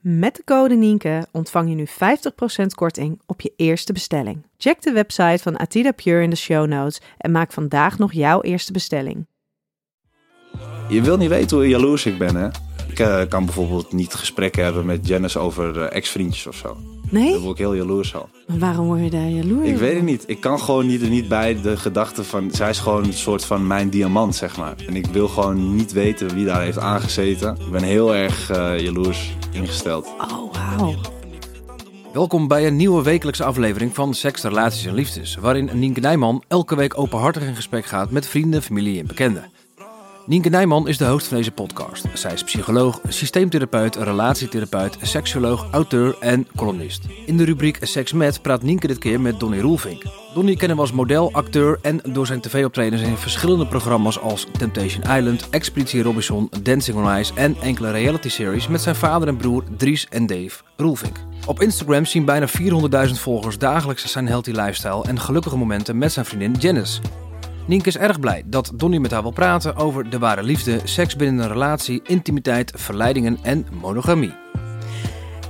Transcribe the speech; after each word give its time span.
Met 0.00 0.36
de 0.36 0.44
code 0.44 0.74
Nienke 0.74 1.26
ontvang 1.32 1.68
je 1.68 1.74
nu 1.74 1.86
50% 1.86 2.66
korting 2.74 3.20
op 3.26 3.40
je 3.40 3.52
eerste 3.56 3.92
bestelling. 3.92 4.46
Check 4.56 4.82
de 4.82 4.92
website 4.92 5.42
van 5.42 5.58
Atida 5.58 5.92
Pure 5.92 6.22
in 6.22 6.30
de 6.30 6.36
show 6.36 6.66
notes 6.66 7.00
en 7.18 7.30
maak 7.30 7.52
vandaag 7.52 7.98
nog 7.98 8.12
jouw 8.12 8.40
eerste 8.40 8.72
bestelling. 8.72 9.26
Je 10.88 11.02
wil 11.02 11.16
niet 11.16 11.28
weten 11.28 11.56
hoe 11.56 11.68
jaloers 11.68 12.06
ik 12.06 12.18
ben, 12.18 12.36
hè? 12.36 12.48
Ik 12.88 12.98
eh, 12.98 13.22
kan 13.28 13.44
bijvoorbeeld 13.44 13.92
niet 13.92 14.14
gesprekken 14.14 14.64
hebben 14.64 14.86
met 14.86 15.06
Janice 15.06 15.38
over 15.38 15.82
eh, 15.82 15.96
ex-vriendjes 15.96 16.46
of 16.46 16.56
zo. 16.56 16.76
Nee? 17.10 17.32
Dan 17.32 17.40
word 17.40 17.52
ik 17.52 17.58
heel 17.58 17.74
jaloers 17.74 18.14
al. 18.14 18.28
Maar 18.46 18.58
waarom 18.58 18.86
word 18.86 19.00
je 19.00 19.10
daar 19.10 19.28
jaloers 19.28 19.68
Ik 19.68 19.76
weet 19.76 19.94
het 19.94 20.04
niet. 20.04 20.24
Ik 20.26 20.40
kan 20.40 20.60
gewoon 20.60 20.86
niet, 20.86 21.02
er 21.02 21.08
niet 21.08 21.28
bij 21.28 21.60
de 21.60 21.76
gedachte 21.76 22.24
van... 22.24 22.50
Zij 22.50 22.70
is 22.70 22.78
gewoon 22.78 23.04
een 23.04 23.12
soort 23.12 23.44
van 23.44 23.66
mijn 23.66 23.90
diamant, 23.90 24.34
zeg 24.34 24.56
maar. 24.56 24.74
En 24.86 24.96
ik 24.96 25.06
wil 25.06 25.28
gewoon 25.28 25.76
niet 25.76 25.92
weten 25.92 26.34
wie 26.34 26.44
daar 26.44 26.62
heeft 26.62 26.78
aangezeten. 26.78 27.56
Ik 27.60 27.70
ben 27.70 27.82
heel 27.82 28.14
erg 28.14 28.50
eh, 28.50 28.80
jaloers 28.80 29.36
ingesteld. 29.52 30.06
Oh, 30.06 30.52
wauw. 30.52 30.94
Welkom 32.12 32.48
bij 32.48 32.66
een 32.66 32.76
nieuwe 32.76 33.02
wekelijkse 33.02 33.44
aflevering 33.44 33.94
van 33.94 34.14
Seks, 34.14 34.42
Relaties 34.42 34.86
en 34.86 34.94
Liefdes, 34.94 35.36
waarin 35.36 35.70
Nienke 35.72 36.00
Nijman 36.00 36.42
elke 36.48 36.76
week 36.76 36.98
openhartig 36.98 37.42
in 37.42 37.54
gesprek 37.54 37.84
gaat 37.84 38.10
met 38.10 38.26
vrienden, 38.26 38.62
familie 38.62 39.00
en 39.00 39.06
bekenden. 39.06 39.50
Nienke 40.28 40.48
Nijman 40.48 40.88
is 40.88 40.98
de 40.98 41.06
host 41.06 41.26
van 41.26 41.36
deze 41.36 41.50
podcast. 41.50 42.04
Zij 42.14 42.32
is 42.32 42.44
psycholoog, 42.44 43.00
systeemtherapeut, 43.08 43.96
relatietherapeut, 43.96 44.96
seksuoloog, 45.02 45.66
auteur 45.70 46.16
en 46.20 46.46
columnist. 46.56 47.04
In 47.26 47.36
de 47.36 47.44
rubriek 47.44 47.78
Seks 47.80 48.12
met 48.12 48.42
praat 48.42 48.62
Nienke 48.62 48.86
dit 48.86 48.98
keer 48.98 49.20
met 49.20 49.40
Donny 49.40 49.60
Roelvink. 49.60 50.02
Donny 50.34 50.56
kennen 50.56 50.76
we 50.76 50.82
als 50.82 50.92
model, 50.92 51.32
acteur 51.32 51.78
en 51.82 52.00
door 52.12 52.26
zijn 52.26 52.40
tv-optredens 52.40 53.02
in 53.02 53.16
verschillende 53.16 53.66
programma's 53.66 54.18
als 54.18 54.46
Temptation 54.58 55.16
Island, 55.16 55.50
Expeditie 55.50 56.02
Robinson, 56.02 56.50
Dancing 56.62 56.96
on 56.96 57.16
Ice 57.16 57.32
en 57.34 57.56
enkele 57.62 57.90
reality-series 57.90 58.68
met 58.68 58.80
zijn 58.80 58.96
vader 58.96 59.28
en 59.28 59.36
broer 59.36 59.64
Dries 59.76 60.06
en 60.08 60.26
Dave 60.26 60.62
Roelvink. 60.76 61.16
Op 61.46 61.60
Instagram 61.60 62.04
zien 62.04 62.24
bijna 62.24 62.48
400.000 63.08 63.12
volgers 63.12 63.58
dagelijks 63.58 64.12
zijn 64.12 64.28
healthy 64.28 64.50
lifestyle 64.50 65.04
en 65.04 65.20
gelukkige 65.20 65.56
momenten 65.56 65.98
met 65.98 66.12
zijn 66.12 66.26
vriendin 66.26 66.52
Janice. 66.52 67.00
Nienke 67.68 67.88
is 67.88 67.96
erg 67.96 68.20
blij 68.20 68.42
dat 68.46 68.72
Donny 68.74 68.98
met 68.98 69.10
haar 69.10 69.22
wil 69.22 69.30
praten 69.30 69.76
over 69.76 70.10
de 70.10 70.18
ware 70.18 70.42
liefde, 70.42 70.80
seks 70.84 71.16
binnen 71.16 71.44
een 71.44 71.52
relatie, 71.52 72.00
intimiteit, 72.04 72.72
verleidingen 72.74 73.38
en 73.42 73.66
monogamie. 73.80 74.32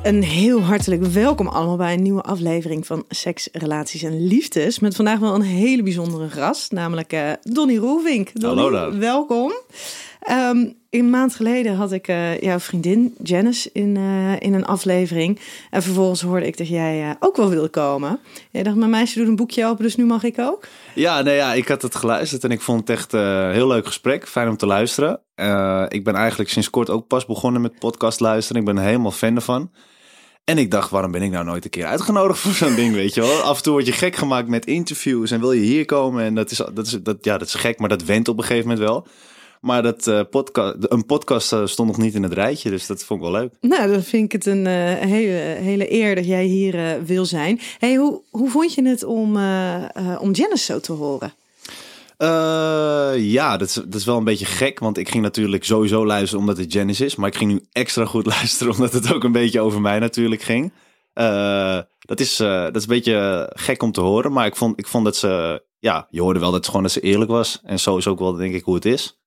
Een 0.03 0.23
heel 0.23 0.61
hartelijk 0.61 1.03
welkom 1.03 1.47
allemaal 1.47 1.77
bij 1.77 1.93
een 1.93 2.03
nieuwe 2.03 2.23
aflevering 2.23 2.87
van 2.87 3.05
Seks, 3.09 3.49
Relaties 3.53 4.03
en 4.03 4.27
Liefdes. 4.27 4.79
Met 4.79 4.97
vandaag 4.97 5.19
wel 5.19 5.35
een 5.35 5.43
hele 5.43 5.83
bijzondere 5.83 6.29
gast, 6.29 6.73
namelijk 6.73 7.13
eh 7.13 7.31
Donny 7.43 7.77
Roelvink. 7.77 8.31
Donny, 8.35 8.63
Hallo 8.63 8.71
daar. 8.71 8.99
Welkom. 8.99 9.53
Ehm, 10.21 10.67
een 10.91 11.11
maand 11.11 11.35
geleden 11.35 11.75
had 11.75 11.93
ik 11.93 12.09
eh, 12.09 12.41
jouw 12.41 12.59
vriendin 12.59 13.15
Janice 13.23 13.71
in, 13.73 13.97
eh, 13.97 14.33
in 14.39 14.55
een 14.55 14.65
aflevering. 14.65 15.41
En 15.71 15.83
vervolgens 15.83 16.21
hoorde 16.21 16.47
ik 16.47 16.57
dat 16.57 16.69
jij 16.69 17.03
eh, 17.03 17.11
ook 17.21 17.37
wel 17.37 17.49
wilde 17.49 17.69
komen. 17.69 18.19
Jij 18.51 18.63
dacht, 18.63 18.77
mijn 18.77 18.91
meisje 18.91 19.19
doet 19.19 19.29
een 19.29 19.37
boekje 19.37 19.67
open, 19.67 19.85
dus 19.85 19.97
nu 19.97 20.05
mag 20.05 20.25
ik 20.25 20.39
ook. 20.39 20.67
Ja, 20.99 21.23
nee, 21.23 21.37
ja, 21.37 21.53
ik 21.55 21.69
had 21.69 21.83
het 21.83 21.95
geluisterd 21.95 22.45
en 22.45 22.51
ik 22.51 22.61
vond 22.61 22.81
het 22.81 22.91
echt 22.91 23.15
eh, 23.15 23.21
een 23.21 23.53
heel 23.53 23.67
leuk 23.67 23.87
gesprek. 23.87 24.29
Fijn 24.29 24.49
om 24.49 24.57
te 24.57 24.67
luisteren. 24.67 25.21
Eh, 25.35 25.85
ik 25.89 26.05
ben 26.05 26.15
eigenlijk 26.15 26.51
sinds 26.51 26.71
kort 26.71 26.91
ook 26.91 27.07
pas 27.07 27.27
begonnen 27.27 27.61
met 27.61 27.79
podcast 27.79 28.21
luisteren. 28.21 28.61
Ik 28.61 28.67
ben 28.69 28.79
er 28.79 28.85
helemaal 28.85 29.11
fan 29.11 29.35
ervan. 29.35 29.71
En 30.45 30.59
ik 30.59 30.71
dacht, 30.71 30.91
waarom 30.91 31.11
ben 31.11 31.23
ik 31.23 31.31
nou 31.31 31.45
nooit 31.45 31.65
een 31.65 31.71
keer 31.71 31.85
uitgenodigd 31.87 32.41
voor 32.43 32.53
zo'n 32.53 32.75
ding, 32.75 32.95
weet 32.95 33.15
je 33.15 33.21
wel? 33.21 33.41
Af 33.41 33.57
en 33.57 33.63
toe 33.63 33.73
word 33.73 33.87
je 33.87 33.93
gek 33.93 34.17
gemaakt 34.17 34.49
met 34.49 34.67
interviews 34.67 35.31
en 35.31 35.41
wil 35.41 35.53
je 35.53 35.61
hier 35.61 35.85
komen. 35.85 36.25
En 36.25 36.35
dat 36.35 36.51
is, 36.51 36.57
dat 36.57 36.87
is, 36.87 36.99
dat, 37.03 37.25
ja, 37.25 37.39
dat 37.39 37.49
is 37.49 37.55
gek, 37.55 37.79
maar 37.79 37.89
dat 37.89 38.05
went 38.05 38.29
op 38.29 38.39
een 38.39 38.45
gegeven 38.45 38.69
moment 38.69 38.89
wel. 38.89 39.07
Maar 39.61 39.83
dat, 39.83 40.07
eh, 40.07 40.21
podcast, 40.31 40.77
een 40.81 41.07
podcast 41.07 41.53
eh, 41.53 41.67
stond 41.67 41.89
nog 41.89 41.99
niet 41.99 42.15
in 42.15 42.23
het 42.23 42.33
rijtje, 42.33 42.71
dus 42.71 42.87
dat 42.87 43.05
vond 43.05 43.21
ik 43.21 43.31
wel 43.31 43.41
leuk. 43.41 43.53
Nou, 43.61 43.91
dan 43.91 44.03
vind 44.03 44.25
ik 44.25 44.33
het 44.33 44.47
een 44.47 44.67
eh, 44.67 44.73
hele, 44.95 45.57
hele 45.61 45.93
eer 45.93 46.15
dat 46.15 46.27
jij 46.27 46.45
hier 46.45 47.05
wil 47.05 47.25
zijn. 47.25 47.61
Hey, 47.79 47.95
hoe, 47.95 48.21
hoe 48.31 48.51
vond 48.51 48.75
je 48.75 48.89
het 48.89 49.05
om, 49.05 49.37
om 50.19 50.33
Janice 50.33 50.65
zo 50.65 50.81
te 50.81 50.93
horen? 50.93 51.33
Ja, 53.21 53.57
dat 53.57 53.69
is, 53.69 53.75
dat 53.75 53.95
is 53.95 54.05
wel 54.05 54.17
een 54.17 54.25
beetje 54.25 54.45
gek, 54.45 54.79
want 54.79 54.99
ik 54.99 55.09
ging 55.09 55.23
natuurlijk 55.23 55.65
sowieso 55.65 56.07
luisteren 56.07 56.41
omdat 56.41 56.57
het 56.57 56.73
Janice 56.73 57.05
is. 57.05 57.17
Maar 57.17 57.29
ik 57.29 57.37
ging 57.37 57.51
nu 57.51 57.65
extra 57.73 58.05
goed 58.05 58.27
luisteren 58.37 58.73
omdat 58.73 58.93
het 58.93 59.13
ook 59.15 59.25
een 59.25 59.33
beetje 59.33 59.61
over 59.61 59.81
mij 59.81 59.99
natuurlijk 59.99 60.43
ging. 60.43 60.73
Dat, 61.99 62.21
is, 62.21 62.37
dat 62.37 62.77
is 62.77 62.83
een 62.83 62.89
beetje 62.89 63.51
gek 63.55 63.83
om 63.83 63.93
te 63.93 64.01
horen, 64.01 64.33
maar 64.33 64.47
ik 64.47 64.57
vond, 64.57 64.79
ik 64.79 64.87
vond 64.87 65.05
dat 65.05 65.17
ze... 65.17 65.63
Ja, 65.81 66.07
je 66.11 66.21
hoorde 66.21 66.41
wel 66.41 66.51
dat, 66.51 66.65
ze 66.65 66.71
gewoon 66.71 66.85
dat 66.85 66.93
ze 66.93 67.01
eerlijk 67.01 67.31
was. 67.31 67.61
En 67.63 67.81
zo 67.81 67.97
is 67.97 68.07
ook 68.07 68.19
wel 68.19 68.33
denk 68.33 68.55
ik 68.55 68.65
hoe 68.65 68.75
het 68.75 68.85
is. 68.85 69.18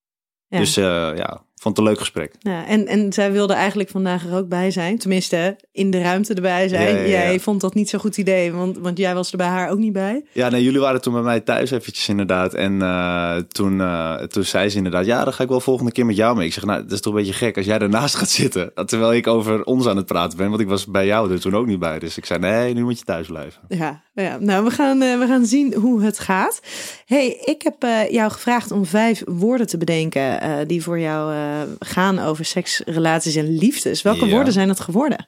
Ja. 0.51 0.57
Dus 0.57 0.77
eh, 0.77 0.83
ja, 1.15 1.45
vond 1.55 1.77
het 1.77 1.77
een 1.77 1.91
leuk 1.91 1.99
gesprek. 1.99 2.35
Ja, 2.39 2.65
en, 2.67 2.87
en 2.87 3.13
zij 3.13 3.31
wilde 3.31 3.53
eigenlijk 3.53 3.89
vandaag 3.89 4.25
er 4.25 4.35
ook 4.35 4.47
bij 4.47 4.71
zijn. 4.71 4.97
Tenminste, 4.97 5.59
in 5.73 5.91
de 5.91 6.01
ruimte 6.01 6.33
erbij 6.33 6.67
zijn. 6.67 6.95
Ja, 6.95 7.01
ja, 7.01 7.03
ja. 7.03 7.07
Jij 7.07 7.39
vond 7.39 7.61
dat 7.61 7.73
niet 7.73 7.89
zo'n 7.89 7.99
goed 7.99 8.17
idee, 8.17 8.51
want, 8.51 8.77
want 8.77 8.97
jij 8.97 9.13
was 9.13 9.31
er 9.31 9.37
bij 9.37 9.47
haar 9.47 9.69
ook 9.69 9.77
niet 9.77 9.93
bij. 9.93 10.23
Ja, 10.31 10.49
nee, 10.49 10.63
jullie 10.63 10.79
waren 10.79 11.01
toen 11.01 11.13
bij 11.13 11.21
mij 11.21 11.39
thuis 11.39 11.71
eventjes 11.71 12.07
inderdaad. 12.09 12.53
En 12.53 12.81
eh, 12.81 13.35
toen, 13.35 13.81
eh, 13.81 14.15
toen 14.15 14.43
zei 14.43 14.69
ze 14.69 14.77
inderdaad, 14.77 15.05
ja, 15.05 15.23
dan 15.23 15.33
ga 15.33 15.43
ik 15.43 15.49
wel 15.49 15.59
volgende 15.59 15.91
keer 15.91 16.05
met 16.05 16.15
jou 16.15 16.35
mee. 16.37 16.45
Ik 16.47 16.53
zeg, 16.53 16.65
nou, 16.65 16.81
dat 16.83 16.91
is 16.91 17.01
toch 17.01 17.13
een 17.13 17.19
beetje 17.19 17.33
gek 17.33 17.57
als 17.57 17.65
jij 17.65 17.79
ernaast 17.79 18.15
gaat 18.15 18.29
zitten. 18.29 18.71
Terwijl 18.85 19.13
ik 19.13 19.27
over 19.27 19.63
ons 19.63 19.87
aan 19.87 19.97
het 19.97 20.05
praten 20.05 20.37
ben, 20.37 20.49
want 20.49 20.61
ik 20.61 20.67
was 20.67 20.85
bij 20.85 21.05
jou 21.05 21.31
er 21.31 21.39
toen 21.39 21.55
ook 21.55 21.65
niet 21.67 21.79
bij. 21.79 21.99
Dus 21.99 22.17
ik 22.17 22.25
zei, 22.25 22.39
nee, 22.39 22.73
nu 22.73 22.83
moet 22.83 22.99
je 22.99 23.05
thuis 23.05 23.27
blijven. 23.27 23.61
Ja, 23.67 24.01
ja. 24.13 24.37
nou, 24.39 24.63
we 24.63 24.71
gaan, 24.71 25.01
eh, 25.01 25.19
we 25.19 25.25
gaan 25.27 25.45
zien 25.45 25.73
hoe 25.73 26.03
het 26.03 26.19
gaat. 26.19 26.59
hey, 27.05 27.27
ik 27.45 27.61
heb 27.61 27.75
jou 28.11 28.31
gevraagd 28.31 28.71
om 28.71 28.85
vijf 28.85 29.21
woorden 29.25 29.67
te 29.67 29.77
bedenken 29.77 30.67
die 30.67 30.83
voor 30.83 30.99
jou 30.99 31.33
gaan 31.79 32.19
over 32.19 32.45
seks, 32.45 32.81
relaties 32.85 33.35
en 33.35 33.57
liefdes. 33.57 34.01
Welke 34.01 34.25
Ja. 34.25 34.31
woorden 34.31 34.53
zijn 34.53 34.69
het 34.69 34.79
geworden? 34.79 35.27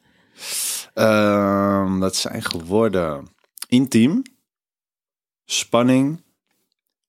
Ehm, 0.93 1.99
dat 1.99 2.15
zijn 2.15 2.43
geworden 2.43 3.27
intiem, 3.67 4.21
spanning, 5.45 6.23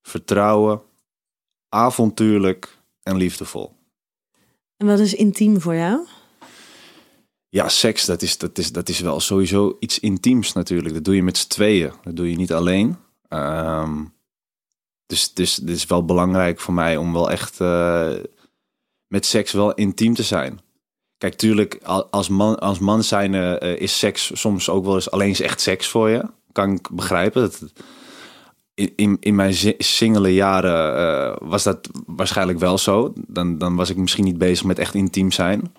vertrouwen, 0.02 0.82
avontuurlijk 1.68 2.78
en 3.02 3.16
liefdevol. 3.16 3.76
En 4.76 4.86
wat 4.86 4.98
is 4.98 5.14
intiem 5.14 5.60
voor 5.60 5.74
jou? 5.74 6.06
Ja, 7.48 7.68
seks, 7.68 8.04
dat 8.04 8.22
is, 8.22 8.38
dat, 8.38 8.58
is, 8.58 8.72
dat 8.72 8.88
is 8.88 9.00
wel 9.00 9.20
sowieso 9.20 9.76
iets 9.80 9.98
intiems 9.98 10.52
natuurlijk. 10.52 10.94
Dat 10.94 11.04
doe 11.04 11.14
je 11.14 11.22
met 11.22 11.38
z'n 11.38 11.48
tweeën. 11.48 11.92
Dat 12.02 12.16
doe 12.16 12.30
je 12.30 12.36
niet 12.36 12.52
alleen. 12.52 12.96
Ehm, 13.28 14.04
dus 15.06 15.34
dus 15.34 15.56
het 15.56 15.68
is 15.68 15.86
wel 15.86 16.04
belangrijk 16.04 16.60
voor 16.60 16.74
mij 16.74 16.96
om 16.96 17.12
wel 17.12 17.30
echt 17.30 17.60
eh, 17.60 18.12
met 19.06 19.26
seks 19.26 19.52
wel 19.52 19.74
intiem 19.74 20.14
te 20.14 20.22
zijn. 20.22 20.60
Kijk, 21.24 21.36
tuurlijk, 21.36 21.78
al- 21.82 22.06
als 22.10 22.28
man, 22.28 22.58
als 22.58 22.78
man 22.78 23.02
zijn 23.02 23.34
eh, 23.34 23.80
is 23.80 23.98
seks 23.98 24.30
soms 24.34 24.68
ook 24.70 24.84
wel 24.84 24.94
eens 24.94 25.10
alleen 25.10 25.34
echt 25.34 25.60
seks 25.60 25.88
voor 25.88 26.08
je. 26.08 26.24
Kan 26.52 26.72
ik 26.72 26.88
begrijpen. 26.92 27.42
Dat, 27.42 27.62
in, 28.74 29.16
in, 29.20 29.34
mijn 29.34 29.54
singele 29.78 30.34
jaren 30.34 30.96
eh, 30.96 31.36
was 31.48 31.62
dat 31.62 31.88
waarschijnlijk 32.06 32.58
wel 32.58 32.78
zo. 32.78 33.12
Dan, 33.26 33.58
dan 33.58 33.76
was 33.76 33.90
ik 33.90 33.96
misschien 33.96 34.24
niet 34.24 34.38
bezig 34.38 34.64
met 34.64 34.78
echt 34.78 34.94
intiem 34.94 35.30
zijn. 35.30 35.74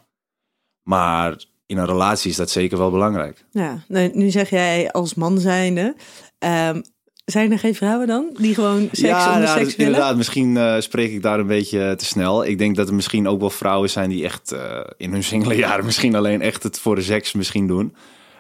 Maar 0.84 1.44
in 1.66 1.78
een 1.78 1.86
relatie 1.86 2.30
is 2.30 2.38
dat 2.38 2.50
zeker 2.50 2.78
wel 2.78 2.92
belangrijk. 2.92 3.46
Ja, 3.52 3.84
nou, 3.88 4.12
nu 4.14 4.30
zeg 4.30 4.50
jij 4.50 4.92
als 4.92 5.14
man 5.14 5.40
zijnde. 5.40 5.96
ehm, 6.38 6.82
Zijn 7.26 7.52
er 7.52 7.60
geen 7.60 7.76
vrouwen 7.76 8.08
dan 8.08 8.30
die 8.38 8.54
gewoon 8.54 8.82
seks 8.82 9.00
ja, 9.00 9.34
de 9.34 9.44
nou, 9.44 9.60
seks 9.60 9.76
willen? 9.76 9.94
inderdaad. 9.94 10.18
Misschien 10.18 10.58
eh, 10.58 10.80
spreek 10.80 11.12
ik 11.12 11.22
daar 11.22 11.40
een 11.40 11.48
beetje 11.48 11.94
te 11.98 12.06
snel. 12.06 12.46
Ik 12.46 12.58
denk 12.58 12.76
dat 12.76 12.88
er 12.88 12.94
misschien 12.94 13.28
ook 13.28 13.40
wel 13.40 13.50
vrouwen 13.50 13.90
zijn 13.90 14.10
die 14.10 14.24
echt 14.24 14.52
eh, 14.52 14.80
in 14.98 15.12
hun 15.12 15.24
singele 15.24 15.56
jaren 15.56 15.86
misschien 15.92 16.16
alleen 16.16 16.42
echt 16.42 16.64
het 16.64 16.80
voor 16.80 16.96
de 16.96 17.02
seks 17.02 17.34
misschien 17.34 17.68
doen. 17.68 17.96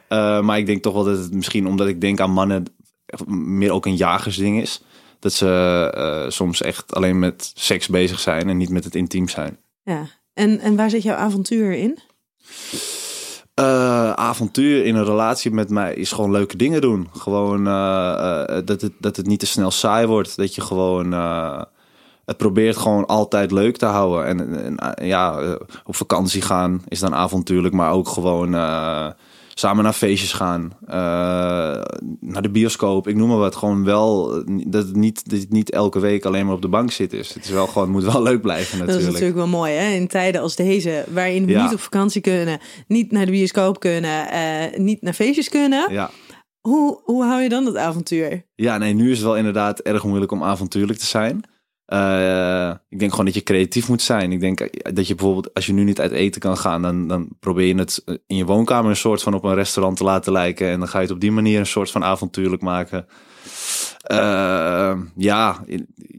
Eh, 0.07 0.41
maar 0.41 0.57
ik 0.57 0.65
denk 0.65 0.81
toch 0.81 0.93
wel 0.93 1.03
dat 1.03 1.17
het 1.17 1.33
misschien, 1.33 1.67
omdat 1.67 1.87
ik 1.87 2.01
denk 2.01 2.19
aan 2.19 2.31
mannen, 2.31 2.65
meer 3.27 3.71
ook 3.71 3.85
een 3.85 3.95
jagersding 3.95 4.61
is. 4.61 4.81
Dat 5.19 5.33
ze 5.33 5.47
eh, 5.95 6.29
soms 6.29 6.61
echt 6.61 6.93
alleen 6.93 7.19
met 7.19 7.51
seks 7.53 7.87
bezig 7.87 8.19
zijn 8.19 8.49
en 8.49 8.57
niet 8.57 8.69
met 8.69 8.83
het 8.83 8.95
intiem 8.95 9.27
zijn. 9.27 9.57
Ja. 9.83 10.07
En, 10.33 10.59
en 10.59 10.75
waar 10.75 10.89
zit 10.89 11.03
jouw 11.03 11.15
avontuur 11.15 11.71
in? 11.71 11.99
Eh, 13.55 14.11
avontuur 14.11 14.85
in 14.85 14.95
een 14.95 15.05
relatie 15.05 15.51
met 15.51 15.69
mij 15.69 15.93
is 15.93 16.11
gewoon 16.11 16.31
leuke 16.31 16.57
dingen 16.57 16.81
doen. 16.81 17.09
Gewoon 17.17 17.67
eh, 17.67 18.57
eh, 18.57 18.65
dat, 18.65 18.81
het, 18.81 18.91
dat 18.99 19.15
het 19.15 19.27
niet 19.27 19.39
te 19.39 19.45
snel 19.45 19.71
saai 19.71 20.07
wordt. 20.07 20.37
Dat 20.37 20.55
je 20.55 20.61
gewoon 20.61 21.11
het 22.25 22.37
probeert 22.37 22.77
gewoon 22.77 23.05
altijd 23.05 23.51
leuk 23.51 23.77
te 23.77 23.85
houden. 23.85 24.25
En, 24.25 24.77
en, 24.79 25.05
ja, 25.05 25.57
op 25.85 25.95
vakantie 25.95 26.41
gaan 26.41 26.81
is 26.87 26.99
dan 26.99 27.15
avontuurlijk, 27.15 27.73
maar 27.73 27.91
ook 27.91 28.07
gewoon 28.07 28.53
samen 29.57 29.83
naar 29.83 29.93
feestjes 29.93 30.33
gaan, 30.33 30.71
eh, 30.85 30.95
naar 32.19 32.41
de 32.41 32.49
bioscoop. 32.49 33.07
Ik 33.07 33.15
noem 33.15 33.27
maar 33.27 33.37
wat. 33.37 33.55
Gewoon 33.55 33.83
wel 33.83 34.29
dat 34.67 34.87
het 34.87 34.95
niet, 34.95 35.29
dat 35.29 35.39
het 35.39 35.51
niet 35.51 35.71
elke 35.71 35.99
week 35.99 36.25
alleen 36.25 36.45
maar 36.45 36.55
op 36.55 36.61
de 36.61 36.67
bank 36.67 36.91
zit. 36.91 37.13
is. 37.13 37.33
Het 37.33 37.43
is 37.43 37.49
wel 37.49 37.67
gewoon, 37.67 37.89
moet 37.89 38.03
wel 38.03 38.21
leuk 38.29 38.41
blijven 38.41 38.77
Dat 38.77 38.87
natuurlijk. 38.87 39.07
is 39.07 39.11
natuurlijk 39.21 39.37
wel 39.49 39.59
mooi, 39.59 39.73
hè? 39.73 39.89
In 39.93 40.07
tijden 40.07 40.41
als 40.41 40.55
deze, 40.55 41.05
waarin 41.09 41.45
we 41.45 41.51
Ja. 41.51 41.63
niet 41.63 41.73
op 41.73 41.79
vakantie 41.79 42.21
kunnen, 42.21 42.59
niet 42.87 43.11
naar 43.11 43.25
de 43.25 43.31
bioscoop 43.31 43.79
kunnen, 43.79 44.29
eh, 44.29 44.79
niet 44.79 45.01
naar 45.01 45.13
feestjes 45.13 45.49
kunnen. 45.49 45.91
Ja. 45.93 46.09
Hoe, 46.61 47.01
hoe 47.03 47.23
hou 47.23 47.41
je 47.41 47.49
dan 47.49 47.65
dat 47.65 47.75
avontuur? 47.75 48.45
Ja, 48.55 48.77
nee, 48.77 48.93
nu 48.93 49.11
is 49.11 49.17
het 49.17 49.25
wel 49.25 49.37
inderdaad 49.37 49.79
erg 49.79 50.03
moeilijk 50.03 50.31
om 50.31 50.43
avontuurlijk 50.43 50.99
te 50.99 51.05
zijn. 51.05 51.43
Eh, 51.85 52.71
ik 52.89 52.99
denk 52.99 53.11
gewoon 53.11 53.25
dat 53.25 53.33
je 53.33 53.43
creatief 53.43 53.87
moet 53.87 54.01
zijn. 54.01 54.31
Ik 54.31 54.39
denk 54.39 54.59
dat 54.95 55.07
je 55.07 55.15
bijvoorbeeld, 55.15 55.53
als 55.53 55.65
je 55.65 55.73
nu 55.73 55.83
niet 55.83 55.99
uit 55.99 56.11
eten 56.11 56.41
kan 56.41 56.57
gaan, 56.57 56.81
dan, 56.81 57.07
dan 57.07 57.27
probeer 57.39 57.67
je 57.67 57.75
het 57.75 58.03
in 58.27 58.35
je 58.35 58.45
woonkamer 58.45 58.89
een 58.89 58.95
soort 58.95 59.21
van 59.21 59.33
op 59.33 59.43
een 59.43 59.55
restaurant 59.55 59.97
te 59.97 60.03
laten 60.03 60.31
lijken. 60.31 60.69
En 60.69 60.79
dan 60.79 60.87
ga 60.87 60.97
je 60.97 61.05
het 61.05 61.13
op 61.13 61.21
die 61.21 61.31
manier 61.31 61.59
een 61.59 61.65
soort 61.65 61.91
van 61.91 62.03
avontuurlijk 62.03 62.61
maken. 62.61 63.07
Eh, 64.01 64.97
ja, 65.15 65.63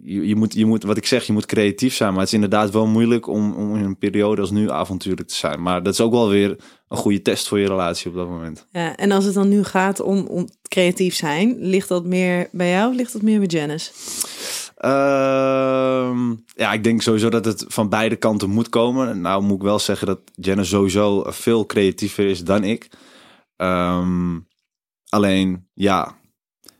je, 0.02 0.26
je, 0.26 0.36
moet, 0.36 0.54
je 0.54 0.66
moet, 0.66 0.82
wat 0.82 0.96
ik 0.96 1.06
zeg, 1.06 1.24
je 1.24 1.32
moet 1.32 1.46
creatief 1.46 1.94
zijn. 1.94 2.10
Maar 2.10 2.18
het 2.18 2.28
is 2.28 2.34
inderdaad 2.34 2.70
wel 2.70 2.86
moeilijk 2.86 3.26
om, 3.26 3.54
om 3.54 3.76
in 3.76 3.84
een 3.84 3.98
periode 3.98 4.40
als 4.40 4.50
nu 4.50 4.70
avontuurlijk 4.70 5.28
te 5.28 5.34
zijn. 5.34 5.62
Maar 5.62 5.82
dat 5.82 5.92
is 5.92 6.00
ook 6.00 6.12
wel 6.12 6.28
weer 6.28 6.56
een 6.88 6.96
goede 6.96 7.22
test 7.22 7.48
voor 7.48 7.58
je 7.58 7.66
relatie 7.66 8.10
op 8.10 8.16
dat 8.16 8.28
moment. 8.28 8.66
Ja, 8.70 8.96
en 8.96 9.10
als 9.10 9.24
het 9.24 9.34
dan 9.34 9.48
nu 9.48 9.64
gaat 9.64 10.00
om, 10.00 10.26
om 10.26 10.48
creatief 10.68 11.14
zijn, 11.14 11.56
ligt 11.58 11.88
dat 11.88 12.04
meer 12.04 12.48
bij 12.52 12.70
jou 12.70 12.90
of 12.90 12.96
ligt 12.96 13.12
dat 13.12 13.22
meer 13.22 13.38
bij 13.38 13.48
Janice? 13.48 13.90
Ehm, 14.86 16.34
ja, 16.54 16.72
ik 16.72 16.84
denk 16.84 17.02
sowieso 17.02 17.28
dat 17.28 17.44
het 17.44 17.64
van 17.68 17.88
beide 17.88 18.16
kanten 18.16 18.50
moet 18.50 18.68
komen. 18.68 19.20
Nou 19.20 19.42
moet 19.42 19.56
ik 19.56 19.62
wel 19.62 19.78
zeggen 19.78 20.06
dat 20.06 20.20
Jenna 20.34 20.62
sowieso 20.62 21.24
veel 21.26 21.66
creatiever 21.66 22.26
is 22.26 22.44
dan 22.44 22.64
ik. 22.64 22.88
Ehm, 23.56 24.38
alleen, 25.08 25.68
ja, 25.74 26.16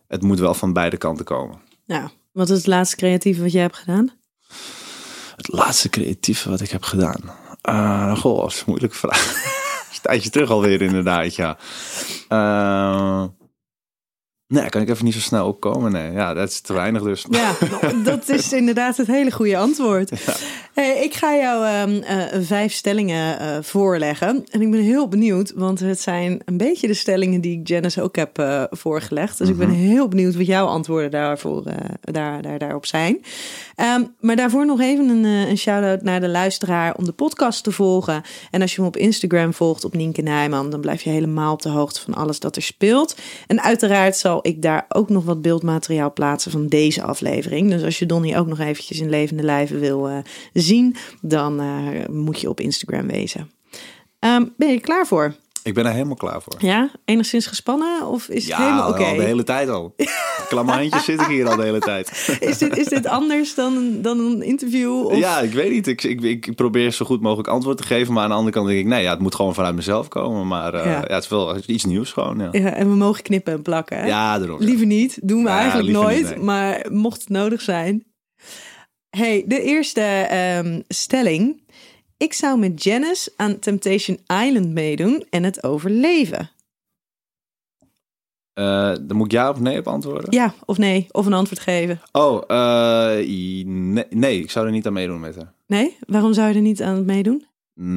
het 0.08 0.23
moet 0.23 0.38
wel 0.38 0.55
van 0.55 0.73
beide 0.73 0.97
kanten 0.97 1.25
komen. 1.25 1.58
Nou, 1.87 2.08
wat 2.32 2.50
is 2.50 2.56
het 2.56 2.67
laatste 2.67 2.97
creatieve 2.97 3.43
wat 3.43 3.53
jij 3.53 3.62
hebt 3.62 3.76
gedaan? 3.76 4.11
Het 5.37 5.49
laatste 5.53 5.88
creatieve 5.88 6.50
wat 6.50 6.61
ik 6.61 6.70
heb 6.70 6.82
gedaan. 6.82 7.20
Eh 7.61 8.17
goh, 8.19 8.41
dat 8.41 8.53
is 8.53 8.58
een 8.58 8.64
moeilijke 8.67 8.97
vraag. 8.97 9.35
Een 9.94 10.03
tijdje 10.03 10.31
terug 10.31 10.50
alweer 10.50 10.82
inderdaad, 10.82 11.35
ja. 11.35 11.58
Eh, 12.29 13.25
nee, 14.46 14.69
kan 14.69 14.81
ik 14.81 14.88
even 14.88 15.04
niet 15.04 15.14
zo 15.14 15.20
snel 15.20 15.46
opkomen. 15.46 15.93
Nee, 15.93 16.12
ja, 16.12 16.34
dat 16.34 16.48
is 16.48 16.60
te 16.60 16.72
weinig 16.72 17.02
dus. 17.02 17.26
Ja, 17.31 17.52
dat 18.04 18.28
is 18.28 18.52
inderdaad 18.52 18.96
het 18.96 19.06
hele 19.06 19.31
goede 19.31 19.56
antwoord. 19.56 20.10
Hey, 20.76 21.02
ik 21.05 21.14
ga 21.14 21.37
jou 21.37 21.67
ehm, 21.67 22.02
eh, 22.02 22.40
vijf 22.40 22.73
stellingen 22.73 23.38
eh, 23.38 23.56
voorleggen. 23.62 24.44
En 24.50 24.61
ik 24.61 24.70
ben 24.70 24.81
heel 24.81 25.08
benieuwd, 25.08 25.52
want 25.55 25.81
het 25.81 26.00
zijn 26.00 26.40
een 26.44 26.56
beetje 26.56 26.87
de 26.87 26.94
stellingen 26.94 27.40
die 27.40 27.61
ik 27.61 27.69
Janice 27.69 28.02
ook 28.02 28.17
heb 28.17 28.38
eh, 28.38 28.64
voorgelegd. 28.70 29.38
Dus 29.38 29.49
ik 29.49 29.56
ben 29.56 29.70
heel 29.70 30.08
benieuwd 30.08 30.37
wat 30.37 30.46
jouw 30.46 30.67
antwoorden 30.67 31.11
daarvoor, 31.11 31.62
daar, 32.00 32.43
daar, 32.43 32.58
daarop 32.58 32.87
zijn. 32.87 33.23
Ehm, 33.75 34.05
maar 34.20 34.37
daarvoor 34.37 34.67
nog 34.67 34.81
even 34.81 35.08
een, 35.08 35.25
een 35.25 35.58
shout-out 35.58 36.02
naar 36.02 36.20
de 36.20 36.28
luisteraar 36.28 36.94
om 36.94 37.05
de 37.05 37.12
podcast 37.12 37.64
te 37.64 37.72
volgen. 37.72 38.22
En 38.50 38.61
als 38.61 38.70
je 38.70 38.76
hem 38.76 38.87
op 38.88 38.96
Instagram 38.96 39.55
volgt 39.55 39.84
op 39.84 39.94
Nienke 39.94 40.22
Nijman, 40.22 40.70
dan 40.70 40.81
blijf 40.81 41.02
je 41.02 41.11
helemaal 41.11 41.52
op 41.52 41.62
de 41.62 41.69
hoogte 41.69 42.00
van 42.00 42.14
alles 42.14 42.40
dat 42.40 42.56
er 42.56 42.62
speelt. 42.62 43.17
En 43.46 43.62
uiteraard 43.62 44.17
zal 44.17 44.38
ik 44.43 44.62
daar 44.62 44.84
ook 44.88 45.08
nog 45.08 45.25
wat 45.25 45.43
beeldmateriaal 45.43 46.12
plaatsen 46.12 46.50
van 46.50 46.67
deze 46.67 47.02
aflevering. 47.02 47.70
Dus 47.70 47.82
als 47.82 47.99
je 47.99 48.06
Donnie 48.06 48.38
ook 48.38 48.46
nog 48.46 48.58
eventjes 48.58 49.00
in 49.00 49.11
levende 49.11 49.43
lijven 49.43 49.81
wil 49.81 50.08
eh, 50.08 50.17
zien, 50.67 50.97
dan 51.21 51.61
eh, 51.61 52.07
moet 52.11 52.41
je 52.41 52.49
op 52.49 52.61
Instagram 52.61 53.07
wezen. 53.07 53.51
Ehm, 54.19 54.45
ben 54.57 54.69
je 54.69 54.75
er 54.75 54.81
klaar 54.81 55.07
voor? 55.07 55.35
Ik 55.63 55.75
ben 55.75 55.87
er 55.87 55.93
helemaal 55.93 56.15
klaar 56.17 56.43
voor. 56.43 56.55
Ja? 56.59 56.91
Enigszins 57.05 57.47
gespannen 57.47 58.07
of 58.07 58.29
is 58.29 58.43
het 58.43 58.53
Ja, 58.57 58.59
helemaal 58.63 58.89
oké? 58.89 59.03
al 59.05 59.15
de 59.17 59.23
hele 59.23 59.43
tijd 59.45 59.69
al. 59.69 59.95
Klamme 60.49 60.73
handjes 60.73 61.05
zit 61.05 61.21
ik 61.21 61.27
hier 61.27 61.49
al 61.49 61.57
de 61.57 61.63
hele 61.63 61.79
tijd. 61.79 62.37
Is, 62.41 62.59
dit, 62.59 62.77
is 62.77 62.87
dit 62.87 63.07
anders 63.07 63.55
dan, 63.55 64.03
dan 64.03 64.19
een 64.19 64.43
interview? 64.43 65.05
Of... 65.07 65.17
Ja, 65.17 65.39
ik 65.41 65.53
weet 65.53 65.71
niet. 65.71 65.87
Ik, 65.87 66.03
ik, 66.03 66.23
ik 66.23 66.55
probeer 66.55 66.91
zo 66.93 67.05
goed 67.05 67.21
mogelijk 67.21 67.49
antwoord 67.49 67.77
te 67.77 67.83
geven. 67.83 68.13
Maar 68.13 68.23
aan 68.23 68.29
de 68.29 68.35
andere 68.35 68.53
kant 68.55 68.67
denk 68.67 68.79
ik, 68.79 68.87
nee, 68.87 69.03
ja, 69.03 69.11
het 69.11 69.21
moet 69.21 69.35
gewoon 69.35 69.55
vanuit 69.55 69.75
mezelf 69.75 70.09
komen. 70.09 70.47
Maar 70.47 70.75
eh, 70.75 70.85
Ja. 70.85 70.91
ja. 71.09 71.15
het 71.15 71.23
is 71.23 71.29
wel 71.29 71.57
iets 71.67 71.85
nieuws 71.85 72.13
gewoon. 72.13 72.39
Ja, 72.39 72.49
Ja, 72.53 72.73
en 72.73 72.89
we 72.91 72.97
mogen 72.97 73.23
knippen 73.23 73.53
en 73.53 73.63
plakken. 73.63 73.99
hè? 73.99 74.07
ja 74.07 74.39
daarom. 74.39 74.61
Liever 74.61 74.87
niet, 74.87 75.19
doen 75.23 75.43
we 75.43 75.49
eigenlijk 75.49 75.91
nooit. 75.93 76.23
niet, 76.23 76.35
nee. 76.35 76.45
Maar 76.45 76.87
mocht 76.91 77.21
het 77.21 77.29
nodig 77.29 77.61
zijn. 77.61 78.05
Hey, 79.17 79.45
de 79.47 79.63
eerste 79.63 80.01
ehm, 80.01 80.81
stelling. 80.89 81.63
Ik 82.17 82.33
zou 82.33 82.59
met 82.59 82.83
Janice 82.83 83.33
aan 83.37 83.59
Temptation 83.59 84.19
Island 84.27 84.69
meedoen 84.73 85.25
en 85.31 85.43
het 85.45 85.63
overleven. 85.65 86.51
Eh, 88.53 88.95
dan 89.01 89.17
moet 89.17 89.27
ik 89.27 89.33
ja 89.33 89.51
of 89.51 89.61
nee 89.61 89.79
op 89.79 89.87
antwoorden? 89.89 90.33
Ja 90.33 90.55
of 90.65 90.79
nee? 90.79 91.07
Of 91.11 91.27
een 91.27 91.33
antwoord 91.33 91.61
geven? 91.61 92.01
Oh, 92.13 92.43
eh, 92.47 93.27
nee, 93.67 94.05
nee, 94.11 94.39
ik 94.41 94.51
zou 94.51 94.67
er 94.67 94.73
niet 94.73 94.87
aan 94.87 94.93
meedoen 94.93 95.21
met 95.21 95.37
haar. 95.37 95.53
Nee? 95.67 95.97
Waarom 96.07 96.33
zou 96.33 96.49
je 96.49 96.55
er 96.55 96.61
niet 96.61 96.83
aan 96.83 97.05
meedoen? 97.05 97.47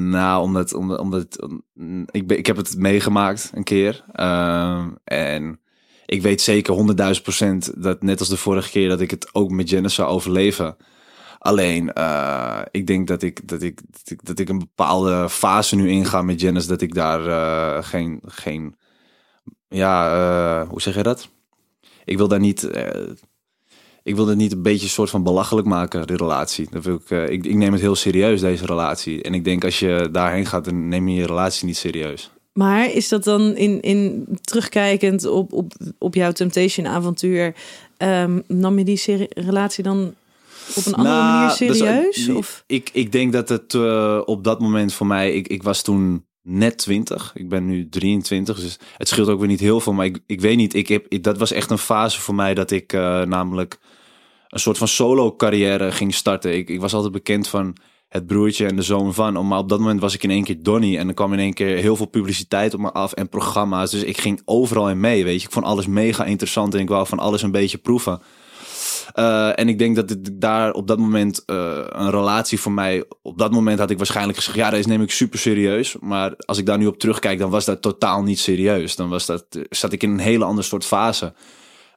Nou, 0.09 0.43
omdat, 0.43 0.73
omdat, 0.73 0.99
omdat 0.99 1.41
om- 1.41 1.63
ik, 2.11 2.27
ben, 2.27 2.37
ik 2.37 2.45
heb 2.45 2.57
het 2.57 2.77
meegemaakt 2.77 3.51
een 3.53 3.63
keer. 3.63 4.03
Ehm, 4.11 4.89
en 5.03 5.59
ik 6.05 6.21
weet 6.21 6.41
zeker 6.41 6.73
100.000 6.73 7.23
procent 7.23 7.83
dat 7.83 8.01
net 8.01 8.19
als 8.19 8.29
de 8.29 8.37
vorige 8.37 8.69
keer 8.69 8.89
dat 8.89 9.01
ik 9.01 9.11
het 9.11 9.29
ook 9.33 9.49
met 9.49 9.69
Janice 9.69 9.95
zou 9.95 10.09
overleven. 10.09 10.77
Alleen, 11.39 11.93
eh, 11.93 12.61
ik 12.71 12.87
denk 12.87 13.07
dat 13.07 13.21
ik, 13.21 13.47
dat, 13.47 13.61
ik, 13.61 13.81
dat, 14.23 14.39
ik, 14.39 14.49
een 14.49 14.59
bepaalde 14.59 15.29
fase 15.29 15.75
nu 15.75 15.89
inga 15.89 16.21
met 16.21 16.41
Janice, 16.41 16.67
dat 16.67 16.81
ik 16.81 16.93
daar 16.93 17.27
eh, 17.27 17.83
geen, 17.83 18.19
geen, 18.25 18.75
ja, 19.67 20.13
eh, 20.13 20.69
hoe 20.69 20.81
zeg 20.81 20.95
je 20.95 21.03
dat? 21.03 21.29
Ik 22.05 22.17
wil 22.17 22.27
daar 22.27 22.39
niet, 22.39 22.69
ik 24.03 24.15
wil 24.15 24.27
het 24.27 24.37
niet 24.37 24.51
een 24.51 24.61
beetje 24.61 24.83
een 24.83 24.89
soort 24.89 25.09
van 25.09 25.23
belachelijk 25.23 25.67
maken, 25.67 26.07
de 26.07 26.15
relatie. 26.15 26.67
Dat 26.71 26.83
wil 26.83 26.95
ik, 26.95 27.29
ik, 27.29 27.45
ik 27.45 27.55
neem 27.55 27.71
het 27.71 27.81
heel 27.81 27.95
serieus, 27.95 28.41
deze 28.41 28.65
relatie. 28.65 29.21
En 29.21 29.33
ik 29.33 29.43
denk 29.43 29.63
als 29.63 29.79
je 29.79 30.09
daarheen 30.11 30.45
gaat, 30.45 30.65
dan 30.65 30.87
neem 30.87 31.07
je 31.07 31.15
je 31.15 31.25
relatie 31.25 31.65
niet 31.65 31.77
serieus. 31.77 32.31
Maar 32.53 32.91
is 32.91 33.09
dat 33.09 33.23
dan 33.23 33.55
in, 33.55 33.81
in 33.81 34.27
terugkijkend 34.41 35.25
op, 35.25 35.53
op, 35.53 35.73
op 35.97 36.15
jouw 36.15 36.31
Temptation 36.31 36.87
avontuur, 36.87 37.55
ehm, 37.97 38.39
nam 38.47 38.77
je 38.77 38.83
die 38.83 39.27
relatie 39.29 39.83
dan 39.83 40.13
op 40.75 40.85
een 40.85 40.93
andere 40.93 41.15
Nou, 41.15 41.33
manier 41.33 41.47
dat 41.67 41.69
is- 41.75 41.77
serieus? 41.77 42.29
of? 42.37 42.63
Ik, 42.67 42.89
ik 42.93 43.11
denk 43.11 43.33
dat 43.33 43.49
het 43.49 43.73
eh, 43.73 44.21
op 44.25 44.43
dat 44.43 44.59
moment 44.59 44.93
voor 44.93 45.07
mij... 45.07 45.33
Ik, 45.33 45.47
ik 45.47 45.63
was 45.63 45.81
toen 45.81 46.25
net 46.43 46.77
20. 46.77 47.31
Ik 47.35 47.49
ben 47.49 47.65
nu 47.65 47.89
23. 47.89 48.59
Dus 48.59 48.79
het 48.97 49.07
scheelt 49.07 49.27
ook 49.29 49.39
weer 49.39 49.47
niet 49.47 49.59
heel 49.59 49.79
veel. 49.79 49.93
Maar 49.93 50.05
ik, 50.05 50.19
ik 50.25 50.41
weet 50.41 50.57
niet. 50.57 50.73
Ik 50.73 50.87
heb, 50.87 51.05
ik- 51.07 51.23
dat 51.23 51.37
was 51.37 51.51
echt 51.51 51.71
een 51.71 51.77
fase 51.77 52.21
voor 52.21 52.35
mij 52.35 52.53
dat 52.53 52.71
ik 52.71 52.93
eh, 52.93 53.21
namelijk 53.21 53.77
een 54.49 54.59
soort 54.59 54.77
van 54.77 54.87
solo 54.87 55.35
carrière 55.35 55.91
ging 55.91 56.13
starten. 56.13 56.55
Ik, 56.57 56.69
ik 56.69 56.79
was 56.79 56.93
altijd 56.93 57.13
bekend 57.13 57.47
van 57.47 57.75
het 58.07 58.27
broertje 58.27 58.65
en 58.65 58.75
de 58.75 58.81
zoon 58.81 59.13
van. 59.13 59.47
Maar 59.47 59.59
op 59.59 59.69
dat 59.69 59.79
moment 59.79 59.99
was 60.01 60.13
ik 60.13 60.23
in 60.23 60.29
één 60.31 60.43
keer 60.43 60.63
Donnie. 60.63 60.97
En 60.97 61.07
er 61.07 61.13
kwam 61.13 61.33
in 61.33 61.39
één 61.39 61.53
keer 61.53 61.77
heel 61.77 61.95
veel 61.95 62.05
publiciteit 62.05 62.73
op 62.73 62.79
me 62.79 62.91
af 62.91 63.11
en 63.13 63.29
programma's. 63.29 63.91
Dus 63.91 64.03
ik 64.03 64.17
ging 64.21 64.41
overal 64.45 64.89
in 64.89 64.99
mee, 64.99 65.23
weet 65.23 65.39
je. 65.41 65.47
Ik 65.47 65.53
vond 65.53 65.65
alles 65.65 65.87
mega 65.87 66.25
interessant 66.25 66.73
en 66.73 66.79
ik 66.79 66.89
wou 66.89 67.07
van 67.07 67.19
alles 67.19 67.41
een 67.41 67.51
beetje 67.51 67.77
proeven. 67.77 68.21
Eh, 69.19 69.59
en 69.59 69.69
ik 69.69 69.79
denk 69.79 69.95
dat 69.95 70.11
ik 70.11 70.41
daar 70.41 70.71
op 70.71 70.87
dat 70.87 70.97
moment 70.97 71.45
eh, 71.45 71.83
een 71.89 72.09
relatie 72.09 72.59
voor 72.59 72.71
mij. 72.71 73.03
Op 73.21 73.37
dat 73.37 73.51
moment 73.51 73.79
had 73.79 73.89
ik 73.89 73.97
waarschijnlijk 73.97 74.37
gezegd: 74.37 74.57
ja, 74.57 74.69
deze 74.69 74.87
neem 74.87 75.01
ik 75.01 75.11
super 75.11 75.39
serieus. 75.39 75.95
Maar 75.99 76.33
als 76.37 76.57
ik 76.57 76.65
daar 76.65 76.77
nu 76.77 76.85
op 76.85 76.99
terugkijk, 76.99 77.39
dan 77.39 77.49
was 77.49 77.65
dat 77.65 77.81
totaal 77.81 78.23
niet 78.23 78.39
serieus. 78.39 78.95
Dan 78.95 79.09
was 79.09 79.25
dat, 79.25 79.45
zat 79.69 79.93
ik 79.93 80.03
in 80.03 80.09
een 80.09 80.19
hele 80.19 80.43
andere 80.45 80.67
soort 80.67 80.85
fase. 80.85 81.33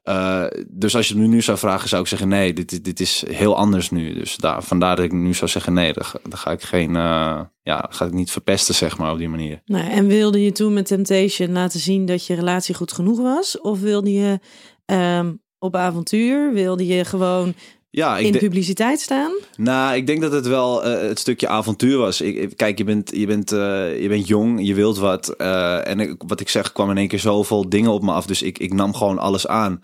Eh, 0.02 0.44
dus 0.68 0.96
als 0.96 1.08
je 1.08 1.16
me 1.16 1.26
nu 1.26 1.42
zou 1.42 1.58
vragen, 1.58 1.88
zou 1.88 2.02
ik 2.02 2.08
zeggen: 2.08 2.28
nee, 2.28 2.52
dit, 2.52 2.84
dit, 2.84 3.00
is 3.00 3.24
heel 3.28 3.56
anders 3.56 3.90
nu. 3.90 4.14
Dus 4.14 4.36
daar, 4.36 4.62
vandaar 4.62 4.96
dat 4.96 5.04
ik 5.04 5.12
nu 5.12 5.34
zou 5.34 5.50
zeggen: 5.50 5.72
nee, 5.72 5.92
dan 5.92 6.04
ga, 6.38 6.50
ik 6.50 6.62
geen. 6.62 6.96
eh, 6.96 7.40
ja, 7.62 7.86
ga 7.90 8.04
ik 8.04 8.12
niet 8.12 8.30
verpesten, 8.30 8.74
zeg 8.74 8.98
maar, 8.98 9.12
op 9.12 9.18
die 9.18 9.28
manier. 9.28 9.62
En 9.66 10.06
wilde 10.06 10.44
je 10.44 10.52
toen 10.52 10.72
met 10.72 10.86
Temptation 10.86 11.52
laten 11.52 11.80
zien 11.80 12.06
dat 12.06 12.26
je 12.26 12.34
relatie 12.34 12.74
goed 12.74 12.92
genoeg 12.92 13.20
was? 13.20 13.60
Of 13.60 13.80
wilde 13.80 14.12
je 14.12 14.40
ehm, 14.84 15.32
op 15.62 15.76
avontuur? 15.76 16.52
Wilde 16.52 16.86
je 16.86 17.04
gewoon 17.04 17.54
Ja, 17.90 18.16
ik 18.18 18.26
in 18.26 18.32
de- 18.32 18.38
publiciteit 18.38 19.00
staan? 19.00 19.32
Nou, 19.56 19.94
ik 19.96 20.06
denk 20.06 20.20
dat 20.20 20.32
het 20.32 20.46
wel 20.46 20.84
eh, 20.84 21.08
het 21.08 21.18
stukje 21.18 21.48
avontuur 21.48 21.98
was. 21.98 22.20
Ik, 22.20 22.56
kijk, 22.56 22.78
je 22.78 22.84
bent, 22.84 23.10
je, 23.16 23.26
bent, 23.26 23.52
eh, 23.52 24.02
je 24.02 24.08
bent 24.08 24.26
jong, 24.28 24.66
je 24.66 24.74
wilt 24.74 24.98
wat. 24.98 25.28
eh, 25.28 25.86
en 25.88 26.00
ik- 26.00 26.22
wat 26.26 26.40
ik 26.40 26.48
zeg, 26.48 26.72
kwam 26.72 26.90
in 26.90 26.96
één 26.96 27.08
keer 27.08 27.18
zoveel 27.18 27.68
dingen 27.68 27.90
op 27.90 28.02
me 28.02 28.12
af. 28.12 28.26
Dus 28.26 28.42
ik, 28.42 28.58
ik 28.58 28.72
nam 28.72 28.94
gewoon 28.94 29.18
alles 29.18 29.46
aan. 29.46 29.82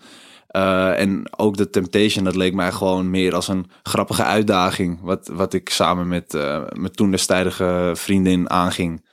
En 0.95 1.23
ook 1.37 1.57
de 1.57 1.69
Temptation, 1.69 2.23
dat 2.23 2.35
leek 2.35 2.53
mij 2.53 2.71
gewoon 2.71 3.09
meer 3.09 3.35
als 3.35 3.47
een 3.47 3.65
grappige 3.83 4.23
uitdaging. 4.23 4.99
Wat, 5.01 5.27
wat 5.33 5.53
ik 5.53 5.69
samen 5.69 6.07
met 6.07 6.33
mijn 6.73 6.91
toen 6.91 7.11
destijdige 7.11 7.91
vriendin 7.95 8.49
aanging. 8.49 9.05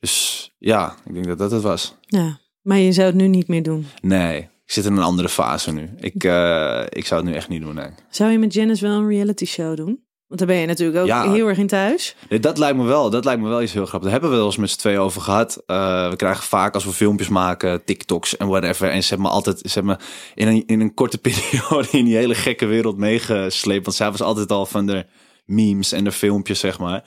Dus 0.00 0.50
ja, 0.58 0.94
ik 1.06 1.12
denk 1.14 1.26
dat 1.26 1.38
dat 1.38 1.50
het 1.50 1.62
was. 1.62 1.94
Ja, 2.00 2.38
maar 2.62 2.78
je 2.78 2.92
zou 2.92 3.06
het 3.06 3.16
nu 3.16 3.26
niet 3.28 3.48
meer 3.48 3.62
doen. 3.62 3.86
Nee, 4.00 4.48
ik 4.68 4.74
zit 4.74 4.84
in 4.84 4.92
een 4.96 5.02
andere 5.02 5.28
fase 5.28 5.72
nu. 5.72 5.90
Ik, 5.96 6.24
eh, 6.24 6.82
ik 6.88 7.06
zou 7.06 7.20
het 7.20 7.30
nu 7.30 7.36
echt 7.36 7.48
niet 7.48 7.62
doen, 7.62 7.74
nee. 7.74 7.88
Zou 8.10 8.30
je 8.30 8.38
met 8.38 8.52
Janice 8.52 8.86
wel 8.86 8.96
een 8.98 9.08
reality 9.08 9.44
show 9.44 9.76
doen? 9.76 10.06
Want 10.26 10.40
daar 10.40 10.48
ben 10.48 10.56
je 10.58 10.66
natuurlijk 10.66 10.98
ook 10.98 11.06
Ja. 11.06 11.32
heel 11.32 11.48
erg 11.48 11.58
in 11.58 11.66
thuis. 11.66 12.16
Nee, 12.28 12.40
dat 12.40 12.58
lijkt 12.58 12.76
me 12.76 12.84
wel. 12.84 13.10
Dat 13.10 13.24
lijkt 13.24 13.40
me 13.42 13.48
wel 13.48 13.62
iets 13.62 13.72
heel 13.72 13.86
grappigs. 13.86 14.02
Daar 14.12 14.12
hebben 14.12 14.30
we 14.30 14.36
wel 14.36 14.46
eens 14.46 14.56
met 14.56 14.70
z'n 14.70 14.78
tweeën 14.78 14.98
over 14.98 15.20
gehad. 15.20 15.62
Eh, 15.66 16.10
we 16.10 16.16
krijgen 16.16 16.44
vaak 16.44 16.74
als 16.74 16.84
we 16.84 16.92
filmpjes 16.92 17.28
maken, 17.28 17.84
TikToks 17.84 18.36
en 18.36 18.48
whatever. 18.48 18.90
En 18.90 19.02
ze 19.02 19.08
hebben 19.08 19.26
me 19.26 19.32
altijd 19.32 19.58
ze 19.58 19.70
hebben 19.78 19.96
me 19.98 20.04
in, 20.42 20.48
een, 20.48 20.62
in 20.66 20.80
een 20.80 20.94
korte 20.94 21.18
periode 21.28 21.88
in 21.90 22.04
die 22.04 22.16
hele 22.16 22.34
gekke 22.34 22.66
wereld 22.66 22.96
meegesleept. 22.96 23.84
Want 23.84 23.96
zij 23.96 24.10
was 24.10 24.20
altijd 24.22 24.50
al 24.50 24.66
van 24.66 24.86
de 24.86 25.06
memes 25.44 25.92
en 25.92 26.04
de 26.04 26.12
filmpjes, 26.12 26.60
zeg 26.60 26.78
maar. 26.78 27.04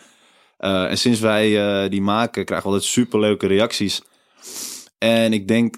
Eh, 0.58 0.90
en 0.90 0.98
sinds 0.98 1.20
wij 1.20 1.90
die 1.90 2.02
maken, 2.02 2.46
krijgen 2.46 2.68
we 2.68 2.74
altijd 2.74 2.92
superleuke 2.92 3.48
reacties. 3.48 4.02
En 4.98 5.34
ik 5.34 5.48
denk, 5.48 5.76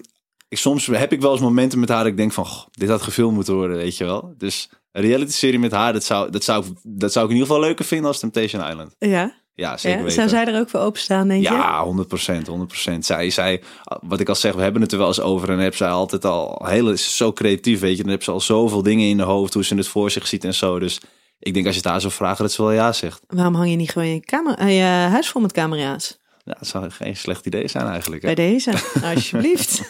ik, 0.54 0.60
soms 0.60 0.86
heb 0.86 1.12
ik 1.12 1.20
wel 1.20 1.32
eens 1.32 1.40
momenten 1.40 1.78
met 1.78 1.88
haar 1.88 1.98
dat 1.98 2.06
ik 2.06 2.16
denk 2.16 2.32
van, 2.32 2.46
goh, 2.46 2.66
dit 2.70 2.88
had 2.88 3.02
gefilmd 3.02 3.34
moeten 3.34 3.54
worden, 3.54 3.76
weet 3.76 3.96
je 3.96 4.04
wel. 4.04 4.34
Dus 4.38 4.70
een 4.92 5.02
reality 5.02 5.32
serie 5.32 5.58
met 5.58 5.72
haar, 5.72 5.92
dat 5.92 6.04
zou, 6.04 6.30
dat 6.30 6.44
zou, 6.44 6.64
dat 6.82 7.12
zou 7.12 7.24
ik 7.24 7.30
in 7.30 7.36
ieder 7.36 7.52
geval 7.52 7.68
leuker 7.68 7.84
vinden 7.84 8.06
als 8.06 8.18
Temptation 8.18 8.68
Island. 8.68 8.94
Ja. 8.98 9.42
Ja, 9.56 9.76
zeker 9.76 9.98
ja. 9.98 10.04
weten. 10.04 10.14
Zou 10.16 10.28
zij 10.28 10.54
er 10.54 10.60
ook 10.60 10.68
voor 10.68 10.80
openstaan, 10.80 11.28
denk 11.28 11.42
je? 11.42 11.52
Ja, 11.52 11.84
100 11.84 12.08
procent, 12.08 12.46
100 12.46 12.68
procent. 12.68 13.06
Zij, 13.06 13.30
zij, 13.30 13.62
wat 14.00 14.20
ik 14.20 14.28
al 14.28 14.34
zeg, 14.34 14.54
we 14.54 14.62
hebben 14.62 14.82
het 14.82 14.92
er 14.92 14.98
wel 14.98 15.06
eens 15.06 15.20
over. 15.20 15.50
En 15.50 15.58
heb 15.58 15.74
zij 15.74 15.88
altijd 15.88 16.24
al 16.24 16.66
hele, 16.66 16.92
is 16.92 17.16
zo 17.16 17.32
creatief, 17.32 17.80
weet 17.80 17.96
je. 17.96 18.02
Dan 18.02 18.12
heb 18.12 18.22
ze 18.22 18.30
al 18.30 18.40
zoveel 18.40 18.82
dingen 18.82 19.08
in 19.08 19.16
de 19.16 19.22
hoofd, 19.22 19.54
hoe 19.54 19.64
ze 19.64 19.74
het 19.74 19.88
voor 19.88 20.10
zich 20.10 20.26
ziet 20.26 20.44
en 20.44 20.54
zo. 20.54 20.78
Dus 20.78 21.00
ik 21.38 21.54
denk 21.54 21.66
als 21.66 21.74
je 21.74 21.80
het 21.80 21.90
haar 21.90 22.00
zou 22.00 22.12
vragen, 22.12 22.44
dat 22.44 22.52
ze 22.52 22.62
wel 22.62 22.72
ja 22.72 22.92
zegt. 22.92 23.20
Waarom 23.26 23.54
hang 23.54 23.70
je 23.70 23.76
niet 23.76 23.90
gewoon 23.90 24.08
je, 24.08 24.20
kamer, 24.20 24.58
eh, 24.58 24.76
je 24.76 25.08
huis 25.10 25.28
vol 25.28 25.40
met 25.40 25.52
camera's? 25.52 26.18
Ja, 26.44 26.54
dat 26.58 26.66
zou 26.66 26.90
geen 26.90 27.16
slecht 27.16 27.46
idee 27.46 27.68
zijn 27.68 27.86
eigenlijk. 27.86 28.22
Hè? 28.22 28.34
Bij 28.34 28.46
deze, 28.46 28.70
alsjeblieft. 29.02 29.88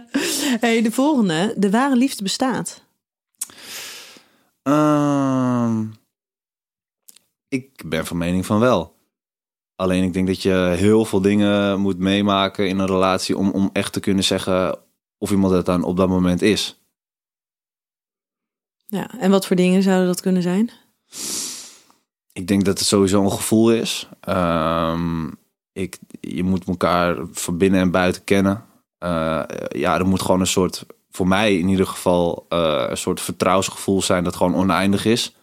hey, 0.64 0.82
de 0.82 0.90
volgende. 0.90 1.54
De 1.56 1.70
ware 1.70 1.96
liefde 1.96 2.22
bestaat. 2.22 2.84
Ehm, 4.62 5.86
ik 7.48 7.82
ben 7.86 8.06
van 8.06 8.16
mening 8.16 8.46
van 8.46 8.60
wel. 8.60 8.94
Alleen 9.76 10.04
ik 10.04 10.12
denk 10.12 10.26
dat 10.26 10.42
je 10.42 10.74
heel 10.76 11.04
veel 11.04 11.20
dingen 11.20 11.80
moet 11.80 11.98
meemaken 11.98 12.68
in 12.68 12.78
een 12.78 12.86
relatie 12.86 13.36
om, 13.36 13.50
om 13.50 13.70
echt 13.72 13.92
te 13.92 14.00
kunnen 14.00 14.24
zeggen 14.24 14.78
of 15.18 15.30
iemand 15.30 15.52
het 15.52 15.66
dan 15.66 15.82
op 15.82 15.96
dat 15.96 16.08
moment 16.08 16.42
is. 16.42 16.80
Ja. 18.86 19.18
En 19.18 19.30
wat 19.30 19.46
voor 19.46 19.56
dingen 19.56 19.82
zouden 19.82 20.06
dat 20.06 20.20
kunnen 20.20 20.42
zijn? 20.42 20.70
Ik 22.32 22.46
denk 22.46 22.64
dat 22.64 22.78
het 22.78 22.88
sowieso 22.88 23.22
een 23.22 23.32
gevoel 23.32 23.72
is. 23.72 24.08
Ehm, 24.20 25.28
ik, 25.72 25.98
je 26.20 26.42
moet 26.42 26.68
elkaar 26.68 27.16
van 27.32 27.58
binnen 27.58 27.80
en 27.80 27.90
buiten 27.90 28.24
kennen. 28.24 28.64
Eh, 28.98 29.42
ja, 29.68 29.98
er 29.98 30.06
moet 30.06 30.22
gewoon 30.22 30.40
een 30.40 30.46
soort, 30.46 30.86
voor 31.10 31.28
mij 31.28 31.58
in 31.58 31.68
ieder 31.68 31.86
geval, 31.86 32.46
eh, 32.48 32.86
een 32.88 32.96
soort 32.96 33.20
vertrouwensgevoel 33.20 34.02
zijn 34.02 34.24
dat 34.24 34.36
gewoon 34.36 34.54
oneindig 34.54 35.04
is. 35.04 35.36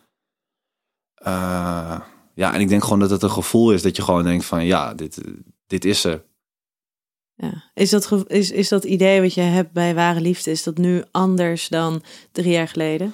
Eh, 1.14 2.00
ja, 2.34 2.54
en 2.54 2.62
ik 2.62 2.70
denk 2.70 2.84
gewoon 2.84 3.00
dat 3.00 3.10
het 3.10 3.24
een 3.24 3.32
gevoel 3.32 3.72
is 3.72 3.82
dat 3.82 3.96
je 3.96 4.02
gewoon 4.02 4.24
denkt 4.24 4.46
van 4.46 4.66
ja, 4.66 4.94
dit, 4.94 5.22
dit 5.68 5.86
is 5.86 6.04
er. 6.04 6.24
Ja. 7.36 7.64
Is, 7.74 7.90
dat, 7.90 8.24
is, 8.28 8.52
is 8.52 8.70
dat 8.70 8.84
idee 8.84 9.22
wat 9.22 9.34
je 9.34 9.42
hebt 9.42 9.72
bij 9.72 9.96
ware 9.96 10.22
liefde, 10.22 10.52
is 10.52 10.64
dat 10.64 10.78
nu 10.78 11.04
anders 11.12 11.68
dan 11.68 12.04
drie 12.32 12.52
jaar 12.52 12.68
geleden? 12.68 13.14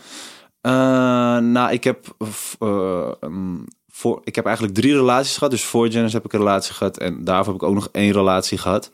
Nou, 1.51 1.71
ik 1.71 1.83
heb, 1.83 2.15
ehm, 2.59 3.57
voor, 3.95 4.21
ik 4.23 4.35
heb 4.35 4.45
eigenlijk 4.45 4.75
drie 4.75 4.93
relaties 4.93 5.33
gehad. 5.33 5.51
Dus 5.51 5.63
voor 5.63 5.87
Janice 5.87 6.15
heb 6.15 6.25
ik 6.25 6.33
een 6.33 6.39
relatie 6.39 6.73
gehad. 6.73 6.97
En 6.97 7.23
daarvoor 7.23 7.53
heb 7.53 7.61
ik 7.61 7.67
ook 7.67 7.73
nog 7.73 7.89
één 7.91 8.11
relatie 8.11 8.57
gehad. 8.57 8.91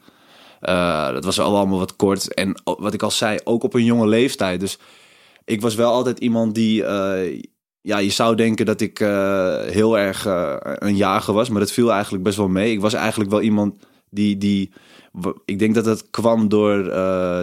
Eh, 0.59 1.13
dat 1.13 1.25
was 1.25 1.39
allemaal 1.39 1.79
wat 1.79 1.95
kort. 1.95 2.33
En 2.33 2.61
wat 2.63 2.93
ik 2.93 3.03
al 3.03 3.11
zei, 3.11 3.39
ook 3.43 3.63
op 3.63 3.73
een 3.73 3.83
jonge 3.83 4.07
leeftijd. 4.07 4.59
Dus 4.59 4.77
ik 5.45 5.61
was 5.61 5.75
wel 5.75 5.91
altijd 5.91 6.19
iemand 6.19 6.55
die... 6.55 6.83
eh, 6.83 7.41
ja, 7.81 7.97
je 7.97 8.09
zou 8.09 8.35
denken 8.35 8.65
dat 8.65 8.81
ik 8.81 8.99
eh, 8.99 9.61
heel 9.61 9.97
erg 9.97 10.25
een 10.61 10.95
jager 10.95 11.33
was. 11.33 11.49
Maar 11.49 11.59
dat 11.59 11.71
viel 11.71 11.91
eigenlijk 11.91 12.23
best 12.23 12.37
wel 12.37 12.47
mee. 12.47 12.71
Ik 12.71 12.81
was 12.81 12.93
eigenlijk 12.93 13.29
wel 13.29 13.41
iemand 13.41 13.75
die... 14.09 14.37
die 14.37 14.71
ik 15.45 15.59
denk 15.59 15.75
dat 15.75 15.85
het 15.85 16.09
kwam 16.09 16.49
door 16.49 16.83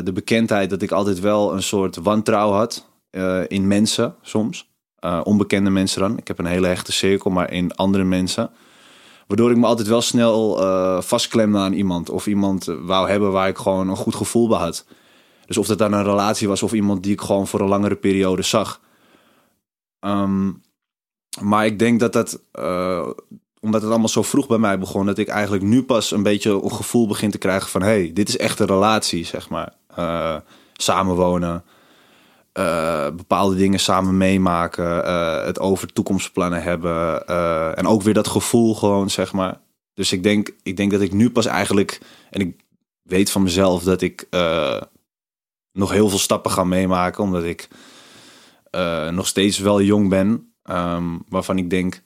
de 0.05 0.11
bekendheid 0.15 0.71
dat 0.71 0.83
ik 0.83 0.91
altijd 0.91 1.21
wel 1.21 1.53
een 1.53 1.63
soort 1.63 1.97
wantrouwen 1.97 2.57
had 2.57 2.89
in 3.49 3.67
mensen 3.67 4.15
soms. 4.23 4.69
Eh, 5.01 5.21
onbekende 5.25 5.71
mensen 5.71 6.01
dan. 6.01 6.19
Ik 6.19 6.29
heb 6.29 6.39
een 6.39 6.47
hele 6.47 6.67
hechte 6.67 6.93
cirkel, 6.93 7.31
maar 7.31 7.53
in 7.53 7.75
andere 7.75 8.05
mensen. 8.05 8.51
Waardoor 9.27 9.51
ik 9.51 9.57
me 9.57 9.67
altijd 9.67 9.89
wel 9.89 10.01
snel 10.01 10.63
eh, 10.63 11.01
vastklemde 11.01 11.59
aan 11.59 11.73
iemand. 11.73 12.11
Of 12.11 12.27
iemand 12.27 12.65
wou 12.65 13.09
hebben 13.09 13.33
waar 13.33 13.49
ik 13.49 13.59
gewoon 13.59 13.89
een 13.89 13.97
goed 13.97 14.15
gevoel 14.15 14.49
bij 14.49 14.59
had. 14.59 14.85
Dus 15.47 15.59
of 15.59 15.67
dat 15.67 15.79
dan 15.79 15.93
een 15.93 16.05
relatie 16.05 16.49
was 16.49 16.63
of 16.63 16.73
iemand 16.73 17.03
die 17.03 17.13
ik 17.13 17.21
gewoon 17.21 17.47
voor 17.47 17.61
een 17.61 17.69
langere 17.69 17.97
periode 17.97 18.43
zag. 18.43 18.81
Ehm, 20.01 20.53
maar 21.41 21.67
ik 21.67 21.79
denk 21.79 22.01
dat 22.01 22.13
dat, 22.13 22.43
eh, 22.53 23.09
omdat 23.61 23.81
het 23.81 23.91
allemaal 23.91 24.09
zo 24.09 24.23
vroeg 24.23 24.47
bij 24.47 24.59
mij 24.59 24.79
begon, 24.79 25.07
dat 25.07 25.19
ik 25.19 25.29
eigenlijk 25.29 25.63
nu 25.63 25.83
pas 25.83 26.11
een 26.11 26.23
beetje 26.23 26.63
een 26.63 26.73
gevoel 26.73 27.07
begin 27.07 27.31
te 27.31 27.39
krijgen 27.39 27.71
van: 27.71 27.83
hey, 27.83 28.11
dit 28.15 28.29
is 28.29 28.37
echt 28.37 28.59
een 28.61 28.67
relatie, 28.67 29.25
zeg 29.25 29.49
maar. 29.49 29.73
Samenwonen, 30.73 31.65
eh, 32.59 33.11
bepaalde 33.17 33.57
dingen 33.57 33.81
samen 33.81 34.17
meemaken, 34.17 35.05
eh, 35.05 35.45
het 35.45 35.61
over 35.61 35.93
toekomstplannen 35.93 36.63
hebben. 36.63 37.27
eh, 37.27 37.79
en 37.79 37.87
ook 37.87 38.03
weer 38.03 38.15
dat 38.15 38.29
gevoel 38.29 38.75
gewoon, 38.75 39.11
zeg 39.11 39.33
maar. 39.33 39.61
Dus 39.95 40.13
ik 40.13 40.23
denk, 40.23 40.51
ik 40.63 40.77
denk 40.77 40.91
dat 40.91 41.01
ik 41.01 41.13
nu 41.13 41.31
pas 41.31 41.47
eigenlijk, 41.47 42.01
en 42.31 42.41
ik 42.41 42.57
weet 43.03 43.31
van 43.31 43.43
mezelf 43.43 43.83
dat 43.83 44.03
ik 44.03 44.29
nog 45.73 45.91
heel 45.91 46.09
veel 46.09 46.19
stappen 46.19 46.51
ga 46.51 46.65
meemaken, 46.65 47.23
omdat 47.25 47.45
ik 47.45 47.69
nog 49.11 49.27
steeds 49.27 49.59
wel 49.59 49.83
jong 49.83 50.09
ben. 50.09 50.53
ehm, 50.63 51.19
waarvan 51.29 51.59
ik 51.59 51.71
denk, 51.71 52.03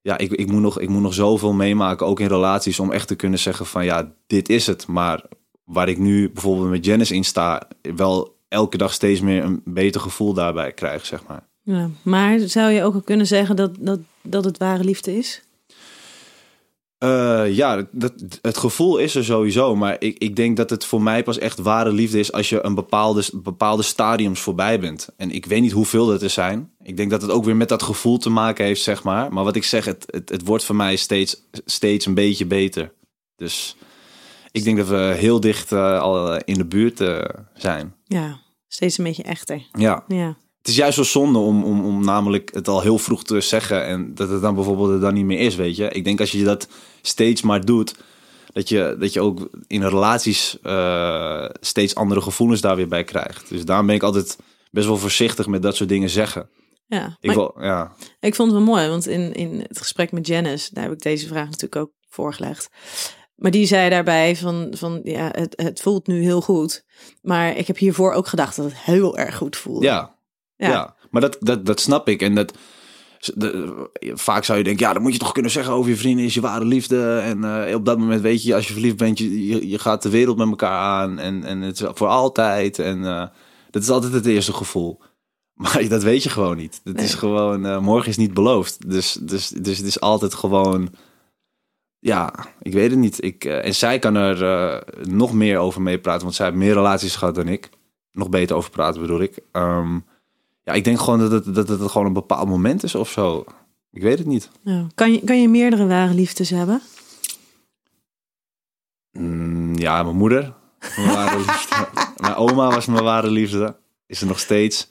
ja, 0.00 0.18
ik, 0.18 0.32
ik, 0.32 0.50
moet 0.50 0.60
nog, 0.60 0.80
ik 0.80 0.88
moet 0.88 1.02
nog 1.02 1.14
zoveel 1.14 1.52
meemaken, 1.52 2.06
ook 2.06 2.20
in 2.20 2.28
relaties, 2.28 2.80
om 2.80 2.92
echt 2.92 3.08
te 3.08 3.16
kunnen 3.16 3.38
zeggen 3.38 3.66
van 3.66 3.84
ja, 3.84 4.12
dit 4.26 4.48
is 4.48 4.66
het. 4.66 4.86
Maar 4.86 5.24
waar 5.64 5.88
ik 5.88 5.98
nu 5.98 6.30
bijvoorbeeld 6.30 6.70
met 6.70 6.84
Janice 6.84 7.14
in 7.14 7.24
sta, 7.24 7.68
wel 7.96 8.37
elke 8.48 8.76
dag 8.76 8.92
steeds 8.92 9.20
meer 9.20 9.44
een 9.44 9.60
beter 9.64 10.00
gevoel 10.00 10.32
daarbij 10.32 10.72
krijg, 10.72 11.06
zeg 11.06 11.26
maar. 11.26 11.46
Ja. 11.62 11.90
Maar 12.02 12.38
zou 12.38 12.70
je 12.70 12.82
ook 12.82 12.94
al 12.94 13.00
kunnen 13.00 13.26
zeggen 13.26 13.56
dat, 13.56 13.76
dat, 13.78 13.98
dat 14.22 14.44
het 14.44 14.58
ware 14.58 14.84
liefde 14.84 15.16
is? 15.16 15.42
Eh, 16.98 17.54
ja, 17.54 17.86
dat, 17.90 18.12
het 18.42 18.58
gevoel 18.58 18.98
is 18.98 19.14
er 19.14 19.24
sowieso. 19.24 19.76
Maar 19.76 19.96
ik, 19.98 20.18
ik 20.18 20.36
denk 20.36 20.56
dat 20.56 20.70
het 20.70 20.84
voor 20.84 21.02
mij 21.02 21.22
pas 21.22 21.38
echt 21.38 21.58
ware 21.58 21.92
liefde 21.92 22.18
is 22.18 22.32
als 22.32 22.48
je 22.48 22.64
een 22.64 22.74
bepaalde, 22.74 23.24
bepaalde 23.32 23.82
stadiums 23.82 24.40
voorbij 24.40 24.80
bent. 24.80 25.08
En 25.16 25.30
ik 25.30 25.46
weet 25.46 25.60
niet 25.60 25.72
hoeveel 25.72 26.06
dat 26.06 26.22
er 26.22 26.30
zijn. 26.30 26.70
Ik 26.82 26.96
denk 26.96 27.10
dat 27.10 27.22
het 27.22 27.30
ook 27.30 27.44
weer 27.44 27.56
met 27.56 27.68
dat 27.68 27.82
gevoel 27.82 28.18
te 28.18 28.30
maken 28.30 28.64
heeft, 28.64 28.82
zeg 28.82 29.02
maar. 29.02 29.32
Maar 29.32 29.44
wat 29.44 29.56
ik 29.56 29.64
zeg, 29.64 29.84
het, 29.84 30.04
het, 30.10 30.28
het 30.28 30.44
wordt 30.44 30.64
voor 30.64 30.76
mij 30.76 30.96
steeds, 30.96 31.42
steeds 31.64 32.06
een 32.06 32.14
beetje 32.14 32.46
beter. 32.46 32.92
Dus 33.36 33.76
ik 34.58 34.64
denk 34.64 34.76
dat 34.76 34.88
we 34.88 35.14
heel 35.16 35.40
dicht 35.40 35.72
eh, 35.72 36.00
al 36.00 36.36
in 36.36 36.54
de 36.54 36.66
buurt 36.66 37.00
eh, 37.00 37.24
zijn. 37.54 37.94
Ja, 38.04 38.40
steeds 38.68 38.98
een 38.98 39.04
beetje 39.04 39.22
echter. 39.22 39.66
Ja. 39.72 40.04
Ja. 40.08 40.36
Het 40.58 40.68
is 40.68 40.76
juist 40.76 40.96
zo 40.96 41.02
zonde 41.02 41.38
om, 41.38 41.64
om, 41.64 41.84
om 41.84 42.04
namelijk 42.04 42.54
het 42.54 42.68
al 42.68 42.80
heel 42.80 42.98
vroeg 42.98 43.24
te 43.24 43.40
zeggen 43.40 43.84
en 43.84 44.14
dat 44.14 44.28
het 44.28 44.40
dan 44.42 44.54
bijvoorbeeld 44.54 44.90
er 44.90 45.00
dan 45.00 45.14
niet 45.14 45.24
meer 45.24 45.38
is, 45.38 45.54
weet 45.54 45.76
je. 45.76 45.88
Ik 45.90 46.04
denk 46.04 46.20
als 46.20 46.30
je 46.30 46.44
dat 46.44 46.68
steeds 47.02 47.42
maar 47.42 47.64
doet, 47.64 47.96
dat 48.52 48.68
je, 48.68 48.96
dat 48.98 49.12
je 49.12 49.20
ook 49.20 49.48
in 49.66 49.82
relaties 49.82 50.58
eh, 50.62 51.44
steeds 51.60 51.94
andere 51.94 52.20
gevoelens 52.20 52.60
daar 52.60 52.76
weer 52.76 52.88
bij 52.88 53.04
krijgt. 53.04 53.48
Dus 53.48 53.64
daarom 53.64 53.86
ben 53.86 53.94
ik 53.94 54.02
altijd 54.02 54.36
best 54.70 54.86
wel 54.86 54.96
voorzichtig 54.96 55.46
met 55.46 55.62
dat 55.62 55.76
soort 55.76 55.88
dingen 55.88 56.10
zeggen. 56.10 56.48
Ja, 56.86 57.16
Ik 57.20 57.32
wil, 57.32 57.54
ja. 57.60 57.92
ik 58.20 58.34
vond 58.34 58.52
het 58.52 58.58
wel 58.58 58.74
mooi, 58.74 58.88
want 58.88 59.06
in, 59.06 59.32
in 59.32 59.64
het 59.68 59.78
gesprek 59.78 60.12
met 60.12 60.26
Janice, 60.26 60.74
daar 60.74 60.84
heb 60.84 60.92
ik 60.92 61.02
deze 61.02 61.26
vraag 61.26 61.44
natuurlijk 61.44 61.76
ook 61.76 61.90
voorgelegd. 62.08 62.70
Maar 63.38 63.50
die 63.50 63.66
zei 63.66 63.90
daarbij 63.90 64.36
van, 64.36 64.68
van 64.70 65.00
ja, 65.04 65.28
het, 65.32 65.52
het 65.56 65.80
voelt 65.80 66.06
nu 66.06 66.22
heel 66.22 66.40
goed. 66.40 66.84
Maar 67.22 67.56
ik 67.56 67.66
heb 67.66 67.76
hiervoor 67.76 68.12
ook 68.12 68.26
gedacht 68.26 68.56
dat 68.56 68.64
het 68.64 68.78
heel 68.78 69.18
erg 69.18 69.36
goed 69.36 69.56
voelde. 69.56 69.86
Ja, 69.86 70.14
ja. 70.56 70.94
maar 71.10 71.20
dat, 71.20 71.36
dat, 71.40 71.66
dat 71.66 71.80
snap 71.80 72.08
ik. 72.08 72.22
En 72.22 72.34
dat, 72.34 72.52
de- 73.34 73.90
vaak 74.00 74.44
zou 74.44 74.58
je 74.58 74.64
denken, 74.64 74.86
ja, 74.86 74.92
dat 74.92 75.02
moet 75.02 75.12
je 75.12 75.18
toch 75.18 75.32
kunnen 75.32 75.50
zeggen 75.50 75.72
over 75.72 75.90
je 75.90 75.96
vrienden, 75.96 76.24
is 76.24 76.34
je 76.34 76.40
ware 76.40 76.64
liefde. 76.64 77.18
En 77.18 77.44
eh, 77.44 77.74
op 77.74 77.84
dat 77.84 77.98
moment 77.98 78.20
weet 78.20 78.42
je, 78.42 78.54
als 78.54 78.66
je 78.66 78.72
verliefd 78.72 78.96
bent, 78.96 79.18
je, 79.18 79.46
je, 79.46 79.68
je 79.68 79.78
gaat 79.78 80.02
de 80.02 80.10
wereld 80.10 80.36
met 80.36 80.48
elkaar 80.48 80.78
aan. 80.78 81.18
En, 81.18 81.44
en 81.44 81.60
het 81.60 81.80
is 81.80 81.86
voor 81.94 82.08
altijd. 82.08 82.78
En 82.78 83.04
eh, 83.04 83.26
dat 83.70 83.82
is 83.82 83.90
altijd 83.90 84.12
het 84.12 84.26
eerste 84.26 84.52
gevoel. 84.52 85.00
Maar 85.54 85.88
dat 85.88 86.02
weet 86.02 86.22
je 86.22 86.28
gewoon 86.28 86.56
niet. 86.56 86.80
Het 86.84 87.00
is 87.00 87.14
gewoon, 87.14 87.66
eh, 87.66 87.78
morgen 87.80 88.08
is 88.08 88.16
niet 88.16 88.34
beloofd. 88.34 88.90
Dus, 88.90 89.12
dus, 89.12 89.48
dus 89.48 89.78
het 89.78 89.86
is 89.86 90.00
altijd 90.00 90.34
gewoon, 90.34 90.88
ja, 92.00 92.34
ik 92.62 92.72
weet 92.72 92.90
het 92.90 92.98
niet. 92.98 93.24
Ik, 93.24 93.44
eh, 93.44 93.64
en 93.64 93.74
zij 93.74 93.98
kan 93.98 94.14
er 94.14 94.44
eh, 94.44 95.04
nog 95.06 95.32
meer 95.32 95.58
over 95.58 95.82
meepraten, 95.82 96.22
want 96.22 96.34
zij 96.34 96.46
heeft 96.46 96.58
meer 96.58 96.72
relaties 96.72 97.16
gehad 97.16 97.34
dan 97.34 97.48
ik. 97.48 97.68
Nog 98.12 98.28
beter 98.28 98.56
over 98.56 98.70
praten 98.70 99.00
bedoel 99.00 99.20
ik. 99.20 99.38
Ehm, 99.52 99.98
ja, 100.62 100.72
ik 100.72 100.84
denk 100.84 101.00
gewoon 101.00 101.18
dat 101.18 101.30
het, 101.30 101.54
dat 101.54 101.68
het 101.68 101.90
gewoon 101.90 102.06
een 102.06 102.12
bepaald 102.12 102.48
moment 102.48 102.82
is 102.82 102.94
of 102.94 103.10
zo. 103.10 103.44
Ik 103.92 104.02
weet 104.02 104.18
het 104.18 104.26
niet. 104.26 104.50
Ja. 104.62 104.86
Kan, 104.94 105.12
je, 105.12 105.24
kan 105.24 105.40
je 105.40 105.48
meerdere 105.48 105.86
ware 105.86 106.14
liefdes 106.14 106.50
hebben? 106.50 106.82
Mm, 109.12 109.78
ja, 109.78 110.02
mijn 110.02 110.16
moeder. 110.16 110.54
Mijn 110.96 111.08
ware 111.08 111.36
liefde. 111.46 111.88
Mijn 112.16 112.34
oma 112.34 112.70
was 112.70 112.86
mijn 112.86 113.04
ware 113.04 113.30
liefde. 113.30 113.76
Is 114.06 114.20
er 114.20 114.26
nog 114.26 114.38
steeds. 114.38 114.90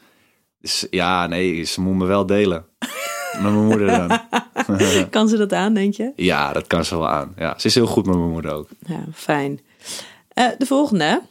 Dus 0.59 0.87
ja, 0.89 1.27
nee, 1.27 1.63
ze 1.63 1.81
moet 1.81 1.95
me 1.95 2.05
wel 2.05 2.25
delen. 2.25 2.65
Met 3.41 3.51
mijn 3.53 3.65
moeder 3.65 3.87
dan. 3.87 4.19
Kan 5.09 5.27
ze 5.27 5.37
dat 5.37 5.53
aan, 5.53 5.73
denk 5.73 5.93
je? 5.93 6.11
Ja, 6.15 6.53
dat 6.53 6.67
kan 6.67 6.85
ze 6.85 6.97
wel 6.97 7.07
aan. 7.09 7.33
Ja, 7.37 7.53
ze 7.59 7.67
is 7.67 7.75
heel 7.75 7.85
goed 7.87 8.05
met 8.05 8.15
mijn 8.17 8.29
moeder 8.31 8.51
ook. 8.53 8.67
Ja, 8.87 8.99
fijn. 9.13 9.59
Eh, 10.33 10.45
de 10.57 10.65
volgende. 10.65 11.21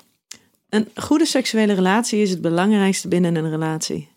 Een 0.69 0.89
goede 0.95 1.27
seksuele 1.27 1.73
relatie 1.73 2.21
is 2.23 2.31
het 2.31 2.41
belangrijkste 2.41 3.09
binnen 3.09 3.35
een 3.37 3.51
relatie. 3.51 4.09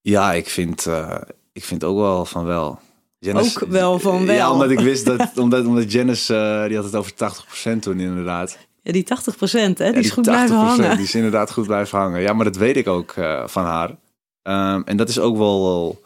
Ja, 0.00 0.32
ik 0.32 0.48
vind, 0.48 0.86
eh, 0.86 1.16
ik 1.52 1.64
vind 1.64 1.84
ook 1.84 1.96
wel 1.98 2.24
van 2.24 2.44
wel. 2.44 2.78
Janice- 3.18 3.62
Ook 3.62 3.68
wel 3.70 3.98
van 3.98 4.26
wel. 4.26 4.34
Ja, 4.36 4.52
omdat 4.52 4.70
ik 4.70 4.80
wist 4.80 5.04
dat, 5.06 5.30
omdat, 5.38 5.66
omdat 5.66 5.92
Janice, 5.92 6.36
eh, 6.36 6.66
die 6.66 6.76
had 6.76 6.84
het 6.84 6.94
over 6.94 7.14
80% 7.14 7.82
toen 7.82 8.00
inderdaad. 8.00 8.58
Ja, 8.82 8.92
die 8.92 9.04
80% 9.04 9.78
hè, 9.78 9.84
die 9.84 9.92
Ja, 9.94 9.98
is 9.98 10.10
goed 10.10 10.24
blijven 10.24 10.56
80%, 10.56 10.58
hangen. 10.58 10.96
Die 10.96 11.04
is 11.06 11.14
inderdaad 11.14 11.52
goed 11.52 11.66
blijven 11.66 11.98
hangen. 11.98 12.20
Ja, 12.20 12.32
maar 12.32 12.44
dat 12.44 12.56
weet 12.56 12.76
ik 12.76 12.88
ook 12.88 13.14
van 13.46 13.64
haar. 13.64 13.96
Ehm, 14.42 14.82
en 14.84 14.96
dat 14.96 15.08
is 15.08 15.18
ook 15.18 15.36
wel, 15.36 15.62
wel- 15.62 16.02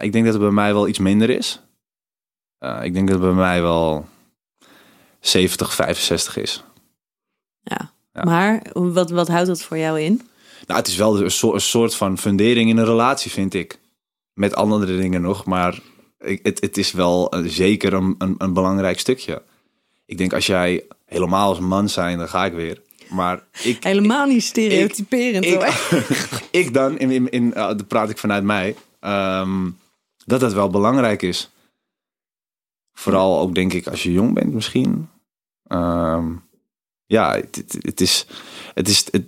Ik 0.00 0.12
denk 0.12 0.24
dat 0.24 0.34
het 0.34 0.42
bij 0.42 0.52
mij 0.52 0.72
wel 0.72 0.88
iets 0.88 0.98
minder 0.98 1.30
is. 1.30 1.60
Eh, 2.58 2.78
ik 2.82 2.94
denk 2.94 3.08
dat 3.08 3.16
het 3.16 3.26
bij 3.26 3.36
mij 3.36 3.62
wel 3.62 4.06
70, 5.20 5.74
65 5.74 6.36
is. 6.36 6.64
Ja. 7.62 7.92
Ja. 8.12 8.22
Maar 8.24 8.62
wat, 8.72 9.10
wat 9.10 9.28
houdt 9.28 9.46
dat 9.46 9.62
voor 9.62 9.78
jou 9.78 10.00
in? 10.00 10.20
Nou, 10.66 10.78
het 10.80 10.88
is 10.88 10.96
wel 10.96 11.20
een, 11.22 11.30
soort- 11.30 11.54
een 11.54 11.60
soort 11.60 11.94
van 11.94 12.18
fundering 12.18 12.70
in 12.70 12.76
een 12.76 12.84
relatie, 12.84 13.30
vind 13.30 13.54
ik. 13.54 13.78
Met 14.34 14.54
andere 14.54 14.96
dingen 14.96 15.22
nog, 15.22 15.44
maar 15.44 15.78
ik- 16.18 16.40
het, 16.42 16.60
het 16.60 16.76
is 16.76 16.92
wel 16.92 17.30
eh, 17.30 17.44
zeker 17.46 17.92
een, 17.92 18.14
een, 18.18 18.34
een 18.38 18.52
belangrijk 18.52 18.98
stukje. 19.00 19.42
Ik 20.06 20.18
denk 20.18 20.32
als 20.32 20.46
jij 20.46 20.84
helemaal 21.06 21.48
als 21.48 21.58
man 21.58 21.88
zijn, 21.88 22.18
dan 22.18 22.28
ga 22.28 22.44
ik 22.44 22.52
weer. 22.52 22.82
Maar 23.08 23.42
ik, 23.62 23.84
Helemaal 23.84 24.26
niet 24.26 24.42
stereotyperend 24.42 25.44
ik, 25.44 25.62
ik 26.66 26.74
dan, 26.74 26.98
in, 26.98 27.10
in, 27.10 27.30
in, 27.30 27.44
uh, 27.46 27.54
dan 27.54 27.86
praat 27.86 28.10
ik 28.10 28.18
vanuit 28.18 28.44
mij, 28.44 28.76
ehm, 29.00 29.70
dat 30.30 30.40
dat 30.40 30.52
wel 30.52 30.70
belangrijk 30.70 31.22
is. 31.22 31.50
Vooral 32.92 33.40
ook 33.40 33.54
denk 33.54 33.72
ik 33.72 33.86
als 33.86 34.02
je 34.02 34.12
jong 34.12 34.34
bent 34.34 34.52
misschien. 34.52 35.08
Ehm, 35.66 36.32
ja, 37.06 37.34
het, 37.34 37.56
het, 37.56 37.76
het 37.80 38.00
is, 38.00 38.26
het 38.74 38.88
is, 38.88 39.06
het, 39.10 39.24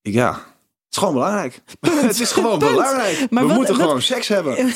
ja, 0.00 0.32
het 0.32 0.42
is 0.90 0.98
gewoon 0.98 1.14
belangrijk. 1.14 1.62
het 1.90 2.20
is 2.20 2.32
gewoon 2.32 2.58
Punt. 2.58 2.70
belangrijk. 2.70 3.30
Maar 3.30 3.42
We 3.42 3.48
wat- 3.48 3.56
moeten 3.56 3.74
wat- 3.76 3.84
gewoon 3.84 4.02
seks 4.02 4.28
hebben. 4.28 4.56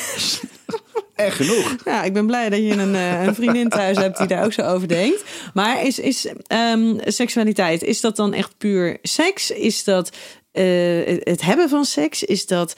en 1.15 1.33
genoeg. 1.33 1.77
Ja, 1.85 2.03
ik 2.03 2.13
ben 2.13 2.27
blij 2.27 2.49
dat 2.49 2.59
je 2.59 2.73
een, 2.73 2.95
eh, 2.95 3.25
een 3.25 3.35
vriendin 3.35 3.69
thuis 3.69 3.97
hebt 3.97 4.19
die 4.19 4.27
daar 4.27 4.45
ook 4.45 4.53
zo 4.53 4.63
over 4.63 4.89
denkt. 4.89 5.25
Maar 5.55 5.83
is, 5.87 5.99
is 5.99 6.33
ehm, 6.47 6.99
seksualiteit, 7.05 7.83
is 7.83 8.01
dat 8.01 8.17
dan 8.17 8.33
echt 8.33 8.57
puur 8.59 8.99
seks? 9.03 9.51
Is 9.51 9.85
dat 9.85 10.11
eh, 10.53 11.21
het 11.25 11.41
hebben 11.43 11.69
van 11.69 11.85
seks? 11.85 12.23
Is 12.23 12.47
dat 12.47 12.77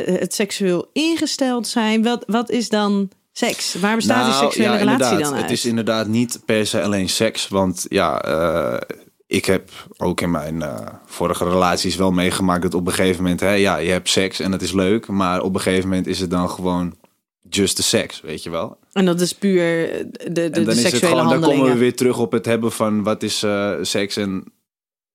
eh, 0.00 0.20
het 0.20 0.34
seksueel 0.34 0.90
ingesteld 0.92 1.66
zijn? 1.68 2.02
Wat, 2.02 2.24
wat 2.26 2.50
is 2.50 2.68
dan 2.68 3.10
seks? 3.32 3.74
Waar 3.74 3.96
bestaat 3.96 4.24
die 4.24 4.34
seksuele 4.34 4.68
Nou, 4.68 4.84
ja, 4.86 4.92
relatie 4.92 5.24
dan 5.24 5.32
uit? 5.32 5.42
Het 5.42 5.50
is 5.50 5.64
inderdaad 5.64 6.06
niet 6.06 6.40
per 6.44 6.66
se 6.66 6.82
alleen 6.82 7.08
seks. 7.08 7.48
Want 7.48 7.86
ja, 7.88 8.22
eh, 8.22 8.96
ik 9.26 9.44
heb 9.44 9.70
ook 9.96 10.20
in 10.20 10.30
mijn 10.30 10.62
eh, 10.62 10.86
vorige 11.06 11.44
relaties 11.44 11.96
wel 11.96 12.10
meegemaakt 12.10 12.62
dat 12.62 12.74
op 12.74 12.86
een 12.86 12.92
gegeven 12.92 13.22
moment, 13.22 13.40
hè, 13.40 13.52
ja, 13.52 13.76
je 13.76 13.90
hebt 13.90 14.08
seks 14.08 14.40
en 14.40 14.52
het 14.52 14.62
is 14.62 14.72
leuk. 14.72 15.06
Maar 15.06 15.42
op 15.42 15.54
een 15.54 15.60
gegeven 15.60 15.88
moment 15.88 16.06
is 16.06 16.20
het 16.20 16.30
dan 16.30 16.50
gewoon 16.50 16.94
just 17.48 17.76
the 17.76 17.82
seks, 17.82 18.20
weet 18.20 18.42
je 18.42 18.50
wel. 18.50 18.78
En 18.92 19.04
dat 19.04 19.20
is 19.20 19.32
puur 19.32 19.64
de, 19.64 20.32
de, 20.32 20.42
en 20.42 20.52
de 20.52 20.62
dan 20.62 20.74
is 20.74 20.82
het 20.82 20.92
seksuele 20.92 21.20
gewoon, 21.20 21.40
dan 21.40 21.50
komen 21.50 21.72
we 21.72 21.78
weer 21.78 21.96
terug 21.96 22.18
op 22.18 22.32
het 22.32 22.46
hebben 22.46 22.72
van 22.72 23.02
wat 23.02 23.22
is 23.22 23.42
eh, 23.42 23.72
seks 23.82 24.16
en 24.16 24.52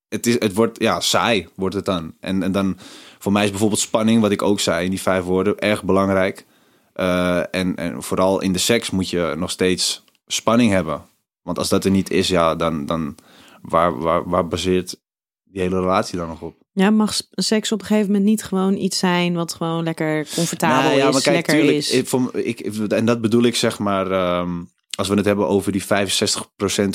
het, 0.10 0.28
is, 0.28 0.36
het 0.40 0.54
wordt, 0.54 0.80
ja, 0.82 1.00
saai 1.00 1.48
wordt 1.56 1.76
het 1.76 1.86
dan. 1.86 2.14
En, 2.20 2.44
en 2.44 2.52
dan, 2.52 2.78
voor 3.20 3.32
mij 3.32 3.44
is 3.44 3.50
bijvoorbeeld 3.50 3.80
spanning, 3.80 4.22
wat 4.22 4.32
ik 4.32 4.42
ook 4.42 4.60
zei 4.60 4.84
in 4.84 4.90
die 4.90 5.02
vijf 5.02 5.24
woorden, 5.24 5.60
erg 5.60 5.84
belangrijk. 5.84 6.46
Eh, 6.94 7.38
en, 7.38 7.76
en 7.76 8.04
vooral 8.04 8.42
in 8.42 8.54
de 8.54 8.60
seks 8.60 8.90
moet 8.90 9.10
je 9.10 9.34
nog 9.38 9.52
steeds 9.52 10.04
spanning 10.28 10.72
hebben. 10.72 11.02
Want 11.42 11.58
als 11.58 11.70
dat 11.70 11.86
er 11.86 11.92
niet 11.92 12.10
is, 12.10 12.28
ja, 12.28 12.56
dan, 12.56 12.86
dan 12.86 13.16
waar, 13.62 14.00
waar, 14.00 14.30
waar 14.30 14.48
baseert 14.48 15.00
die 15.44 15.62
hele 15.62 15.80
relatie 15.80 16.18
dan 16.18 16.28
nog 16.28 16.42
op? 16.42 16.56
Ja, 16.72 16.90
mag 16.90 17.20
seks 17.32 17.72
op 17.72 17.80
een 17.80 17.86
gegeven 17.86 18.08
moment 18.12 18.26
niet 18.26 18.44
gewoon 18.44 18.76
iets 18.76 18.98
zijn 18.98 19.34
wat 19.34 19.54
gewoon 19.54 19.84
lekker 19.84 20.28
comfortabel 20.36 20.82
Nou 20.82 20.98
ja, 20.98 21.08
is, 21.08 21.14
maar 21.14 21.22
kijk, 21.22 21.36
lekker 21.36 21.54
tuurlijk, 21.54 21.78
is? 21.78 21.92
Ik, 21.92 22.08
voor, 22.08 22.36
ik, 22.36 22.60
en 22.60 23.06
dat 23.06 23.22
bedoel 23.22 23.44
ik 23.44 23.56
zeg 23.56 23.80
maar, 23.80 24.12
ehm, 24.12 24.64
als 24.98 25.08
we 25.08 25.16
het 25.16 25.26
hebben 25.26 25.48
over 25.48 25.72
die 25.72 25.84
65% 25.84 25.86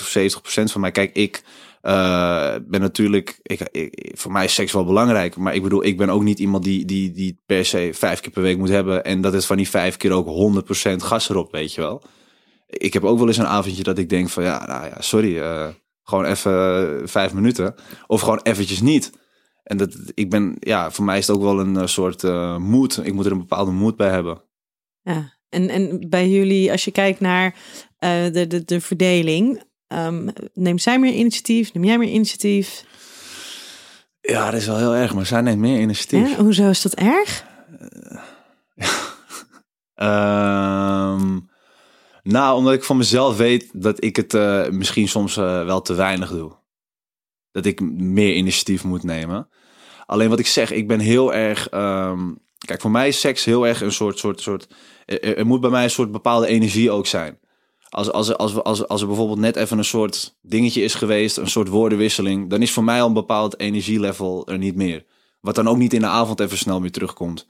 of 0.01 0.09
70% 0.09 0.73
van 0.73 0.81
mij. 0.81 0.91
Kijk, 0.91 1.15
ik 1.15 1.43
eh, 1.83 2.55
ben 2.67 2.81
natuurlijk, 2.81 3.39
ik, 3.43 4.13
voor 4.15 4.33
mij 4.33 4.45
is 4.45 4.55
seks 4.55 4.73
wel 4.73 4.85
belangrijk. 4.85 5.37
Maar 5.37 5.55
ik 5.55 5.63
bedoel, 5.63 5.85
ik 5.85 5.97
ben 5.97 6.09
ook 6.09 6.23
niet 6.23 6.39
iemand 6.39 6.65
die, 6.65 6.85
die, 6.85 7.11
die 7.11 7.41
per 7.47 7.65
se 7.65 7.91
vijf 7.95 8.21
keer 8.21 8.31
per 8.33 8.43
week 8.43 8.59
moet 8.59 8.69
hebben. 8.69 9.05
En 9.05 9.21
dat 9.21 9.33
het 9.33 9.47
van 9.47 9.57
die 9.57 9.69
vijf 9.69 9.97
keer 9.97 10.13
ook 10.13 10.55
100% 10.93 10.97
gas 10.97 11.29
erop, 11.29 11.53
weet 11.53 11.75
je 11.75 11.81
wel. 11.81 12.03
Ik 12.67 12.93
heb 12.93 13.05
ook 13.05 13.19
wel 13.19 13.27
eens 13.27 13.37
een 13.37 13.47
avondje 13.47 13.83
dat 13.83 13.99
ik 13.99 14.09
denk 14.09 14.29
van, 14.29 14.43
ja, 14.43 14.67
nou 14.67 14.87
ja, 14.87 15.01
sorry, 15.01 15.39
eh, 15.39 15.69
gewoon 16.03 16.25
even 16.25 16.53
eh, 16.53 17.07
vijf 17.07 17.33
minuten. 17.33 17.75
Of 18.07 18.21
gewoon 18.21 18.41
eventjes 18.43 18.81
niet. 18.81 19.13
En 19.63 19.77
dat, 19.77 19.97
ik 20.15 20.31
ben, 20.31 20.57
ja, 20.59 20.91
voor 20.91 21.05
mij 21.05 21.19
is 21.19 21.27
het 21.27 21.37
ook 21.37 21.43
wel 21.43 21.61
een 21.61 21.89
soort 21.89 22.23
moed. 22.59 23.07
Ik 23.07 23.13
moet 23.13 23.27
er 23.27 23.33
een 23.33 23.39
bepaalde 23.39 23.71
moed 23.71 23.97
bij 23.97 24.11
hebben. 24.11 24.43
Ja, 25.03 25.39
en, 25.49 25.69
en 25.69 26.07
bij 26.09 26.29
jullie, 26.29 26.71
als 26.71 26.85
je 26.85 26.91
kijkt 26.91 27.21
naar 27.21 27.55
de, 27.99 28.45
de, 28.49 28.65
de 28.65 28.81
verdeling, 28.81 29.63
ehm, 29.93 30.29
neemt 30.55 30.83
zij 30.83 30.99
meer 30.99 31.13
initiatief, 31.13 31.73
neem 31.73 31.85
jij 31.85 31.99
meer 31.99 32.09
initiatief? 32.09 32.85
Ja, 34.21 34.51
dat 34.51 34.61
is 34.61 34.67
wel 34.67 34.77
heel 34.77 34.95
erg, 34.95 35.15
maar 35.15 35.27
zij 35.27 35.41
neemt 35.41 35.61
meer 35.61 35.81
initiatief. 35.81 36.31
Ja, 36.31 36.43
hoezo 36.43 36.69
is 36.69 36.83
dat 36.83 36.95
erg? 36.95 37.45
Ehm, 39.95 41.39
nou, 42.23 42.57
omdat 42.57 42.73
ik 42.73 42.85
van 42.85 42.97
mezelf 42.97 43.37
weet 43.37 43.71
dat 43.73 44.05
ik 44.05 44.17
het 44.17 44.35
eh, 44.35 44.69
misschien 44.69 45.09
soms 45.09 45.37
eh, 45.37 45.65
wel 45.65 45.83
te 45.83 45.95
weinig 45.95 46.31
doe. 46.31 46.53
Dat 47.51 47.67
ik 47.67 47.81
meer 47.81 48.35
initiatief 48.35 48.85
moet 48.85 49.03
nemen. 49.03 49.49
Alleen 50.07 50.29
wat 50.29 50.39
ik 50.39 50.47
zeg, 50.47 50.71
ik 50.71 50.89
ben 50.89 50.99
heel 51.01 51.35
erg. 51.35 51.69
ehm, 51.69 52.31
kijk, 52.59 52.81
voor 52.81 52.91
mij 52.91 53.09
is 53.09 53.21
seks 53.21 53.45
heel 53.45 53.67
erg 53.67 53.81
een 53.81 53.93
soort. 53.93 54.19
soort, 54.19 54.41
soort 54.41 54.67
er, 55.05 55.37
er 55.37 55.47
moet 55.47 55.61
bij 55.61 55.71
mij 55.71 55.85
een 55.85 55.91
soort 55.91 56.13
bepaalde 56.13 56.47
energie 56.47 56.91
ook 56.91 57.07
zijn. 57.07 57.39
Als, 57.93 58.13
als, 58.13 58.37
als, 58.37 58.55
als, 58.55 58.89
als 58.89 59.01
er 59.01 59.07
bijvoorbeeld 59.07 59.39
net 59.39 59.57
even 59.57 59.79
een 59.79 59.85
soort 59.85 60.37
dingetje 60.43 60.83
is 60.83 60.95
geweest, 60.95 61.37
een 61.37 61.51
soort 61.51 61.69
woordenwisseling, 61.69 62.51
dan 62.51 62.63
is 62.63 62.73
voor 62.73 62.85
mij 62.85 63.01
al 63.01 63.07
een 63.07 63.13
bepaald 63.13 63.61
energielevel 63.61 64.47
er 64.47 64.59
niet 64.59 64.77
meer. 64.77 65.05
Wat 65.41 65.55
dan 65.55 65.69
ook 65.69 65.77
niet 65.77 65.93
in 65.93 66.01
de 66.01 66.07
avond 66.07 66.41
even 66.41 66.59
snel 66.59 66.81
meer 66.81 66.91
terugkomt. 66.91 67.47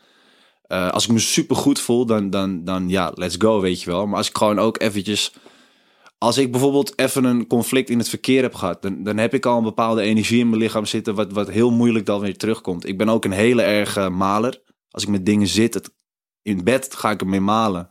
Eh, 0.63 0.91
als 0.91 1.05
ik 1.05 1.11
me 1.11 1.19
super 1.19 1.57
goed 1.57 1.81
voel, 1.81 2.07
dan, 2.07 2.31
dan, 2.31 2.65
dan 2.65 2.89
ja, 2.89 3.13
let's 3.15 3.37
go, 3.39 3.61
weet 3.61 3.83
je 3.83 3.91
wel. 3.91 4.07
Maar 4.07 4.17
als 4.17 4.29
ik 4.29 4.37
gewoon 4.37 4.59
ook 4.59 4.81
eventjes... 4.81 5.33
Als 6.19 6.39
ik 6.39 6.51
bijvoorbeeld 6.51 6.99
even 6.99 7.25
een 7.25 7.47
conflict 7.47 7.91
in 7.91 7.99
het 7.99 8.09
verkeer 8.09 8.43
heb 8.43 8.55
gehad... 8.55 8.83
dan, 8.83 9.03
dan 9.03 9.17
heb 9.17 9.35
ik 9.35 9.47
al 9.47 9.57
een 9.57 9.65
bepaalde 9.65 10.03
energie 10.03 10.41
in 10.41 10.49
mijn 10.49 10.63
lichaam 10.63 10.87
zitten... 10.87 11.15
wat, 11.15 11.33
wat 11.33 11.51
heel 11.51 11.71
moeilijk 11.71 12.07
dan 12.07 12.21
weer 12.21 12.37
terugkomt. 12.37 12.89
Ik 12.89 12.99
ben 12.99 13.09
ook 13.09 13.25
een 13.25 13.33
hele 13.33 13.63
erge 13.63 14.09
maler. 14.09 14.63
Als 14.91 15.03
ik 15.03 15.09
met 15.09 15.27
dingen 15.27 15.47
zit, 15.47 15.75
het, 15.75 15.91
in 16.43 16.65
bed 16.65 16.95
ga 16.95 17.11
ik 17.11 17.21
ermee 17.21 17.41
malen. 17.41 17.89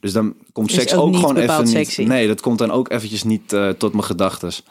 Dus 0.00 0.12
dan 0.12 0.36
komt 0.52 0.70
seks 0.70 0.94
ook 0.94 1.16
gewoon 1.16 1.36
even 1.36 1.58
niet... 1.58 1.68
sexy. 1.68 2.02
Nee, 2.02 2.26
dat 2.26 2.40
komt 2.40 2.58
dan 2.58 2.70
ook 2.70 2.90
eventjes 2.90 3.22
niet 3.22 3.52
eh, 3.52 3.68
tot 3.68 3.92
mijn 3.92 4.04
gedachtes. 4.04 4.62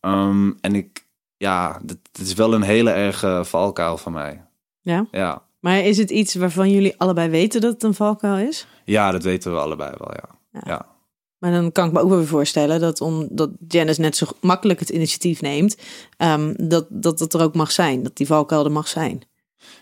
Ehm, 0.00 0.52
en 0.60 0.74
ik... 0.74 1.04
Ja, 1.36 1.80
dit, 1.84 1.98
dit 2.12 2.26
is 2.26 2.34
wel 2.34 2.54
een 2.54 2.62
hele 2.62 2.90
erge 2.90 3.42
valkuil 3.44 3.96
van 3.96 4.12
mij. 4.12 4.42
Ja. 4.80 5.06
Ja. 5.10 5.42
Maar 5.60 5.80
is 5.80 5.98
het 5.98 6.10
iets 6.10 6.34
waarvan 6.34 6.70
jullie 6.70 6.94
allebei 6.98 7.28
weten 7.30 7.60
dat 7.60 7.72
het 7.72 7.82
een 7.82 7.94
valkuil 7.94 8.48
is? 8.48 8.66
Ja, 8.84 9.10
dat 9.10 9.22
weten 9.22 9.52
we 9.52 9.58
allebei 9.58 9.92
wel, 9.98 10.12
ja. 10.12 10.28
Ja. 10.52 10.60
ja. 10.64 10.86
Maar 11.38 11.52
dan 11.52 11.72
kan 11.72 11.86
ik 11.86 11.92
me 11.92 12.00
ook 12.00 12.08
wel 12.08 12.18
weer 12.18 12.26
voorstellen 12.26 12.80
dat 12.80 13.00
omdat 13.00 13.50
Janice 13.68 14.00
net 14.00 14.16
zo 14.16 14.26
makkelijk 14.40 14.80
het 14.80 14.88
initiatief 14.88 15.40
neemt, 15.40 15.76
ehm, 16.16 16.54
dat, 16.56 16.86
dat 16.88 17.18
dat 17.18 17.34
er 17.34 17.42
ook 17.42 17.54
mag 17.54 17.72
zijn. 17.72 18.02
Dat 18.02 18.16
die 18.16 18.26
valkuil 18.26 18.64
er 18.64 18.72
mag 18.72 18.88
zijn. 18.88 19.22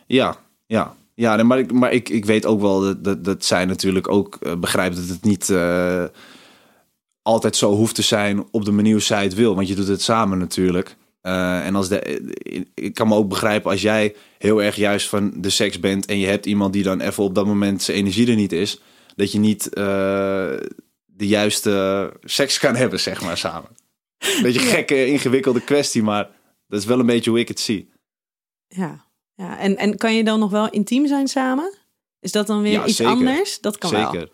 Ja, 0.07 0.37
ja. 0.67 0.95
Ja, 1.15 1.37
nee, 1.37 1.45
maar, 1.45 1.59
ik, 1.59 1.73
maar 1.73 1.93
ik, 1.93 2.09
ik 2.09 2.25
weet 2.25 2.47
ook 2.47 2.61
wel 2.61 2.81
dat, 2.81 3.05
dat, 3.05 3.25
dat 3.25 3.45
zij 3.45 3.65
natuurlijk 3.65 4.09
ook 4.09 4.37
eh, 4.41 4.57
begrijpt 4.57 4.97
dat 4.97 5.09
het 5.09 5.25
niet 5.25 5.51
eh, 5.51 6.05
altijd 7.23 7.57
zo 7.57 7.75
hoeft 7.75 7.95
te 7.95 8.03
zijn 8.03 8.45
op 8.51 8.65
de 8.65 8.73
manier 8.73 8.93
hoe 8.93 9.03
zij 9.03 9.23
het 9.23 9.35
wil. 9.35 9.55
Want 9.55 9.69
je 9.69 9.75
doet 9.75 9.89
het 9.89 10.03
samen 10.03 10.39
natuurlijk. 10.39 10.97
Eh, 11.21 11.67
en 11.67 11.75
als 11.75 11.89
de, 11.89 12.23
ik 12.75 12.95
kan 12.95 13.09
me 13.09 13.15
ook 13.15 13.29
begrijpen 13.29 13.71
als 13.71 13.83
jij 13.83 14.15
heel 14.39 14.63
erg 14.63 14.77
juist 14.77 15.09
van 15.09 15.33
de 15.37 15.51
seks 15.51 15.81
bent 15.81 16.07
en 16.07 16.19
je 16.19 16.27
hebt 16.27 16.47
iemand 16.47 16.73
die 16.73 16.83
dan 16.83 17.01
even 17.01 17.25
op 17.25 17.35
dat 17.35 17.47
moment 17.47 17.83
zijn 17.83 17.97
energie 17.97 18.29
er 18.29 18.35
niet 18.35 18.53
is, 18.53 18.81
dat 19.17 19.33
je 19.33 19.39
niet 19.39 19.71
de 19.73 21.27
juiste 21.27 22.13
seks 22.23 22.59
kan 22.59 22.75
hebben, 22.75 23.01
zeg 23.01 23.23
maar, 23.23 23.39
samen. 23.39 23.71
Beetje 24.43 24.61
gekke, 24.61 25.07
ingewikkelde 25.07 25.61
kwestie, 25.61 26.03
maar 26.03 26.31
dat 26.69 26.81
is 26.81 26.87
wel 26.87 26.99
een 26.99 27.07
beetje 27.07 27.31
hoe 27.31 27.39
ik 27.39 27.49
het 27.49 27.61
zie. 27.61 27.91
Ja. 28.69 29.12
Ja. 29.43 29.59
En, 29.59 29.77
en 29.77 29.97
kan 29.97 30.15
je 30.17 30.25
dan 30.25 30.39
nog 30.39 30.51
wel 30.51 30.71
intiem 30.71 31.07
zijn 31.07 31.29
samen? 31.29 31.75
Is 32.21 32.33
dat 32.33 32.47
dan 32.47 32.63
weer 32.63 32.73
Ja, 32.73 32.87
iets 32.87 32.97
zeker. 32.97 33.13
anders? 33.13 33.61
Dat 33.61 33.79
kan 33.79 33.91
wel. 33.91 34.11
Zeker. 34.11 34.29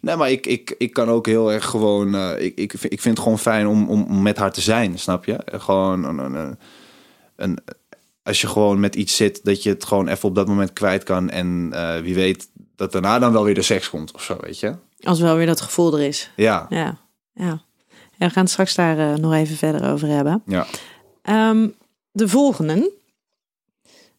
Nee, 0.00 0.16
maar 0.16 0.30
ik, 0.30 0.46
ik, 0.46 0.74
ik 0.78 0.92
kan 0.92 1.08
ook 1.08 1.26
heel 1.26 1.52
erg 1.52 1.64
gewoon. 1.64 2.14
eh, 2.14 2.44
ik, 2.44 2.56
ik, 2.58 2.72
vind- 2.76 2.92
ik 2.92 3.00
vind 3.00 3.14
het 3.14 3.22
gewoon 3.22 3.38
fijn 3.38 3.66
om, 3.66 3.88
om 3.88 4.22
met 4.22 4.36
haar 4.36 4.52
te 4.52 4.60
zijn, 4.60 4.98
snap 4.98 5.24
je? 5.24 5.38
Gewoon 5.44 6.04
een, 6.04 6.18
een, 6.18 6.34
een, 6.34 6.56
een- 7.36 7.58
als 8.22 8.40
je 8.40 8.46
gewoon 8.46 8.80
met 8.80 8.94
iets 8.94 9.16
zit, 9.16 9.44
dat 9.44 9.62
je 9.62 9.68
het 9.70 9.84
gewoon 9.84 10.08
even 10.08 10.28
op 10.28 10.34
dat 10.34 10.46
moment 10.46 10.72
kwijt 10.72 11.02
kan. 11.02 11.30
En 11.30 11.68
eh, 11.72 12.00
wie 12.00 12.14
weet 12.14 12.48
dat 12.76 12.92
daarna 12.92 13.18
dan 13.18 13.32
wel 13.32 13.44
weer 13.44 13.54
de 13.54 13.62
seks 13.62 13.90
komt 13.90 14.12
of 14.12 14.22
zo, 14.22 14.36
weet 14.40 14.60
je? 14.60 14.74
Als 15.02 15.20
wel 15.20 15.36
weer 15.36 15.46
dat 15.46 15.60
gevoel 15.60 15.94
er 15.98 16.02
is. 16.06 16.30
Ja, 16.36 16.66
Ja, 16.68 16.98
ja. 17.34 17.62
ja 18.16 18.26
we 18.26 18.30
gaan 18.30 18.42
het 18.42 18.50
straks 18.50 18.74
daar 18.74 18.98
eh, 18.98 19.14
nog 19.18 19.32
even 19.34 19.56
verder 19.56 19.90
over 19.92 20.08
hebben. 20.08 20.42
ja. 20.46 20.66
Ehm, 21.22 21.68
de 22.12 22.28
volgende. 22.28 22.90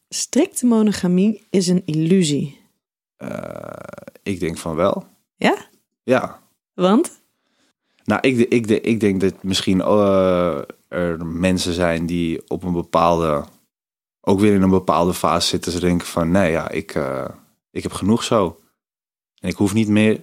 Strikte 0.10 0.66
monogamie 0.66 1.48
is 1.50 1.68
een 1.68 1.86
illusie. 1.86 2.60
Eh, 3.18 3.70
ik 4.24 4.40
denk 4.40 4.58
van 4.58 4.76
wel. 4.76 5.08
Ja? 5.36 5.68
Ja. 6.04 6.42
Want? 6.74 7.22
Nou, 8.04 8.22
ik, 8.22 8.38
ik, 8.38 8.68
ik 8.68 9.00
denk 9.00 9.22
dat 9.22 9.44
misschien 9.44 9.82
eh, 9.82 10.62
er 10.88 11.26
mensen 11.26 11.74
zijn 11.74 12.06
die 12.06 12.50
op 12.50 12.64
een 12.64 12.74
bepaalde, 12.74 13.46
ook 14.22 14.40
weer 14.40 14.54
in 14.54 14.62
een 14.62 14.70
bepaalde 14.70 15.14
fase 15.14 15.48
zitten. 15.48 15.72
Ze 15.72 15.80
denken 15.80 16.08
van, 16.08 16.32
nee 16.32 16.52
ja, 16.52 16.70
ik, 16.70 16.96
eh, 16.96 17.30
ik 17.72 17.84
heb 17.84 17.92
genoeg 17.92 18.24
zo. 18.24 18.60
En 19.40 19.50
ik 19.50 19.56
hoef 19.56 19.74
niet 19.74 19.88
meer. 19.88 20.14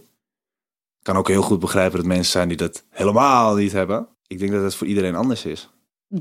Ik 0.98 1.10
kan 1.10 1.16
ook 1.16 1.28
heel 1.28 1.42
goed 1.42 1.60
begrijpen 1.60 1.98
dat 1.98 2.06
mensen 2.06 2.32
zijn 2.32 2.48
die 2.48 2.56
dat 2.56 2.84
helemaal 2.88 3.54
niet 3.54 3.72
hebben. 3.72 4.08
Ik 4.26 4.38
denk 4.38 4.52
dat 4.52 4.62
het 4.62 4.74
voor 4.74 4.86
iedereen 4.86 5.14
anders 5.14 5.44
is. 5.44 5.68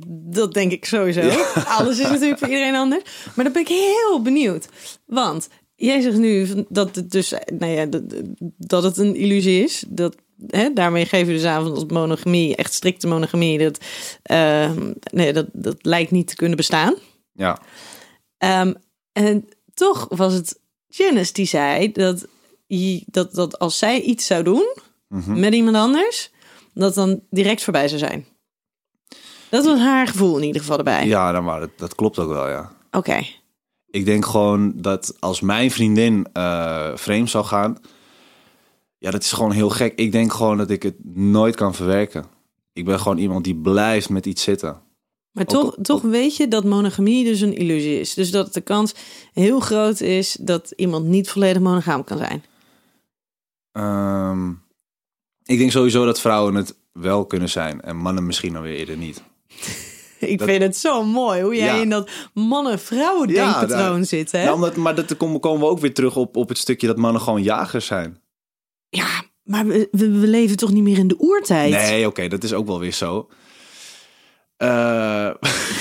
Dat 0.09 0.53
denk 0.53 0.71
ik 0.71 0.85
sowieso. 0.85 1.21
Alles 1.77 1.99
is 1.99 2.09
natuurlijk 2.09 2.39
voor 2.39 2.47
iedereen 2.47 2.75
anders. 2.75 3.03
Maar 3.35 3.43
dan 3.43 3.53
ben 3.53 3.61
ik 3.61 3.67
heel 3.67 4.21
benieuwd. 4.21 4.67
Want 5.05 5.49
jij 5.75 6.01
zegt 6.01 6.17
nu 6.17 6.47
dat 6.69 6.95
het 6.95 7.11
dus, 7.11 7.33
nou 7.57 7.71
ja, 7.71 7.85
dat, 7.85 8.03
dat 8.57 8.83
het 8.83 8.97
een 8.97 9.15
illusie 9.15 9.63
is. 9.63 9.83
Dat, 9.87 10.15
hè, 10.47 10.73
daarmee 10.73 11.05
geef 11.05 11.27
je 11.27 11.33
dus 11.33 11.43
aan 11.43 11.63
van 11.63 11.73
als 11.73 11.85
monogamie, 11.85 12.55
echt 12.55 12.73
strikte 12.73 13.07
monogamie, 13.07 13.57
dat, 13.57 13.77
eh, 14.23 14.71
nee, 15.11 15.33
dat, 15.33 15.45
dat 15.53 15.75
lijkt 15.81 16.11
niet 16.11 16.27
te 16.27 16.35
kunnen 16.35 16.57
bestaan. 16.57 16.95
Ja, 17.33 17.59
Ehm, 18.37 18.73
en 19.11 19.47
toch 19.73 20.05
was 20.09 20.33
het 20.33 20.59
Janice 20.87 21.33
die 21.33 21.45
zei 21.45 21.91
dat, 21.91 22.27
dat, 23.05 23.33
dat 23.33 23.59
als 23.59 23.77
zij 23.77 24.01
iets 24.01 24.25
zou 24.25 24.43
doen 24.43 24.75
Mhm. 25.07 25.39
met 25.39 25.53
iemand 25.53 25.75
anders, 25.75 26.31
dat 26.73 26.93
dan 26.95 27.21
direct 27.29 27.63
voorbij 27.63 27.87
zou 27.87 27.99
zijn. 27.99 28.25
Dat 29.53 29.65
was 29.65 29.79
haar 29.79 30.07
gevoel 30.07 30.37
in 30.37 30.43
ieder 30.43 30.61
geval 30.61 30.77
erbij. 30.77 31.07
ja 31.07 31.31
nou, 31.31 31.43
maar 31.43 31.59
dat, 31.59 31.69
dat 31.77 31.95
klopt 31.95 32.19
ook 32.19 32.29
wel, 32.29 32.49
ja. 32.49 32.71
Oké. 32.91 33.21
Ik 33.89 34.05
denk 34.05 34.25
gewoon 34.25 34.73
dat 34.75 35.15
als 35.19 35.41
mijn 35.41 35.71
vriendin 35.71 36.27
eh 36.33 36.91
vreemd 36.95 37.29
zou 37.29 37.45
gaan, 37.45 37.77
ja, 38.97 39.11
dat 39.11 39.23
is 39.23 39.31
gewoon 39.31 39.51
heel 39.51 39.69
gek. 39.69 39.93
Ik 39.95 40.11
denk 40.11 40.33
gewoon 40.33 40.57
dat 40.57 40.69
ik 40.69 40.83
het 40.83 40.95
nooit 41.15 41.55
kan 41.55 41.73
verwerken. 41.75 42.25
Ik 42.73 42.85
ben 42.85 42.99
gewoon 42.99 43.17
iemand 43.17 43.43
die 43.43 43.55
blijft 43.55 44.09
met 44.09 44.25
iets 44.25 44.43
zitten. 44.43 44.81
Maar 45.31 45.45
toch, 45.45 45.65
Ook- 45.65 45.83
toch 45.83 46.01
weet 46.01 46.35
je 46.35 46.47
dat 46.47 46.63
monogamie 46.63 47.23
dus 47.25 47.41
een 47.41 47.55
illusie 47.57 47.99
is. 47.99 48.13
Dus 48.13 48.31
dat 48.31 48.53
de 48.53 48.61
kans 48.61 48.95
heel 49.33 49.59
groot 49.59 50.01
is 50.01 50.37
dat 50.41 50.73
iemand 50.75 51.05
niet 51.05 51.29
volledig 51.29 51.61
monogaam 51.61 52.03
kan 52.03 52.17
zijn. 52.17 52.43
Ehm, 53.71 54.49
ik 55.43 55.57
denk 55.57 55.71
sowieso 55.71 56.05
dat 56.05 56.19
vrouwen 56.19 56.55
het 56.55 56.75
wel 56.91 57.25
kunnen 57.25 57.49
zijn 57.49 57.81
en 57.81 57.95
mannen 57.97 58.25
misschien 58.25 58.53
dan 58.53 58.61
weer 58.61 58.75
eerder 58.75 58.97
niet. 58.97 59.23
Ik 60.19 60.37
Dat- 60.39 60.47
vind 60.47 60.61
het 60.63 60.77
zo 60.77 61.03
mooi 61.03 61.41
hoe 61.41 61.55
jij 61.55 61.65
Ja. 61.75 61.81
in 61.81 61.89
dat 61.89 62.09
mannen-vrouwen 62.33 63.27
denkpatroon 63.27 63.95
daar- 63.95 64.05
zit. 64.05 64.31
Hè? 64.31 64.43
Nou, 64.43 64.55
omdat, 64.55 64.75
maar 64.75 64.95
dat 64.95 65.17
komen 65.17 65.39
komen 65.39 65.59
we 65.59 65.65
ook 65.65 65.79
weer 65.79 65.93
terug 65.93 66.15
op, 66.15 66.35
op 66.37 66.49
het 66.49 66.57
stukje 66.57 66.87
dat 66.87 66.97
mannen 66.97 67.21
gewoon 67.21 67.43
jagers 67.43 67.85
zijn. 67.85 68.21
Ja, 68.89 69.07
maar 69.43 69.65
we, 69.67 69.87
we, 69.91 70.09
we 70.19 70.27
leven 70.27 70.57
toch 70.57 70.71
niet 70.71 70.83
meer 70.83 70.97
in 70.97 71.07
de 71.07 71.19
oertijd? 71.19 71.71
Nee, 71.71 72.07
oké, 72.07 72.27
dat 72.27 72.43
is 72.43 72.53
ook 72.53 72.67
wel 72.67 72.79
weer 72.79 72.91
zo. 72.93 73.29
Eh, 74.57 75.29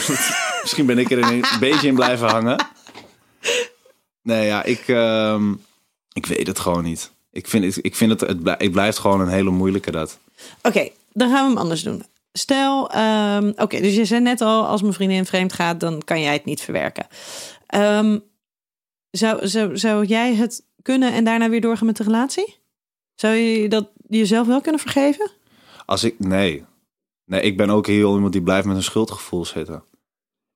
misschien 0.63 0.87
ben 0.87 0.99
ik 0.99 1.11
er 1.11 1.19
een 1.33 1.45
beetje 1.61 1.87
in 1.89 1.95
blijven 1.95 2.29
hangen. 2.29 2.67
Nee, 4.23 4.47
ja, 4.47 4.63
ik, 4.63 4.89
ehm, 4.89 5.53
ik 6.13 6.27
weet 6.27 6.47
het 6.47 6.59
gewoon 6.59 6.85
niet. 6.85 7.11
Ik 7.33 7.49
vind 7.49 7.85
ik 7.85 7.97
vind 7.97 8.11
het, 8.11 8.21
het, 8.21 8.39
het 8.59 8.73
blijft 8.73 8.99
gewoon 8.99 9.21
een 9.21 9.29
hele 9.29 9.51
moeilijke 9.51 9.91
dat. 9.91 10.19
Oké, 10.63 10.89
dan 11.13 11.31
gaan 11.31 11.43
we 11.43 11.49
hem 11.49 11.59
anders 11.59 11.83
doen. 11.83 12.05
Stel, 12.33 12.91
ehm, 12.91 13.53
oké, 13.57 13.81
dus 13.81 13.95
je 13.95 14.05
zei 14.05 14.21
net 14.21 14.41
al, 14.41 14.67
als 14.67 14.83
mijn 14.83 14.95
vriendin 14.95 15.25
vreemd 15.25 15.53
gaat, 15.53 15.81
dan 15.81 16.03
kan 16.05 16.21
jij 16.21 16.33
het 16.33 16.45
niet 16.45 16.61
verwerken. 16.61 17.07
Ehm, 17.67 18.19
zou, 19.11 19.49
zou, 19.49 19.79
zou 19.79 20.05
jij 20.05 20.35
het 20.35 20.65
kunnen 20.83 21.13
en 21.13 21.25
daarna 21.25 21.49
weer 21.49 21.61
doorgaan 21.61 21.87
met 21.87 21.97
de 21.97 22.03
relatie? 22.03 22.57
Zou 23.15 23.35
je 23.35 23.69
dat 23.69 23.91
jezelf 24.09 24.47
wel 24.47 24.61
kunnen 24.61 24.81
vergeven? 24.81 25.31
Als 25.87 26.05
ik, 26.05 26.19
nee. 26.19 26.65
Nee, 27.25 27.41
ik 27.41 27.57
ben 27.57 27.71
ook 27.71 27.87
heel 27.87 28.15
iemand 28.15 28.33
die 28.33 28.43
blijft 28.43 28.67
met 28.67 28.77
een 28.77 28.83
schuldgevoel 28.83 29.45
zitten. 29.45 29.85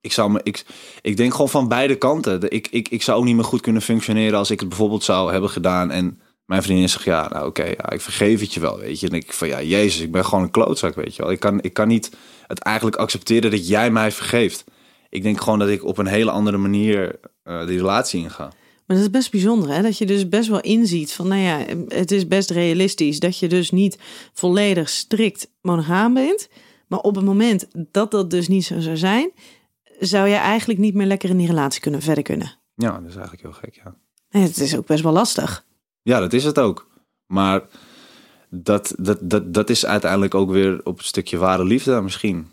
Ik, 0.01 0.13
zou 0.13 0.31
me, 0.31 0.41
ik, 0.43 0.65
ik 1.03 1.17
denk 1.17 1.33
gewoon 1.33 1.49
van 1.49 1.69
beide 1.69 1.97
kanten. 1.97 2.51
Ik, 2.51 2.69
ik, 2.69 2.89
ik 2.89 3.03
zou 3.03 3.19
ook 3.19 3.25
niet 3.25 3.35
meer 3.35 3.45
goed 3.45 3.61
kunnen 3.61 3.83
functioneren 3.83 4.39
als 4.39 4.51
ik 4.51 4.61
het 4.61 4.69
bijvoorbeeld 4.69 5.05
zou 5.05 5.33
hebben 5.33 5.51
gedaan. 5.51 5.91
En 5.91 6.21
mijn 6.47 6.63
vriendin 6.63 6.89
zegt, 6.89 7.05
ja, 7.05 7.29
nou 7.29 7.47
oké, 7.47 7.65
ja, 7.65 7.91
ik 7.91 8.01
vergeef 8.01 8.41
het 8.41 8.55
je 8.55 8.61
wel, 8.61 8.79
weet 8.79 9.01
je. 9.01 9.09
En 9.09 9.15
ik 9.15 9.33
van, 9.33 9.49
ja, 9.49 9.63
jezus, 9.63 10.01
ik 10.01 10.13
ben 10.13 10.25
gewoon 10.25 10.45
een 10.45 10.51
klootzak, 10.51 10.95
weet 10.95 11.17
je 11.17 11.23
wel. 11.23 11.31
Ik 11.31 11.41
kan, 11.41 11.63
ik 11.63 11.73
kan 11.73 11.89
niet 11.89 12.11
het 12.47 12.59
eigenlijk 12.59 12.97
accepteren 12.97 13.51
dat 13.51 13.69
jij 13.69 13.91
mij 13.91 14.13
vergeeft. 14.13 14.65
Ik 15.09 15.23
denk 15.23 15.41
gewoon 15.41 15.59
dat 15.59 15.69
ik 15.69 15.85
op 15.85 15.99
een 15.99 16.07
hele 16.07 16.31
andere 16.31 16.57
manier 16.57 17.21
eh 17.43 17.67
die 17.67 17.79
relatie 17.79 18.21
inga. 18.21 18.53
Maar 18.87 18.97
dat 18.97 19.07
is 19.07 19.11
best 19.11 19.31
bijzonder, 19.31 19.75
hè? 19.75 19.83
Dat 19.83 19.99
je 19.99 20.07
dus 20.07 20.29
best 20.29 20.49
wel 20.49 20.61
inziet 20.61 21.13
van, 21.13 21.29
nou 21.29 21.41
ja, 21.41 21.65
het 21.89 22.11
is 22.11 22.27
best 22.27 22.51
realistisch 22.51 23.21
dat 23.21 23.39
je 23.39 23.49
dus 23.49 23.71
niet 23.71 23.99
volledig 24.33 24.89
strikt 24.89 25.51
monogaam 25.61 26.15
bent. 26.15 26.49
Maar 26.87 26.99
op 26.99 27.15
het 27.15 27.25
moment 27.25 27.67
dat 27.93 28.11
dat 28.11 28.31
dus 28.31 28.49
niet 28.49 28.65
zo 28.65 28.81
zou 28.81 28.97
zijn, 28.97 29.31
zou 29.99 30.29
je 30.29 30.35
eigenlijk 30.35 30.79
niet 30.79 30.95
meer 30.95 31.07
lekker 31.07 31.31
in 31.31 31.37
die 31.37 31.47
relatie 31.47 31.81
kunnen 31.81 32.03
verder 32.03 32.23
kunnen. 32.23 32.59
Ja, 32.75 32.91
dat 32.91 33.09
is 33.09 33.17
eigenlijk 33.17 33.43
heel 33.43 33.53
gek, 33.53 33.75
ja. 33.85 33.97
En 34.31 34.41
het 34.41 34.61
is 34.61 34.77
ook 34.77 34.87
best 34.87 35.03
wel 35.03 35.13
lastig. 35.13 35.66
Ja, 36.07 36.21
dat 36.21 36.33
is 36.33 36.45
het 36.45 36.59
ook. 36.59 36.89
Maar 37.27 37.63
dat, 38.49 38.95
dat, 38.99 39.19
dat, 39.23 39.55
dat 39.55 39.71
is 39.71 39.87
uiteindelijk 39.87 40.35
ook 40.35 40.51
weer 40.51 40.81
op 40.85 40.97
het 40.97 41.07
stukje 41.07 41.37
ware 41.37 41.65
liefde 41.65 42.01
misschien. 42.01 42.49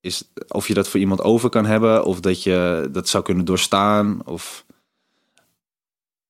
Is 0.00 0.32
of 0.48 0.68
je 0.68 0.74
dat 0.74 0.88
voor 0.88 1.00
iemand 1.00 1.22
over 1.22 1.48
kan 1.48 1.66
hebben, 1.66 2.04
of 2.04 2.20
dat 2.20 2.42
je 2.42 2.88
dat 2.92 3.08
zou 3.08 3.24
kunnen 3.24 3.44
doorstaan. 3.44 4.26
Of 4.26 4.64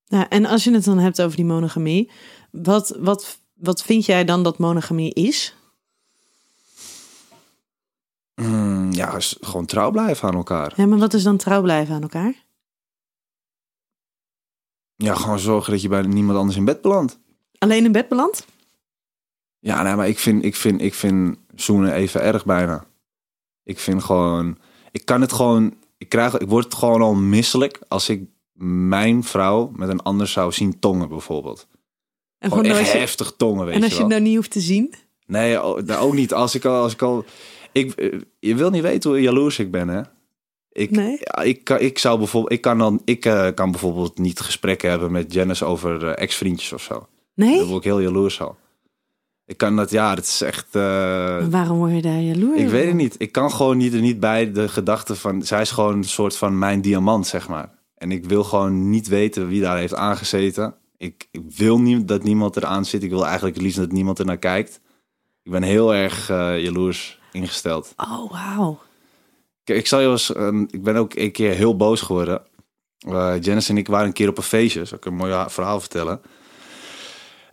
Ja, 0.04 0.28
en 0.28 0.46
als 0.46 0.64
je 0.64 0.72
het 0.72 0.84
dan 0.84 0.98
hebt 0.98 1.22
over 1.22 1.36
die 1.36 1.44
monogamie, 1.44 2.10
wat, 2.50 2.96
wat, 2.98 3.38
wat 3.54 3.82
vind 3.82 4.04
jij 4.06 4.24
dan 4.24 4.42
dat 4.42 4.58
monogamie 4.58 5.14
is? 5.14 5.54
mm, 8.34 8.92
ja, 8.92 9.16
gewoon 9.40 9.66
trouw 9.66 9.90
blijven 9.90 10.28
aan 10.28 10.34
elkaar. 10.34 10.72
Ja, 10.76 10.86
maar 10.86 10.98
wat 10.98 11.14
is 11.14 11.22
dan 11.22 11.36
trouw 11.36 11.62
blijven 11.62 11.94
aan 11.94 12.02
elkaar? 12.02 12.45
Ja, 14.96 15.14
gewoon 15.14 15.38
zorgen 15.38 15.72
dat 15.72 15.82
je 15.82 15.88
bij 15.88 16.02
niemand 16.02 16.38
anders 16.38 16.56
in 16.56 16.64
bed 16.64 16.80
belandt. 16.80 17.18
Alleen 17.58 17.84
in 17.84 17.92
bed 17.92 18.08
beland? 18.08 18.46
Ja, 19.58 19.82
nee, 19.82 19.94
maar 19.94 20.08
ik 20.08 20.18
vind, 20.18 20.44
ik 20.44 20.56
vind, 20.56 20.80
ik 20.80 20.94
vind 20.94 21.36
zoenen 21.54 21.92
even 21.92 22.20
erg 22.22 22.44
bijna. 22.44 22.84
Ik 23.64 23.78
vind 23.78 24.02
gewoon, 24.04 24.58
ik 24.90 25.04
kan 25.04 25.20
het 25.20 25.32
gewoon, 25.32 25.74
ik 25.98 26.08
krijg, 26.08 26.38
ik 26.38 26.48
word 26.48 26.74
gewoon 26.74 27.02
al 27.02 27.14
misselijk 27.14 27.80
als 27.88 28.08
ik 28.08 28.22
mijn 28.58 29.24
vrouw 29.24 29.70
met 29.76 29.88
een 29.88 30.02
ander 30.02 30.26
zou 30.28 30.52
zien 30.52 30.78
tongen 30.78 31.08
bijvoorbeeld. 31.08 31.66
En 32.38 32.48
Gewoon 32.48 32.64
echt 32.64 32.74
nooit- 32.74 32.92
heftig 32.92 33.34
tongen, 33.36 33.64
weet 33.66 33.74
En 33.74 33.82
als 33.82 33.90
je 33.90 33.96
je 33.96 34.02
het 34.02 34.10
nou 34.12 34.22
niet 34.22 34.34
hoeft 34.36 34.50
te 34.50 34.60
zien? 34.60 34.94
Nee, 35.26 35.58
ook 35.98 36.14
niet. 36.14 36.32
Als 36.34 36.54
ik 36.54 36.64
al, 36.64 36.82
als 36.82 36.92
ik 36.92 37.02
al, 37.02 37.24
ik, 37.72 37.92
eh, 37.92 38.20
je 38.38 38.54
wil 38.54 38.70
niet 38.70 38.82
weten 38.82 39.10
hoe 39.10 39.20
jaloers 39.20 39.58
ik 39.58 39.70
ben, 39.70 39.88
hè? 39.88 40.02
Ik, 40.76 40.90
Nee? 40.90 41.18
ik, 41.42 41.64
kan- 41.64 41.80
ik 41.80 41.98
zou 41.98 42.18
bijvoorbeeld, 42.18 42.52
ik 42.52 42.60
kan 42.60 42.78
dan, 42.78 43.02
ik 43.04 43.24
eh, 43.24 43.48
kan 43.54 43.70
bijvoorbeeld 43.70 44.18
niet 44.18 44.40
gesprekken 44.40 44.90
hebben 44.90 45.12
met 45.12 45.32
Janice 45.32 45.64
over 45.64 46.06
eh, 46.08 46.22
ex-vriendjes 46.22 46.72
of 46.72 46.82
zo. 46.82 47.06
Nee? 47.34 47.56
Daar 47.56 47.64
word 47.66 47.78
ik 47.78 47.84
heel 47.84 48.00
jaloers 48.00 48.40
al. 48.40 48.56
Ik 49.46 49.56
kan 49.56 49.76
dat, 49.76 49.90
ja, 49.90 50.14
dat 50.14 50.24
is 50.24 50.40
echt. 50.40 50.66
eh, 50.74 51.46
waarom 51.46 51.78
word 51.78 51.92
je 51.92 52.02
daar 52.02 52.20
jaloers 52.20 52.60
ik 52.60 52.68
weet 52.68 52.86
het 52.86 52.94
niet. 52.94 53.14
Ik 53.18 53.32
kan 53.32 53.50
gewoon 53.50 53.76
niet 53.76 53.92
er 53.94 54.00
niet 54.00 54.20
bij 54.20 54.52
de 54.52 54.68
gedachte 54.68 55.14
van. 55.14 55.42
Zij 55.42 55.60
is 55.60 55.70
gewoon 55.70 55.94
een 55.96 56.04
soort 56.04 56.36
van 56.36 56.58
mijn 56.58 56.80
diamant, 56.80 57.26
zeg 57.26 57.48
maar. 57.48 57.74
En 57.94 58.12
ik 58.12 58.24
wil 58.24 58.44
gewoon 58.44 58.90
niet 58.90 59.08
weten 59.08 59.48
wie 59.48 59.60
daar 59.60 59.76
heeft 59.78 59.94
aangezeten. 59.94 60.74
Ik, 60.96 61.28
ik 61.30 61.40
wil 61.56 61.80
niet 61.80 62.08
dat 62.08 62.22
niemand 62.22 62.56
eraan 62.56 62.84
zit. 62.84 63.02
Ik 63.02 63.10
wil 63.10 63.24
eigenlijk 63.24 63.54
het 63.54 63.64
liefst 63.64 63.78
dat 63.78 63.92
niemand 63.92 64.18
er 64.18 64.24
naar 64.24 64.38
kijkt. 64.38 64.80
Ik 65.42 65.50
ben 65.50 65.62
heel 65.62 65.94
erg 65.94 66.28
jaloers 66.62 67.20
ingesteld. 67.32 67.94
Oh, 67.96 68.30
wauw. 68.32 68.78
Kijk, 69.66 69.78
ik 69.78 69.86
zal 69.86 70.00
je 70.00 70.08
eens, 70.08 70.32
ehm, 70.32 70.60
ik 70.60 70.82
ben 70.82 70.96
ook 70.96 71.14
een 71.14 71.32
keer 71.32 71.52
heel 71.52 71.76
boos 71.76 72.00
geworden. 72.00 72.42
Uh, 73.08 73.34
Janice 73.40 73.70
en 73.70 73.76
ik 73.76 73.88
waren 73.88 74.06
een 74.06 74.12
keer 74.12 74.28
op 74.28 74.36
een 74.36 74.42
feestje. 74.42 74.84
Zal 74.84 74.96
ik 74.96 75.04
een 75.04 75.14
mooi 75.14 75.44
verhaal 75.48 75.80
vertellen? 75.80 76.20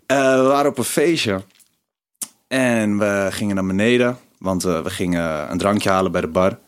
Uh, 0.08 0.36
we 0.36 0.42
waren 0.42 0.72
op 0.72 0.78
een 0.78 0.84
feestje. 0.84 1.42
En 2.48 2.98
we 2.98 3.28
gingen 3.32 3.56
naar 3.56 3.66
beneden. 3.66 4.18
Want 4.38 4.66
uh, 4.66 4.82
we 4.82 4.90
gingen 4.90 5.52
een 5.52 5.58
drankje 5.58 5.90
halen 5.90 6.12
bij 6.12 6.22
de 6.22 6.28
bar. 6.28 6.60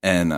En 0.00 0.28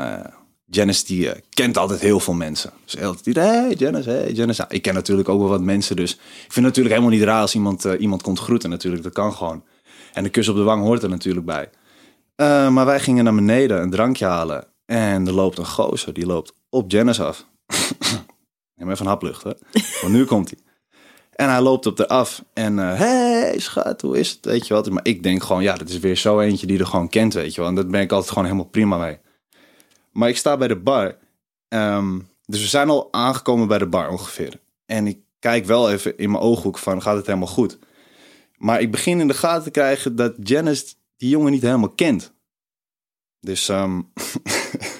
Janice 0.64 1.04
die 1.04 1.30
kent 1.50 1.76
altijd 1.76 2.00
heel 2.00 2.20
veel 2.20 2.35
mensen. 2.35 2.70
Dus 2.85 3.00
altijd, 3.00 3.37
hey 3.37 3.74
Janice, 3.74 4.11
hey 4.11 4.33
Janice. 4.33 4.61
Nou, 4.61 4.74
ik 4.74 4.83
ken 4.83 4.94
natuurlijk 4.94 5.28
ook 5.28 5.40
wel 5.40 5.48
wat 5.48 5.61
mensen. 5.61 5.96
Dus 5.96 6.12
ik 6.12 6.18
vind 6.52 6.54
het 6.54 6.64
natuurlijk 6.64 6.94
helemaal 6.94 7.18
niet 7.18 7.26
raar 7.26 7.40
als 7.40 7.54
iemand, 7.54 7.85
iemand 7.85 8.22
komt 8.22 8.38
groeten 8.38 8.70
natuurlijk. 8.70 9.02
Dat 9.02 9.12
kan 9.12 9.33
gewoon. 9.33 9.64
En 10.12 10.22
de 10.22 10.28
kus 10.28 10.48
op 10.48 10.57
de 10.57 10.62
wang 10.62 10.83
hoort 10.83 11.02
er 11.02 11.09
natuurlijk 11.09 11.46
bij. 11.46 11.68
Maar 12.37 12.85
wij 12.87 13.01
gingen 13.01 13.25
naar 13.25 13.35
beneden 13.35 13.81
een 13.81 13.90
drankje 13.90 14.25
halen. 14.25 14.66
En 14.87 15.27
er 15.27 15.33
loopt 15.33 15.59
een 15.59 15.66
gozer. 15.66 16.12
Die 16.12 16.27
loopt 16.27 16.53
op 16.68 16.90
Janice 16.90 17.25
af. 17.25 17.47
Neem 18.77 18.90
even 18.90 19.05
een 19.05 19.11
haplucht, 19.11 19.42
hè. 19.42 19.53
Want 20.01 20.12
nu 20.12 20.25
komt 20.25 20.51
hij. 20.51 20.59
En 21.35 21.49
hij 21.49 21.61
loopt 21.61 21.87
op 21.87 21.97
de 21.97 22.09
af 22.09 22.44
en 22.53 22.79
uh, 22.79 22.94
hey 22.94 23.59
schat, 23.59 24.01
hoe 24.01 24.18
is 24.18 24.31
het? 24.31 24.44
Weet 24.44 24.66
je 24.66 24.75
wat? 24.75 24.90
Maar 24.90 25.07
ik 25.07 25.23
denk 25.23 25.42
gewoon, 25.42 25.62
ja, 25.62 25.75
dat 25.75 25.88
is 25.88 25.99
weer 25.99 26.16
zo 26.16 26.40
eentje 26.40 26.66
die 26.66 26.79
er 26.79 26.87
gewoon 26.87 27.09
kent, 27.09 27.35
weet 27.35 27.55
je 27.55 27.61
wel. 27.61 27.70
En 27.70 27.75
dat 27.75 27.90
ben 27.90 28.01
ik 28.01 28.12
altijd 28.12 28.29
gewoon 28.29 28.44
helemaal 28.44 28.68
prima 28.68 28.97
mee. 28.97 29.18
Maar 30.12 30.29
ik 30.29 30.37
sta 30.37 30.57
bij 30.57 30.68
de 30.68 30.77
bar. 30.77 31.16
Ehm, 31.68 32.18
dus 32.47 32.61
we 32.61 32.66
zijn 32.66 32.88
al 32.88 33.09
aangekomen 33.11 33.68
bij 33.68 33.79
de 33.79 33.87
bar 33.87 34.09
ongeveer. 34.09 34.61
En 34.87 35.07
ik 35.07 35.18
kijk 35.38 35.64
wel 35.64 35.90
even 35.90 36.18
in 36.18 36.31
mijn 36.31 36.42
ooghoek 36.42 36.79
van, 36.79 37.03
gaat 37.03 37.16
het 37.16 37.27
helemaal 37.27 37.49
goed? 37.49 37.79
Maar 38.57 38.81
ik 38.81 38.90
begin 38.90 39.20
in 39.20 39.29
de 39.29 39.35
gaten 39.35 39.62
te 39.62 39.70
krijgen 39.70 40.16
dat 40.16 40.35
Janice 40.42 40.94
die 41.16 41.29
jongen 41.29 41.53
niet 41.53 41.62
helemaal 41.62 41.94
kent. 41.94 42.35
Dus 43.40 43.68
um, 43.68 44.12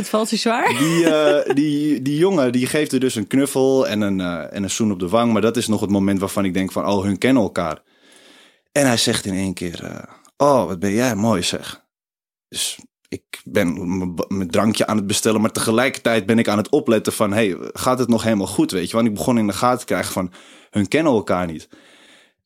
Het 0.00 0.08
valt 0.08 0.30
je 0.30 0.36
zwaar. 0.36 0.68
Die, 0.78 1.04
uh, 1.04 1.54
die, 1.54 2.02
die 2.02 2.18
jongen 2.18 2.52
die 2.52 2.66
geeft 2.66 2.92
er 2.92 3.00
dus 3.00 3.14
een 3.14 3.26
knuffel 3.26 3.88
en 3.88 4.00
een, 4.00 4.18
uh, 4.18 4.54
en 4.54 4.62
een 4.62 4.70
zoen 4.70 4.92
op 4.92 4.98
de 4.98 5.08
wang. 5.08 5.32
Maar 5.32 5.42
dat 5.42 5.56
is 5.56 5.66
nog 5.66 5.80
het 5.80 5.90
moment 5.90 6.20
waarvan 6.20 6.44
ik 6.44 6.54
denk 6.54 6.72
van, 6.72 6.86
oh, 6.86 7.02
hun 7.02 7.18
kennen 7.18 7.42
elkaar. 7.42 7.82
En 8.72 8.86
hij 8.86 8.96
zegt 8.96 9.24
in 9.24 9.34
één 9.34 9.54
keer, 9.54 9.84
uh, 9.84 10.02
oh, 10.36 10.66
wat 10.66 10.78
ben 10.78 10.92
jij 10.92 11.14
mooi 11.14 11.42
zeg. 11.42 11.84
Dus 12.48 12.78
ik 13.08 13.42
ben 13.44 13.74
mijn 14.28 14.50
drankje 14.50 14.86
aan 14.86 14.96
het 14.96 15.06
bestellen, 15.06 15.40
maar 15.40 15.52
tegelijkertijd 15.52 16.26
ben 16.26 16.38
ik 16.38 16.48
aan 16.48 16.58
het 16.58 16.68
opletten 16.68 17.12
van, 17.12 17.32
hey, 17.32 17.56
gaat 17.58 17.98
het 17.98 18.08
nog 18.08 18.22
helemaal 18.22 18.46
goed, 18.46 18.70
weet 18.70 18.90
je? 18.90 18.96
Want 18.96 19.08
ik 19.08 19.14
begon 19.14 19.38
in 19.38 19.46
de 19.46 19.52
gaten 19.52 19.78
te 19.78 19.84
krijgen 19.84 20.12
van, 20.12 20.32
hun 20.70 20.88
kennen 20.88 21.12
elkaar 21.12 21.46
niet. 21.46 21.68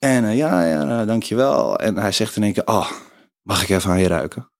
En 0.04 0.36
ja, 0.36 0.64
ja, 0.64 1.04
dankjewel. 1.04 1.78
En 1.78 1.96
hij 1.96 2.12
zegt 2.12 2.36
in 2.36 2.42
één 2.42 2.52
keer, 2.52 2.66
oh, 2.66 2.90
mag 3.42 3.62
ik 3.62 3.68
even 3.68 3.90
aan 3.90 4.00
je 4.00 4.06
ruiken? 4.06 4.52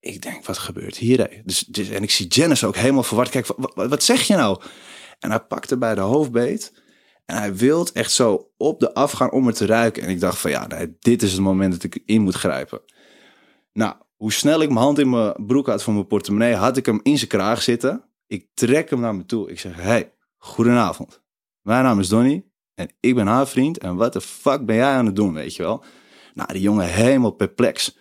ik 0.00 0.22
denk, 0.22 0.46
wat 0.46 0.58
gebeurt 0.58 0.96
hier? 0.96 1.42
Dus, 1.44 1.60
dus, 1.60 1.88
en 1.88 2.02
ik 2.02 2.10
zie 2.10 2.26
Janice 2.26 2.66
ook 2.66 2.76
helemaal 2.76 3.02
verward. 3.02 3.28
Kijk, 3.28 3.46
wat, 3.74 4.02
zeg 4.02 4.22
je 4.22 4.36
nou? 4.36 4.60
En 5.18 5.30
hij 5.30 5.40
pakte 5.40 5.78
bij 5.78 5.94
de 5.94 6.00
hoofdbeet. 6.00 6.82
En 7.24 7.36
hij 7.36 7.54
wilt 7.54 7.92
echt 7.92 8.12
zo 8.12 8.52
op 8.56 8.80
de 8.80 8.94
afgaan 8.94 9.30
om 9.30 9.46
het 9.46 9.56
te 9.56 9.66
ruiken. 9.66 10.02
En 10.02 10.08
ik 10.08 10.20
dacht 10.20 10.38
van 10.38 10.50
ja, 10.50 10.68
dit 10.98 11.22
is 11.22 11.32
het 11.32 11.40
moment 11.40 11.72
dat 11.72 11.82
ik 11.82 12.02
in 12.04 12.22
moet 12.22 12.34
grijpen. 12.34 12.80
Nou, 13.72 13.94
hoe 14.16 14.32
snel 14.32 14.62
ik 14.62 14.68
mijn 14.68 14.84
hand 14.84 14.98
in 14.98 15.10
mijn 15.10 15.46
broek 15.46 15.66
had 15.66 15.82
voor 15.82 15.92
mijn 15.94 16.06
portemonnee, 16.06 16.54
had 16.54 16.76
ik 16.76 16.86
hem 16.86 17.00
in 17.02 17.16
zijn 17.16 17.30
kraag 17.30 17.62
zitten. 17.62 18.04
Ik 18.26 18.48
trek 18.54 18.90
hem 18.90 19.00
naar 19.00 19.14
me 19.14 19.24
toe. 19.24 19.50
Ik 19.50 19.60
zeg, 19.60 19.76
hey, 19.76 20.14
goedenavond. 20.36 21.22
Mijn 21.60 21.84
naam 21.84 22.00
is 22.00 22.08
Donny 22.08 22.49
ik 23.00 23.14
ben 23.14 23.26
haar 23.26 23.48
vriend. 23.48 23.78
En 23.78 23.96
wat 23.96 24.12
de 24.12 24.20
fuck 24.20 24.66
ben 24.66 24.76
jij 24.76 24.92
aan 24.92 25.06
het 25.06 25.16
doen, 25.16 25.34
weet 25.34 25.56
je 25.56 25.62
wel? 25.62 25.84
Nou, 26.34 26.52
die 26.52 26.62
jongen 26.62 26.86
helemaal 26.86 27.30
perplex. 27.30 27.96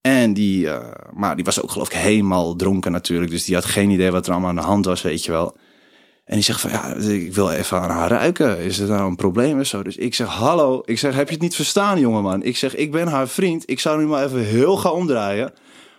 En 0.00 0.32
die, 0.32 0.64
uh, 0.64 0.78
maar 1.12 1.36
die 1.36 1.44
was 1.44 1.62
ook 1.62 1.70
geloof 1.70 1.86
ik 1.86 1.96
helemaal 1.96 2.56
dronken 2.56 2.92
natuurlijk. 2.92 3.30
Dus 3.30 3.44
die 3.44 3.54
had 3.54 3.64
geen 3.64 3.90
idee 3.90 4.10
wat 4.10 4.26
er 4.26 4.32
allemaal 4.32 4.50
aan 4.50 4.56
de 4.56 4.62
hand 4.62 4.84
was, 4.84 5.02
weet 5.02 5.24
je 5.24 5.32
wel. 5.32 5.56
En 6.24 6.34
die 6.34 6.44
zegt 6.44 6.60
van, 6.60 6.70
ja, 6.70 6.94
ik 6.94 7.34
wil 7.34 7.50
even 7.50 7.80
aan 7.80 7.90
haar 7.90 8.10
ruiken. 8.10 8.58
Is 8.58 8.78
er 8.78 8.88
nou 8.88 9.08
een 9.08 9.16
probleem 9.16 9.60
of 9.60 9.66
zo? 9.66 9.82
Dus 9.82 9.96
ik 9.96 10.14
zeg, 10.14 10.26
hallo. 10.26 10.82
Ik 10.84 10.98
zeg, 10.98 11.14
heb 11.14 11.26
je 11.26 11.32
het 11.32 11.42
niet 11.42 11.54
verstaan, 11.54 12.00
jongeman? 12.00 12.42
Ik 12.42 12.56
zeg, 12.56 12.74
ik 12.74 12.90
ben 12.90 13.08
haar 13.08 13.28
vriend. 13.28 13.70
Ik 13.70 13.80
zou 13.80 14.00
nu 14.00 14.06
maar 14.06 14.24
even 14.24 14.44
heel 14.44 14.76
gaan 14.76 14.92
omdraaien. 14.92 15.52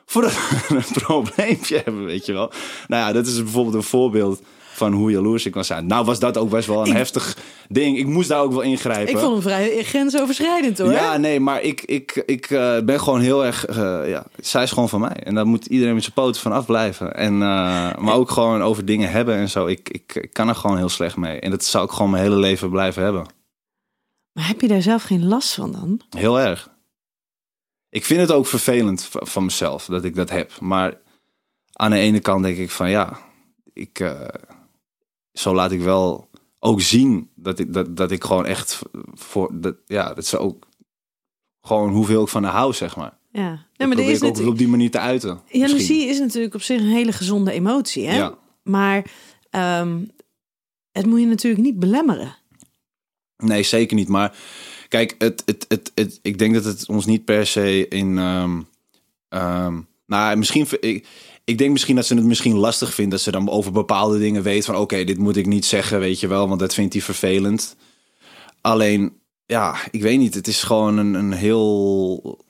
Voordat 0.06 0.32
we 0.32 0.76
een 0.76 1.02
probleempje 1.04 1.82
hebben, 1.84 2.06
weet 2.06 2.26
je 2.26 2.34
wel. 2.34 2.52
Nou 2.88 3.08
ja, 3.08 3.13
dat 3.13 3.28
is 3.28 3.43
bijvoorbeeld 3.43 3.76
een 3.76 3.84
voorbeeld 3.84 4.41
van 4.83 4.93
hoe 4.93 5.11
jaloers 5.11 5.45
ik 5.45 5.51
kan 5.51 5.65
zijn. 5.65 5.85
Nou 5.87 6.05
was 6.05 6.19
dat 6.19 6.37
ook 6.37 6.49
best 6.49 6.67
wel 6.67 6.87
een 6.87 6.95
heftig 6.95 7.37
ding. 7.69 7.97
Ik 7.97 8.05
moest 8.05 8.29
daar 8.29 8.41
ook 8.41 8.51
wel 8.51 8.61
ingrijpen. 8.61 9.13
Ik 9.13 9.17
vond 9.17 9.31
hem 9.31 9.41
vrij 9.41 9.83
grensoverschrijdend 9.83 10.77
hoor. 10.77 10.91
Ja, 10.91 11.17
nee, 11.17 11.39
maar 11.39 11.61
ik, 11.61 11.81
ik, 11.81 12.23
ik 12.25 12.49
uh, 12.49 12.79
ben 12.79 12.99
gewoon 12.99 13.19
heel 13.19 13.45
erg... 13.45 13.69
Uh, 13.69 14.09
ja, 14.09 14.25
zij 14.37 14.63
is 14.63 14.71
gewoon 14.71 14.89
van 14.89 14.99
mij. 14.99 15.15
En 15.23 15.35
daar 15.35 15.47
moet 15.47 15.65
iedereen 15.65 15.93
met 15.93 16.03
zijn 16.03 16.15
poten 16.15 16.41
van 16.41 16.51
afblijven. 16.51 17.15
En, 17.15 17.33
uh, 17.33 17.39
maar 17.97 18.13
ook 18.13 18.31
gewoon 18.31 18.61
over 18.61 18.85
dingen 18.85 19.11
hebben 19.11 19.35
en 19.35 19.49
zo. 19.49 19.67
Ik, 19.67 19.89
ik, 19.89 20.15
ik 20.15 20.33
kan 20.33 20.49
er 20.49 20.55
gewoon 20.55 20.77
heel 20.77 20.89
slecht 20.89 21.15
mee. 21.15 21.39
En 21.39 21.51
dat 21.51 21.63
zou 21.63 21.85
ik 21.85 21.91
gewoon 21.91 22.11
mijn 22.11 22.23
hele 22.23 22.35
leven 22.35 22.69
blijven 22.69 23.03
hebben. 23.03 23.25
Maar 24.33 24.47
heb 24.47 24.61
je 24.61 24.67
daar 24.67 24.81
zelf 24.81 25.03
geen 25.03 25.27
last 25.27 25.53
van 25.53 25.71
dan? 25.71 26.01
Heel 26.09 26.39
erg. 26.39 26.69
Ik 27.89 28.05
vind 28.05 28.19
het 28.19 28.31
ook 28.31 28.47
vervelend 28.47 29.09
van 29.11 29.43
mezelf 29.43 29.85
dat 29.85 30.03
ik 30.03 30.15
dat 30.15 30.29
heb. 30.29 30.51
Maar 30.59 30.97
aan 31.73 31.91
de 31.91 31.97
ene 31.97 32.19
kant 32.19 32.43
denk 32.43 32.57
ik 32.57 32.71
van 32.71 32.89
ja, 32.89 33.19
ik, 33.73 33.99
zo 35.33 35.53
laat 35.53 35.71
ik 35.71 35.81
wel 35.81 36.29
ook 36.59 36.81
zien 36.81 37.29
dat 37.35 37.59
ik, 37.59 37.73
dat, 37.73 37.97
dat 37.97 38.11
ik 38.11 38.23
gewoon 38.23 38.45
echt 38.45 38.81
voor. 39.13 39.51
Dat, 39.53 39.75
ja, 39.85 40.13
dat 40.13 40.25
ze 40.25 40.37
ook 40.37 40.67
gewoon 41.61 41.91
hoeveel 41.91 42.21
ik 42.21 42.27
van 42.27 42.43
haar 42.43 42.53
hou, 42.53 42.73
zeg 42.73 42.95
maar. 42.95 43.17
Ja, 43.31 43.65
nee, 43.75 43.87
maar 43.87 43.99
is 43.99 44.21
ook 44.21 44.47
op 44.47 44.57
die 44.57 44.67
manier 44.67 44.91
te 44.91 44.99
uiten. 44.99 45.41
Jaloezie 45.47 46.05
is 46.05 46.19
natuurlijk 46.19 46.53
op 46.53 46.61
zich 46.61 46.79
een 46.79 46.87
hele 46.87 47.11
gezonde 47.11 47.51
emotie, 47.51 48.07
hè? 48.07 48.15
Ja. 48.15 48.37
Maar 48.63 49.05
um, 49.81 50.11
het 50.91 51.05
moet 51.05 51.19
je 51.19 51.25
natuurlijk 51.25 51.63
niet 51.63 51.79
belemmeren. 51.79 52.35
Nee, 53.37 53.63
zeker 53.63 53.95
niet. 53.95 54.07
Maar 54.07 54.35
kijk, 54.87 55.15
het, 55.17 55.43
het, 55.45 55.65
het, 55.67 55.91
het, 55.95 56.19
ik 56.21 56.37
denk 56.37 56.53
dat 56.53 56.63
het 56.63 56.89
ons 56.89 57.05
niet 57.05 57.25
per 57.25 57.47
se 57.47 57.87
in. 57.87 58.17
Um, 58.17 58.67
um, 59.29 59.87
nou, 60.05 60.37
misschien. 60.37 60.67
Ik, 60.79 61.07
ik 61.43 61.58
denk 61.58 61.71
misschien 61.71 61.95
dat 61.95 62.06
ze 62.06 62.15
het 62.15 62.23
misschien 62.23 62.56
lastig 62.56 62.93
vindt 62.93 63.12
dat 63.12 63.21
ze 63.21 63.32
dan 63.32 63.49
over 63.49 63.71
bepaalde 63.71 64.19
dingen 64.19 64.43
weet 64.43 64.65
van 64.65 64.75
oké, 64.75 65.03
dit 65.03 65.17
moet 65.17 65.36
ik 65.36 65.45
niet 65.45 65.65
zeggen, 65.65 65.99
weet 65.99 66.19
je 66.19 66.27
wel, 66.27 66.47
want 66.47 66.60
dat 66.60 66.73
vindt 66.73 66.93
hij 66.93 67.01
vervelend. 67.01 67.75
Alleen, 68.62 69.13
ja, 69.45 69.75
ik 69.91 70.01
weet 70.01 70.19
niet, 70.19 70.34
het 70.34 70.47
is 70.47 70.63
gewoon 70.63 70.97
een, 70.97 71.13
een 71.13 71.32
heel 71.32 72.41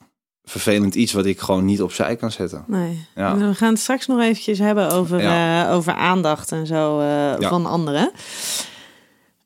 vervelend 0.43 0.95
iets 0.95 1.13
wat 1.13 1.25
ik 1.25 1.39
gewoon 1.39 1.65
niet 1.65 1.81
opzij 1.81 2.15
kan 2.15 2.31
zetten. 2.31 2.63
Nee. 2.67 3.07
Ja. 3.15 3.37
We 3.37 3.55
gaan 3.55 3.73
het 3.73 3.81
straks 3.81 4.07
nog 4.07 4.19
eventjes 4.19 4.59
hebben 4.59 4.91
over, 4.91 5.21
ja. 5.21 5.67
uh, 5.67 5.75
over 5.75 5.93
aandacht 5.93 6.51
en 6.51 6.67
zo 6.67 6.99
uh, 6.99 7.05
ja. 7.39 7.49
van 7.49 7.65
anderen. 7.65 8.11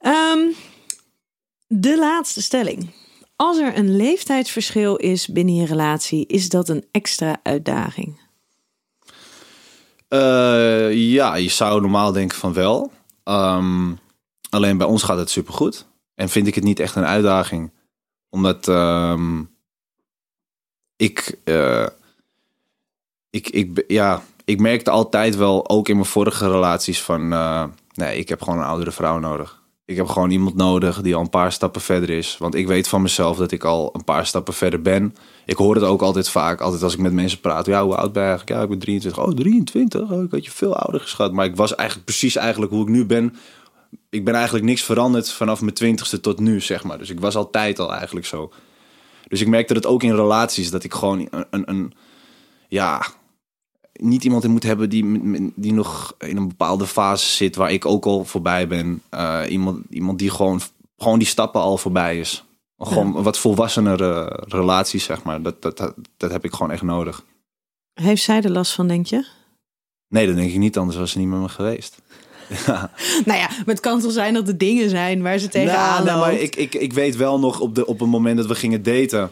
Um, 0.01 0.55
de 1.67 1.97
laatste 1.97 2.41
stelling. 2.41 2.89
Als 3.35 3.57
er 3.57 3.77
een 3.77 3.95
leeftijdsverschil 3.95 4.95
is 4.95 5.27
binnen 5.27 5.55
je 5.55 5.65
relatie, 5.65 6.25
is 6.25 6.49
dat 6.49 6.69
een 6.69 6.85
extra 6.91 7.39
uitdaging? 7.43 8.19
Uh, 10.09 10.93
ja, 10.93 11.35
je 11.35 11.49
zou 11.49 11.81
normaal 11.81 12.11
denken 12.11 12.37
van 12.37 12.53
wel. 12.53 12.91
Um, 13.23 13.99
alleen 14.49 14.77
bij 14.77 14.87
ons 14.87 15.03
gaat 15.03 15.17
het 15.17 15.29
supergoed. 15.29 15.85
En 16.15 16.29
vind 16.29 16.47
ik 16.47 16.55
het 16.55 16.63
niet 16.63 16.79
echt 16.79 16.95
een 16.95 17.05
uitdaging. 17.05 17.71
Omdat 18.29 18.67
um, 18.67 19.49
ik, 20.95 21.37
uh, 21.45 21.87
ik, 23.29 23.49
ik, 23.49 23.83
ja, 23.87 24.23
ik 24.45 24.59
merkte 24.59 24.89
altijd 24.89 25.35
wel, 25.35 25.69
ook 25.69 25.87
in 25.89 25.95
mijn 25.95 26.07
vorige 26.07 26.51
relaties, 26.51 27.01
van 27.01 27.33
uh, 27.33 27.63
nee, 27.93 28.17
ik 28.17 28.29
heb 28.29 28.41
gewoon 28.41 28.59
een 28.59 28.65
oudere 28.65 28.91
vrouw 28.91 29.19
nodig. 29.19 29.61
Ik 29.87 29.95
heb 29.95 30.07
gewoon 30.07 30.31
iemand 30.31 30.55
nodig 30.55 31.01
die 31.01 31.15
al 31.15 31.21
een 31.21 31.29
paar 31.29 31.51
stappen 31.51 31.81
verder 31.81 32.09
is. 32.09 32.37
Want 32.37 32.55
ik 32.55 32.67
weet 32.67 32.87
van 32.87 33.01
mezelf 33.01 33.37
dat 33.37 33.51
ik 33.51 33.63
al 33.63 33.89
een 33.93 34.03
paar 34.03 34.25
stappen 34.25 34.53
verder 34.53 34.81
ben. 34.81 35.15
Ik 35.45 35.55
hoor 35.55 35.75
het 35.75 35.83
ook 35.83 36.01
altijd 36.01 36.29
vaak, 36.29 36.61
altijd 36.61 36.83
als 36.83 36.93
ik 36.93 36.99
met 36.99 37.13
mensen 37.13 37.39
praat. 37.39 37.65
Ja, 37.65 37.83
hoe 37.83 37.95
oud 37.95 38.13
ben 38.13 38.23
je 38.23 38.29
eigenlijk? 38.29 38.57
Ja, 38.57 38.63
ik 38.63 38.69
ben 38.69 38.79
23. 38.79 39.25
Oh, 39.25 39.33
23? 39.33 40.11
Oh, 40.11 40.23
ik 40.23 40.31
had 40.31 40.45
je 40.45 40.51
veel 40.51 40.75
ouder 40.75 41.01
geschat. 41.01 41.33
Maar 41.33 41.45
ik 41.45 41.55
was 41.55 41.75
eigenlijk 41.75 42.07
precies 42.07 42.35
eigenlijk 42.35 42.71
hoe 42.71 42.81
ik 42.81 42.87
nu 42.87 43.05
ben. 43.05 43.35
Ik 44.09 44.25
ben 44.25 44.33
eigenlijk 44.33 44.65
niks 44.65 44.83
veranderd 44.83 45.31
vanaf 45.31 45.61
mijn 45.61 45.73
twintigste 45.73 46.19
tot 46.19 46.39
nu, 46.39 46.61
zeg 46.61 46.83
maar. 46.83 46.97
Dus 46.97 47.09
ik 47.09 47.19
was 47.19 47.35
altijd 47.35 47.79
al 47.79 47.93
eigenlijk 47.93 48.25
zo. 48.25 48.51
Dus 49.27 49.41
ik 49.41 49.47
merkte 49.47 49.73
dat 49.73 49.85
ook 49.85 50.03
in 50.03 50.15
relaties. 50.15 50.71
Dat 50.71 50.83
ik 50.83 50.93
gewoon 50.93 51.27
een, 51.31 51.45
een, 51.49 51.69
een 51.69 51.93
ja, 52.67 53.05
niet 53.97 54.23
iemand 54.23 54.43
in 54.43 54.51
moet 54.51 54.63
hebben 54.63 54.89
die, 54.89 55.51
die 55.55 55.73
nog 55.73 56.15
in 56.19 56.37
een 56.37 56.47
bepaalde 56.47 56.87
fase 56.87 57.27
zit 57.27 57.55
waar 57.55 57.71
ik 57.71 57.85
ook 57.85 58.05
al 58.05 58.25
voorbij 58.25 58.67
ben. 58.67 59.01
Uh, 59.13 59.41
iemand, 59.49 59.85
iemand 59.89 60.19
die 60.19 60.29
gewoon, 60.29 60.61
gewoon 60.97 61.19
die 61.19 61.27
stappen 61.27 61.61
al 61.61 61.77
voorbij 61.77 62.19
is. 62.19 62.45
Gewoon 62.77 63.13
ja. 63.13 63.21
wat 63.21 63.37
volwassenere 63.37 64.43
relaties, 64.47 65.03
zeg 65.03 65.23
maar. 65.23 65.41
Dat, 65.41 65.61
dat, 65.61 65.77
dat, 65.77 65.93
dat, 66.17 66.31
heb 66.31 66.45
ik 66.45 66.53
gewoon 66.53 66.71
echt 66.71 66.81
nodig. 66.81 67.25
Heeft 67.93 68.23
zij 68.23 68.41
er 68.41 68.51
last 68.51 68.73
van, 68.73 68.87
denk 68.87 69.05
je? 69.05 69.27
Nee, 70.07 70.27
dat 70.27 70.35
denk 70.35 70.51
ik 70.51 70.57
niet, 70.57 70.77
anders 70.77 70.97
was 70.97 71.11
ze 71.11 71.17
niet 71.17 71.27
met 71.27 71.39
me 71.39 71.49
geweest. 71.49 71.97
Ja. 72.65 72.91
nou 73.25 73.39
ja, 73.39 73.49
het 73.65 73.79
kan 73.79 73.99
toch 73.99 74.11
zijn 74.11 74.33
dat 74.33 74.47
er 74.47 74.57
dingen 74.57 74.89
zijn 74.89 75.21
waar 75.21 75.37
ze 75.37 75.47
tegenaan 75.47 76.05
nou, 76.05 76.19
nee, 76.19 76.29
maar 76.29 76.41
ik, 76.41 76.55
ik, 76.55 76.75
ik 76.75 76.93
weet 76.93 77.15
wel 77.15 77.39
nog 77.39 77.59
op, 77.59 77.75
de, 77.75 77.85
op 77.85 77.99
het 77.99 78.09
moment 78.09 78.37
dat 78.37 78.45
we 78.45 78.55
gingen 78.55 78.83
daten 78.83 79.31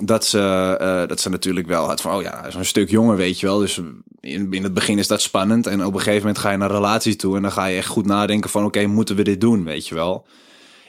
dat 0.00 0.24
ze, 0.24 0.76
eh, 0.80 1.08
dat 1.08 1.20
ze 1.20 1.28
natuurlijk 1.28 1.66
wel 1.66 1.86
had 1.86 2.00
van, 2.00 2.14
oh 2.14 2.22
ja, 2.22 2.38
hij 2.40 2.48
is 2.48 2.54
een 2.54 2.64
stuk 2.64 2.90
jonger, 2.90 3.16
weet 3.16 3.40
je 3.40 3.46
wel. 3.46 3.58
Dus 3.58 3.80
in, 4.20 4.52
in 4.52 4.62
het 4.62 4.74
begin 4.74 4.98
is 4.98 5.06
dat 5.06 5.22
spannend. 5.22 5.66
En 5.66 5.84
op 5.84 5.92
een 5.94 5.98
gegeven 5.98 6.20
moment 6.20 6.38
ga 6.38 6.50
je 6.50 6.56
naar 6.56 6.70
relatie 6.70 7.16
toe 7.16 7.36
en 7.36 7.42
dan 7.42 7.52
ga 7.52 7.66
je 7.66 7.76
echt 7.76 7.88
goed 7.88 8.06
nadenken 8.06 8.50
van, 8.50 8.64
oké, 8.64 8.86
moeten 8.86 9.16
we 9.16 9.22
dit 9.22 9.40
doen, 9.40 9.64
weet 9.64 9.88
je 9.88 9.94
wel. 9.94 10.26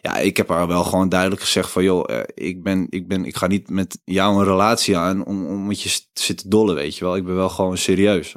Ja, 0.01 0.17
ik 0.17 0.37
heb 0.37 0.49
haar 0.49 0.67
wel 0.67 0.83
gewoon 0.83 1.09
duidelijk 1.09 1.41
gezegd 1.41 1.71
van, 1.71 1.83
joh, 1.83 2.09
eh, 2.09 2.19
ik, 2.33 2.63
ben, 2.63 2.87
ik, 2.89 3.07
ben, 3.07 3.25
ik 3.25 3.35
ga 3.35 3.47
niet 3.47 3.69
met 3.69 3.99
jou 4.03 4.37
een 4.37 4.43
relatie 4.43 4.97
aan 4.97 5.25
om, 5.25 5.45
om 5.45 5.67
met 5.67 5.81
je 5.81 5.89
te 6.13 6.23
zitten 6.23 6.49
dollen, 6.49 6.75
weet 6.75 6.97
je 6.97 7.05
wel. 7.05 7.15
Ik 7.15 7.25
ben 7.25 7.35
wel 7.35 7.49
gewoon 7.49 7.77
serieus. 7.77 8.35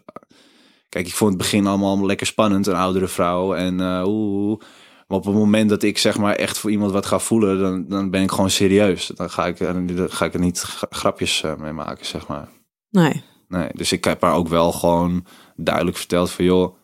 Kijk, 0.88 1.06
ik 1.06 1.14
vond 1.14 1.30
het 1.30 1.38
begin 1.38 1.66
allemaal 1.66 2.06
lekker 2.06 2.26
spannend, 2.26 2.66
een 2.66 2.74
oudere 2.74 3.08
vrouw. 3.08 3.54
En 3.54 3.80
uh, 3.80 4.02
oeh, 4.06 4.60
maar 5.08 5.18
op 5.18 5.24
het 5.24 5.34
moment 5.34 5.68
dat 5.68 5.82
ik 5.82 5.98
zeg 5.98 6.18
maar 6.18 6.34
echt 6.34 6.58
voor 6.58 6.70
iemand 6.70 6.92
wat 6.92 7.06
ga 7.06 7.18
voelen, 7.18 7.58
dan, 7.58 7.88
dan 7.88 8.10
ben 8.10 8.22
ik 8.22 8.30
gewoon 8.30 8.50
serieus. 8.50 9.06
Dan 9.06 9.30
ga 9.30 9.46
ik, 9.46 9.58
dan 9.58 10.10
ga 10.10 10.24
ik 10.24 10.34
er 10.34 10.40
niet 10.40 10.60
grapjes 10.90 11.42
uh, 11.42 11.56
mee 11.56 11.72
maken, 11.72 12.06
zeg 12.06 12.26
maar. 12.26 12.48
Nee. 12.90 13.22
Nee, 13.48 13.68
dus 13.72 13.92
ik 13.92 14.04
heb 14.04 14.20
haar 14.22 14.34
ook 14.34 14.48
wel 14.48 14.72
gewoon 14.72 15.26
duidelijk 15.56 15.96
verteld 15.96 16.30
van 16.30 16.44
joh. 16.44 16.76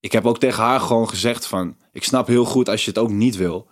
Ik 0.00 0.12
heb 0.12 0.26
ook 0.26 0.38
tegen 0.38 0.62
haar 0.62 0.80
gewoon 0.80 1.08
gezegd 1.08 1.46
van, 1.46 1.76
ik 1.92 2.04
snap 2.04 2.26
heel 2.26 2.44
goed 2.44 2.68
als 2.68 2.84
je 2.84 2.90
het 2.90 2.98
ook 2.98 3.10
niet 3.10 3.36
wil. 3.36 3.68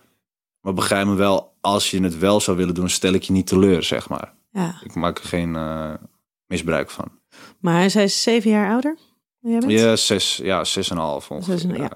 Maar 0.61 0.75
begrijp 0.75 1.07
me 1.07 1.14
wel, 1.14 1.57
als 1.61 1.90
je 1.90 2.03
het 2.03 2.18
wel 2.18 2.40
zou 2.40 2.57
willen 2.57 2.75
doen, 2.75 2.88
stel 2.88 3.12
ik 3.12 3.22
je 3.22 3.33
niet 3.33 3.46
teleur, 3.46 3.83
zeg 3.83 4.09
maar. 4.09 4.35
Ja. 4.51 4.81
Ik 4.85 4.94
maak 4.94 5.18
er 5.18 5.25
geen 5.25 5.55
uh, 5.55 5.94
misbruik 6.46 6.90
van. 6.90 7.11
Maar 7.61 7.90
zij 7.90 8.05
is 8.05 8.22
zeven 8.22 8.51
jaar 8.51 8.70
ouder? 8.70 8.96
Jij 9.40 9.59
bent? 9.59 9.72
Ja, 9.72 9.96
zes, 9.96 10.37
ja, 10.37 10.64
zes 10.64 10.90
en 10.90 10.96
een 10.96 11.03
half 11.03 11.31
ongeveer. 11.31 11.59
Zes 11.59 11.70
en- 11.70 11.77
ja. 11.77 11.90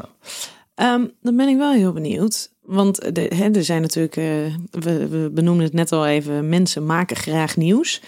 Ehm, 0.81 1.05
dan 1.23 1.37
ben 1.37 1.49
ik 1.49 1.57
wel 1.57 1.73
heel 1.73 1.93
benieuwd. 1.93 2.51
Want 2.63 3.15
de, 3.15 3.31
hè, 3.35 3.51
er 3.51 3.65
zijn 3.65 3.81
natuurlijk, 3.83 4.17
eh, 4.17 4.25
we, 4.71 5.09
we 5.09 5.31
benoemden 5.33 5.65
het 5.65 5.73
net 5.75 5.93
al 5.93 6.07
even, 6.07 6.49
mensen 6.49 6.87
maken 6.87 7.17
graag 7.17 7.57
nieuws. 7.57 8.01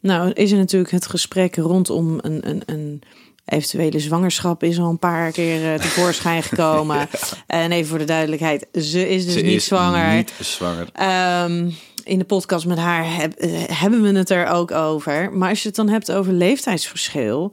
Nou 0.00 0.30
is 0.32 0.50
er 0.52 0.58
natuurlijk 0.58 0.90
het 0.90 1.06
gesprek 1.06 1.56
rondom 1.56 2.18
een, 2.20 2.48
een, 2.48 2.62
een 2.66 3.02
eventuele 3.44 3.98
zwangerschap 3.98 4.62
is 4.62 4.78
al 4.78 4.90
een 4.90 4.98
paar 4.98 5.32
keer 5.32 5.72
eh, 5.72 5.80
tevoorschijn 5.80 6.42
gekomen. 6.52 7.08
En 7.46 7.72
even 7.72 7.88
voor 7.88 7.98
de 7.98 8.04
duidelijkheid, 8.04 8.66
ze 8.72 9.08
is 9.08 9.24
dus 9.24 9.34
Ze 9.34 9.40
niet 9.40 9.56
is 9.56 9.64
zwanger. 9.64 10.14
Niet 10.14 10.32
zwanger. 10.40 10.88
Ehm, 10.92 11.70
in 12.04 12.18
de 12.18 12.24
podcast 12.24 12.66
met 12.66 12.78
haar 12.78 13.16
heb- 13.16 13.34
eh, 13.34 13.50
hebben 13.66 14.02
we 14.02 14.18
het 14.18 14.30
er 14.30 14.46
ook 14.46 14.70
over. 14.70 15.32
Maar 15.32 15.48
als 15.48 15.62
je 15.62 15.66
het 15.68 15.76
dan 15.76 15.88
hebt 15.88 16.12
over 16.12 16.32
leeftijdsverschil 16.32 17.52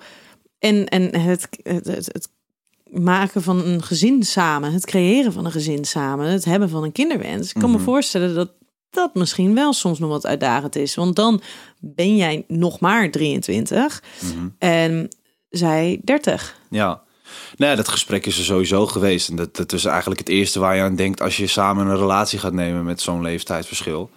en, 0.60 0.88
en 0.88 1.20
het, 1.20 1.48
het, 1.64 1.86
het, 1.88 2.06
het 2.12 2.30
maken 3.04 3.42
van 3.42 3.64
een 3.66 3.84
gezin 3.84 4.24
samen, 4.24 4.74
het 4.74 4.86
creëren 4.86 5.34
van 5.34 5.46
een 5.46 5.52
gezin 5.52 5.86
samen, 5.86 6.28
het 6.28 6.46
hebben 6.46 6.70
van 6.70 6.84
een 6.84 6.92
kinderwens. 6.92 7.50
Ik 7.54 7.60
kan 7.62 7.70
me 7.72 7.76
Mhm. 7.76 7.86
voorstellen 7.86 8.36
dat 8.36 8.52
dat 8.90 9.16
misschien 9.16 9.54
wel 9.56 9.74
soms 9.74 10.00
nog 10.00 10.10
wat 10.10 10.26
uitdagend 10.26 10.76
is. 10.76 10.96
Want 10.96 11.16
dan 11.16 11.42
ben 11.80 12.16
jij 12.16 12.44
nog 12.48 12.80
maar 12.80 13.12
23 13.12 14.04
Mhm. 14.22 14.48
en 14.58 15.10
zij 15.50 16.00
30. 16.04 16.56
Ja. 16.70 17.02
Nee, 17.58 17.76
dat 17.76 17.88
gesprek 17.88 18.26
is 18.26 18.38
er 18.38 18.44
sowieso 18.44 18.88
geweest. 18.88 19.30
En 19.30 19.36
dat, 19.36 19.56
dat 19.56 19.74
is 19.74 19.86
eigenlijk 19.86 20.20
het 20.20 20.30
eerste 20.30 20.60
waar 20.60 20.76
je 20.76 20.82
aan 20.82 20.96
denkt 20.96 21.22
als 21.22 21.38
je 21.38 21.48
samen 21.48 21.88
een 21.88 21.98
relatie 21.98 22.40
gaat 22.40 22.54
nemen 22.54 22.84
met 22.86 23.02
zo'n 23.02 23.22
leeftijdsverschil. 23.22 24.10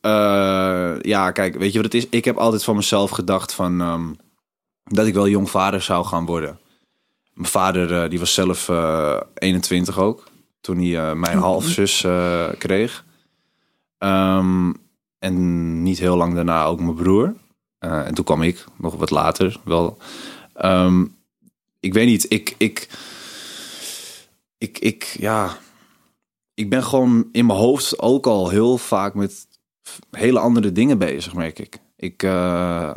Eh, 0.00 0.92
ja, 1.00 1.30
kijk, 1.30 1.56
weet 1.56 1.72
je 1.72 1.82
wat 1.82 1.92
het 1.92 2.02
is? 2.02 2.06
Ik 2.10 2.24
heb 2.24 2.36
altijd 2.36 2.64
van 2.64 2.76
mezelf 2.76 3.10
gedacht 3.10 3.52
van, 3.52 3.80
ehm, 3.80 4.12
dat 4.84 5.06
ik 5.06 5.14
wel 5.14 5.28
jong 5.28 5.50
vader 5.50 5.82
zou 5.82 6.04
gaan 6.06 6.26
worden. 6.26 6.58
Mijn 7.32 7.48
vader 7.48 8.02
eh, 8.02 8.10
die 8.10 8.18
was 8.18 8.34
zelf 8.34 8.68
eh 8.68 9.20
21 9.34 9.98
ook, 9.98 10.28
toen 10.60 10.78
hij 10.78 10.98
eh, 10.98 11.14
mijn 11.14 11.38
halfzus 11.38 12.04
eh, 12.04 12.48
kreeg. 12.58 13.04
Ehm, 13.98 14.72
en 15.18 15.82
niet 15.82 15.98
heel 15.98 16.16
lang 16.16 16.34
daarna 16.34 16.64
ook 16.64 16.80
mijn 16.80 16.94
broer. 16.94 17.34
Eh, 17.78 18.06
en 18.06 18.14
toen 18.14 18.24
kwam 18.24 18.42
ik, 18.42 18.64
nog 18.76 18.94
wat 18.94 19.10
later 19.10 19.60
wel. 19.64 19.96
Ehm, 20.54 21.04
ik 21.80 21.92
weet 21.92 22.06
niet, 22.06 22.32
ik, 22.32 22.54
ik, 22.58 22.88
ik, 24.58 24.78
ik, 24.78 25.04
ja, 25.18 25.58
ik 26.54 26.70
ben 26.70 26.84
gewoon 26.84 27.28
in 27.32 27.46
mijn 27.46 27.58
hoofd 27.58 27.98
ook 27.98 28.26
al 28.26 28.48
heel 28.48 28.78
vaak 28.78 29.14
met 29.14 29.46
hele 30.10 30.38
andere 30.38 30.72
dingen 30.72 30.98
bezig, 30.98 31.34
merk 31.34 31.58
ik. 31.58 31.78
Ik, 31.96 32.22
eh, 32.22 32.94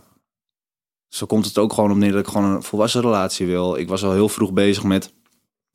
zo 1.13 1.25
komt 1.25 1.45
het 1.45 1.57
ook 1.57 1.73
gewoon 1.73 1.91
op 1.91 1.97
neer 1.97 2.11
dat 2.11 2.19
ik 2.19 2.27
gewoon 2.27 2.51
een 2.51 2.63
volwassen 2.63 3.01
relatie 3.01 3.45
wil. 3.45 3.75
Ik 3.75 3.87
was 3.87 4.03
al 4.03 4.11
heel 4.11 4.29
vroeg 4.29 4.53
bezig 4.53 4.83
met, 4.83 5.13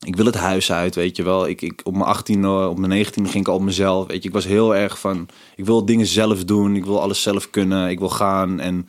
ik 0.06 0.16
wil 0.16 0.26
het 0.26 0.34
huis 0.34 0.72
uit, 0.72 0.94
weet 0.94 1.16
je 1.16 1.22
wel. 1.22 1.48
Ik, 1.48 1.62
ik, 1.62 1.80
op 1.84 1.92
mijn 1.92 2.04
18, 2.04 2.46
op 2.46 2.78
mijn 2.78 2.90
19 2.90 3.26
ging 3.28 3.44
ik 3.44 3.48
al 3.48 3.54
op 3.54 3.62
mezelf, 3.62 4.06
weet 4.06 4.22
je. 4.22 4.28
Ik 4.28 4.34
was 4.34 4.44
heel 4.44 4.76
erg 4.76 4.98
van, 4.98 5.28
ik 5.56 5.64
wil 5.64 5.84
dingen 5.84 6.06
zelf 6.06 6.44
doen, 6.44 6.76
ik 6.76 6.84
wil 6.84 7.00
alles 7.00 7.22
zelf 7.22 7.50
kunnen, 7.50 7.90
ik 7.90 7.98
wil 7.98 8.08
gaan 8.08 8.60
en 8.60 8.88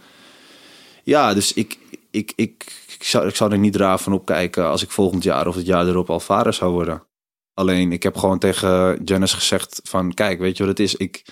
ja, 1.03 1.33
dus 1.33 1.53
ik, 1.53 1.77
ik, 2.11 2.33
ik, 2.35 2.83
ik, 2.87 3.03
zou, 3.03 3.27
ik 3.27 3.35
zou 3.35 3.51
er 3.51 3.57
niet 3.57 3.75
raar 3.75 3.99
van 3.99 4.13
opkijken 4.13 4.65
als 4.65 4.83
ik 4.83 4.91
volgend 4.91 5.23
jaar 5.23 5.47
of 5.47 5.55
het 5.55 5.65
jaar 5.65 5.87
erop 5.87 6.09
al 6.09 6.19
vader 6.19 6.53
zou 6.53 6.71
worden. 6.71 7.03
Alleen, 7.53 7.91
ik 7.91 8.03
heb 8.03 8.17
gewoon 8.17 8.39
tegen 8.39 9.03
Janice 9.03 9.35
gezegd 9.35 9.81
van, 9.83 10.13
kijk, 10.13 10.39
weet 10.39 10.57
je 10.57 10.65
wat 10.65 10.77
het 10.77 10.87
is? 10.87 10.95
Ik, 10.95 11.25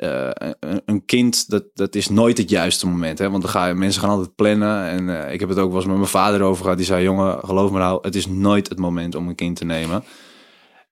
eh, 0.00 0.50
een, 0.84 1.04
kind, 1.04 1.50
dat, 1.50 1.64
dat 1.74 1.94
is 1.94 2.08
nooit 2.08 2.38
het 2.38 2.50
juiste 2.50 2.88
moment. 2.88 3.18
Hè? 3.18 3.30
Want 3.30 3.42
dan 3.42 3.50
ga 3.50 3.66
je, 3.66 3.74
mensen 3.74 4.00
gaan 4.00 4.10
altijd 4.10 4.34
plannen. 4.34 4.84
En 4.84 5.24
eh, 5.24 5.32
ik 5.32 5.40
heb 5.40 5.48
het 5.48 5.58
ook 5.58 5.68
wel 5.68 5.76
eens 5.76 5.86
met 5.86 5.96
mijn 5.96 6.08
vader 6.08 6.42
over 6.42 6.62
gehad. 6.62 6.76
Die 6.76 6.86
zei, 6.86 7.02
jongen, 7.02 7.38
geloof 7.44 7.70
me 7.70 7.78
nou, 7.78 7.98
het 8.02 8.14
is 8.14 8.26
nooit 8.26 8.68
het 8.68 8.78
moment 8.78 9.14
om 9.14 9.28
een 9.28 9.34
kind 9.34 9.56
te 9.56 9.64
nemen. 9.64 10.04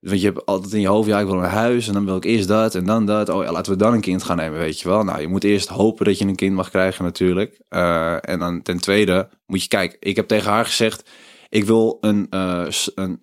Want 0.00 0.20
je 0.20 0.26
hebt 0.26 0.46
altijd 0.46 0.72
in 0.72 0.80
je 0.80 0.88
hoofd, 0.88 1.08
ja, 1.08 1.20
ik 1.20 1.26
wil 1.26 1.42
een 1.42 1.50
huis 1.50 1.86
en 1.86 1.92
dan 1.92 2.04
wil 2.04 2.16
ik 2.16 2.24
eerst 2.24 2.48
dat 2.48 2.74
en 2.74 2.84
dan 2.84 3.06
dat. 3.06 3.28
Oh 3.28 3.44
ja, 3.44 3.52
laten 3.52 3.72
we 3.72 3.78
dan 3.78 3.92
een 3.92 4.00
kind 4.00 4.22
gaan 4.22 4.36
nemen, 4.36 4.58
weet 4.58 4.80
je 4.80 4.88
wel. 4.88 5.04
Nou, 5.04 5.20
je 5.20 5.28
moet 5.28 5.44
eerst 5.44 5.68
hopen 5.68 6.04
dat 6.04 6.18
je 6.18 6.24
een 6.24 6.34
kind 6.36 6.54
mag 6.54 6.70
krijgen 6.70 7.04
natuurlijk. 7.04 7.60
Eh, 7.68 8.28
en 8.28 8.38
dan 8.38 8.62
ten 8.62 8.80
tweede 8.80 9.28
moet 9.46 9.62
je 9.62 9.68
kijken. 9.68 9.96
Ik 10.00 10.16
heb 10.16 10.28
tegen 10.28 10.50
haar 10.50 10.64
gezegd, 10.64 11.10
ik 11.48 11.64
wil 11.64 11.98
een, 12.00 12.26
een, 12.30 12.72
een 12.94 13.18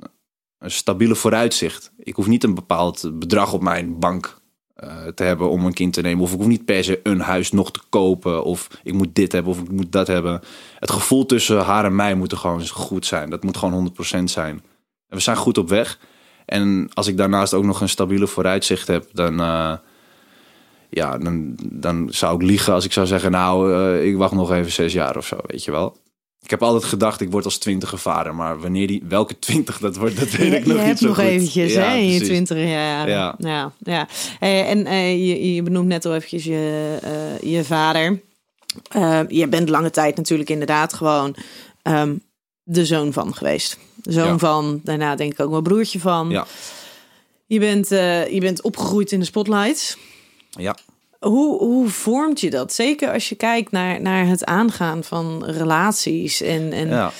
stabiele 0.71 1.15
vooruitzicht. 1.15 1.91
Ik 1.97 2.15
hoef 2.15 2.27
niet 2.27 2.43
een 2.43 2.55
bepaald 2.55 3.11
bedrag 3.13 3.53
op 3.53 3.61
mijn 3.61 3.99
bank 3.99 4.43
te 5.15 5.23
hebben 5.23 5.49
om 5.49 5.65
een 5.65 5.73
kind 5.73 5.93
te 5.93 6.01
nemen. 6.01 6.23
Of 6.23 6.31
ik 6.31 6.37
hoef 6.37 6.47
niet 6.47 6.65
per 6.65 6.83
se 6.83 6.99
een 7.03 7.19
huis 7.19 7.51
nog 7.51 7.71
te 7.71 7.81
kopen. 7.89 8.43
Of 8.43 8.67
ik 8.83 8.93
moet 8.93 9.15
dit 9.15 9.31
hebben 9.31 9.51
of 9.51 9.59
ik 9.59 9.71
moet 9.71 9.91
dat 9.91 10.07
hebben. 10.07 10.41
Het 10.79 10.91
gevoel 10.91 11.25
tussen 11.25 11.59
haar 11.59 11.85
en 11.85 11.95
mij 11.95 12.15
moet 12.15 12.31
er 12.31 12.37
gewoon 12.37 12.67
goed 12.67 13.05
zijn. 13.05 13.29
Dat 13.29 13.43
moet 13.43 13.57
gewoon 13.57 13.93
100% 14.19 14.23
zijn. 14.23 14.63
En 15.09 15.17
we 15.17 15.19
zijn 15.19 15.37
goed 15.37 15.57
op 15.57 15.69
weg. 15.69 15.99
En 16.45 16.89
als 16.93 17.07
ik 17.07 17.17
daarnaast 17.17 17.53
ook 17.53 17.63
nog 17.63 17.81
een 17.81 17.89
stabiele 17.89 18.27
vooruitzicht 18.27 18.87
heb, 18.87 19.05
dan, 19.13 19.39
eh, 19.39 19.73
ja, 20.89 21.17
dan, 21.17 21.57
dan 21.63 22.07
zou 22.11 22.35
ik 22.35 22.41
liegen 22.41 22.73
als 22.73 22.85
ik 22.85 22.93
zou 22.93 23.07
zeggen, 23.07 23.31
nou, 23.31 23.73
eh, 23.73 24.05
ik 24.05 24.17
wacht 24.17 24.33
nog 24.33 24.51
even 24.51 24.71
zes 24.71 24.93
jaar 24.93 25.17
of 25.17 25.25
zo, 25.25 25.37
weet 25.47 25.63
je 25.63 25.71
wel. 25.71 25.97
Ik 26.45 26.51
heb 26.51 26.63
altijd 26.63 26.83
gedacht, 26.83 27.21
ik 27.21 27.31
word 27.31 27.45
als 27.45 27.57
twintiger 27.57 27.97
vader, 27.97 28.35
maar 28.35 28.59
wanneer 28.59 28.87
die, 28.87 29.03
welke 29.07 29.39
twintig 29.47 29.77
dat 29.77 29.95
wordt, 29.95 30.19
dat 30.19 30.29
weet 30.29 30.53
ik 30.53 30.65
nog 30.65 30.85
niet 30.85 30.97
zo 30.97 31.07
nog 31.07 31.15
goed. 31.15 31.25
eventjes 31.25 31.73
Ja, 31.73 31.81
hè, 31.81 31.95
in 31.95 32.03
je 32.03 32.09
precies. 32.09 32.27
twintig 32.27 32.57
jaar. 32.57 33.09
Ja. 33.09 33.35
ja, 33.37 33.71
ja. 33.79 34.07
Eh, 34.39 34.69
en 34.69 34.85
eh, 34.85 35.27
je, 35.27 35.53
je 35.53 35.63
benoemt 35.63 35.87
net 35.87 36.05
al 36.05 36.15
eventjes 36.15 36.43
je, 36.43 36.97
eh, 37.01 37.51
je 37.51 37.63
vader. 37.63 38.21
Je 39.27 39.47
bent 39.49 39.69
lange 39.69 39.89
tijd 39.89 40.15
natuurlijk 40.15 40.49
inderdaad 40.49 40.93
gewoon 40.93 41.35
ehm, 41.81 42.15
de 42.63 42.85
zoon 42.85 43.13
van 43.13 43.35
geweest. 43.35 43.77
De 43.95 44.11
zoon 44.11 44.39
van, 44.39 44.79
daarna 44.83 45.15
denk 45.15 45.31
ik 45.31 45.39
ook 45.39 45.51
wel 45.51 45.61
broertje 45.61 45.99
van. 45.99 46.29
Ja. 46.29 46.45
Je, 47.45 47.59
bent, 47.59 47.89
je 48.31 48.37
bent 48.39 48.61
opgegroeid 48.61 49.11
in 49.11 49.19
de 49.19 49.25
spotlights. 49.25 49.97
Ja. 50.49 50.75
Hoe, 51.27 51.57
hoe 51.57 51.89
vormt 51.89 52.39
je 52.39 52.49
dat? 52.49 52.73
Zeker 52.73 53.11
als 53.13 53.29
je 53.29 53.35
kijkt 53.35 53.71
naar, 53.71 54.01
naar 54.01 54.27
het 54.27 54.45
aangaan 54.45 55.03
van 55.03 55.45
relaties. 55.45 56.41
En, 56.41 56.71
en 56.71 56.87
ja. 56.87 57.11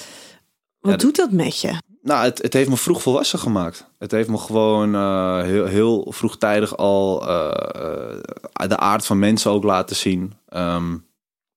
wat 0.80 0.92
Ja, 0.92 0.98
doet 0.98 1.16
dat 1.16 1.32
met 1.32 1.62
je? 1.62 1.74
Nou, 2.02 2.24
het, 2.24 2.42
het 2.42 2.54
heeft 2.54 2.70
me 2.70 2.78
vroeg 2.78 3.02
volwassen 3.02 3.40
gemaakt. 3.40 3.88
Het 3.98 4.12
heeft 4.12 4.30
me 4.30 4.38
gewoon 4.38 4.96
eh, 4.96 5.42
heel, 5.42 5.66
heel 5.66 6.06
vroegtijdig 6.10 6.78
al 6.78 7.28
eh, 7.28 8.68
de 8.68 8.78
aard 8.78 9.06
van 9.06 9.20
mensen 9.20 9.52
ook 9.52 9.64
laten 9.64 9.96
zien. 9.96 10.34
Ehm, 10.48 10.92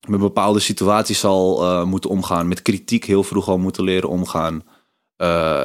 met 0.08 0.20
bepaalde 0.20 0.60
situaties 0.60 1.24
al 1.24 1.62
eh, 1.62 1.84
moeten 1.84 2.10
omgaan. 2.10 2.48
Met 2.48 2.62
kritiek 2.62 3.04
heel 3.04 3.22
vroeg 3.22 3.48
al 3.48 3.58
moeten 3.58 3.84
leren 3.84 4.08
omgaan. 4.08 4.62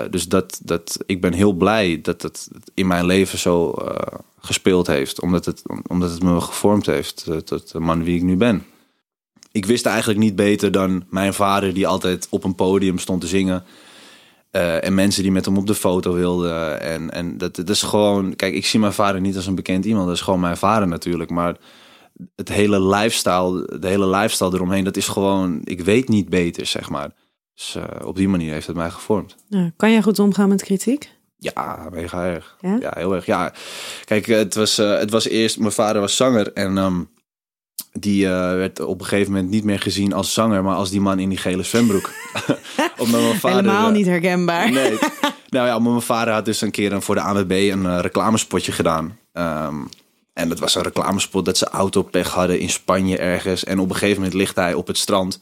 Dus 0.09 0.27
dat, 0.27 0.59
dat, 0.63 0.97
ik 1.05 1.21
ben 1.21 1.33
heel 1.33 1.53
blij 1.53 2.01
dat 2.01 2.21
het 2.21 2.49
in 2.73 2.87
mijn 2.87 3.05
leven 3.05 3.39
zo 3.39 3.73
gespeeld 4.45 4.87
heeft. 4.87 5.21
Omdat 5.21 5.45
het, 5.45 5.63
omdat 5.87 6.11
het 6.11 6.23
me 6.23 6.41
gevormd 6.41 6.85
heeft 6.85 7.23
tot 7.23 7.47
tot 7.47 7.71
de 7.71 7.79
man 7.79 8.03
wie 8.03 8.15
ik 8.15 8.23
nu 8.23 8.35
ben. 8.35 8.65
Ik 9.51 9.65
wist 9.65 9.85
eigenlijk 9.85 10.19
niet 10.19 10.35
beter 10.35 10.71
dan 10.71 11.03
mijn 11.09 11.33
vader 11.33 11.73
die 11.73 11.87
altijd 11.87 12.27
op 12.29 12.43
een 12.43 12.55
podium 12.55 12.97
stond 12.97 13.21
te 13.21 13.27
zingen. 13.27 13.63
Eh, 14.51 14.83
en 14.83 14.93
mensen 14.93 15.23
die 15.23 15.31
met 15.31 15.45
hem 15.45 15.57
op 15.57 15.67
de 15.67 15.75
foto 15.75 16.13
wilden. 16.13 16.81
En, 16.81 17.11
en 17.11 17.37
dat, 17.37 17.69
is 17.69 17.81
gewoon. 17.81 18.35
Kijk, 18.35 18.53
ik 18.53 18.65
zie 18.65 18.79
mijn 18.79 18.93
vader 18.93 19.21
niet 19.21 19.35
als 19.35 19.47
een 19.47 19.55
bekend 19.55 19.85
iemand. 19.85 20.05
Dat 20.05 20.15
is 20.15 20.21
gewoon 20.21 20.39
mijn 20.39 20.57
vader 20.57 20.87
natuurlijk. 20.87 21.29
Maar 21.29 21.57
het 22.35 22.49
hele 22.49 22.81
lifestyle, 22.81 23.79
de 23.79 23.87
hele 23.87 24.07
lifestyle 24.07 24.53
eromheen, 24.53 24.83
dat 24.83 24.97
is 24.97 25.07
gewoon. 25.07 25.61
Ik 25.63 25.81
weet 25.81 26.09
niet 26.09 26.29
beter, 26.29 26.65
zeg 26.65 26.89
maar. 26.89 27.11
Dus 27.55 27.75
eh, 27.75 28.05
op 28.05 28.15
die 28.15 28.27
manier 28.27 28.51
heeft 28.51 28.67
het 28.67 28.75
mij 28.75 28.89
gevormd. 28.89 29.35
Kan 29.75 29.91
jij 29.91 30.01
goed 30.01 30.19
omgaan 30.19 30.49
met 30.49 30.63
kritiek? 30.63 31.11
Ja, 31.43 31.87
mega 31.91 32.25
erg. 32.25 32.55
Ja? 32.61 32.77
Ja, 32.79 32.91
heel 32.95 33.15
erg. 33.15 33.25
Ja, 33.25 33.53
kijk, 34.05 34.25
het 34.25 34.55
was, 34.55 34.77
eh, 34.77 34.97
het 34.97 35.11
was 35.11 35.27
eerst. 35.27 35.59
Mijn 35.59 35.71
vader 35.71 36.01
was 36.01 36.15
zanger 36.15 36.53
en. 36.53 36.77
ehm, 36.77 37.01
die 37.99 38.25
eh, 38.25 38.31
werd 38.31 38.79
op 38.79 38.99
een 38.99 39.05
gegeven 39.05 39.31
moment 39.31 39.51
niet 39.51 39.63
meer 39.63 39.79
gezien 39.79 40.13
als 40.13 40.33
zanger, 40.33 40.63
maar 40.63 40.75
als 40.75 40.89
die 40.89 41.01
man 41.01 41.19
in 41.19 41.29
die 41.29 41.37
gele 41.37 41.63
zwembroek. 41.63 42.11
Omdat 42.97 43.21
mijn 43.21 43.39
vader, 43.39 43.57
Helemaal 43.57 43.87
eh, 43.87 43.93
niet 43.93 44.05
herkenbaar. 44.05 44.71
Nee. 44.71 44.97
nou 45.49 45.67
ja, 45.67 45.79
maar 45.79 45.91
mijn 45.91 46.01
vader 46.01 46.33
had 46.33 46.45
dus 46.45 46.61
een 46.61 46.71
keer 46.71 46.93
een, 46.93 47.01
voor 47.01 47.15
de 47.15 47.21
ANWB 47.21 47.51
een 47.51 47.85
eh, 47.85 47.99
reclamespotje 47.99 48.71
gedaan. 48.71 49.17
Ehm, 49.33 49.75
en 50.33 50.49
dat 50.49 50.59
was 50.59 50.75
een 50.75 50.81
reclamespot 50.81 51.45
dat 51.45 51.57
ze 51.57 51.65
autopech 51.67 52.29
hadden 52.29 52.59
in 52.59 52.69
Spanje 52.69 53.17
ergens. 53.17 53.63
En 53.63 53.79
op 53.79 53.89
een 53.89 53.95
gegeven 53.95 54.15
moment 54.21 54.33
ligt 54.33 54.55
hij 54.55 54.73
op 54.73 54.87
het 54.87 54.97
strand 54.97 55.39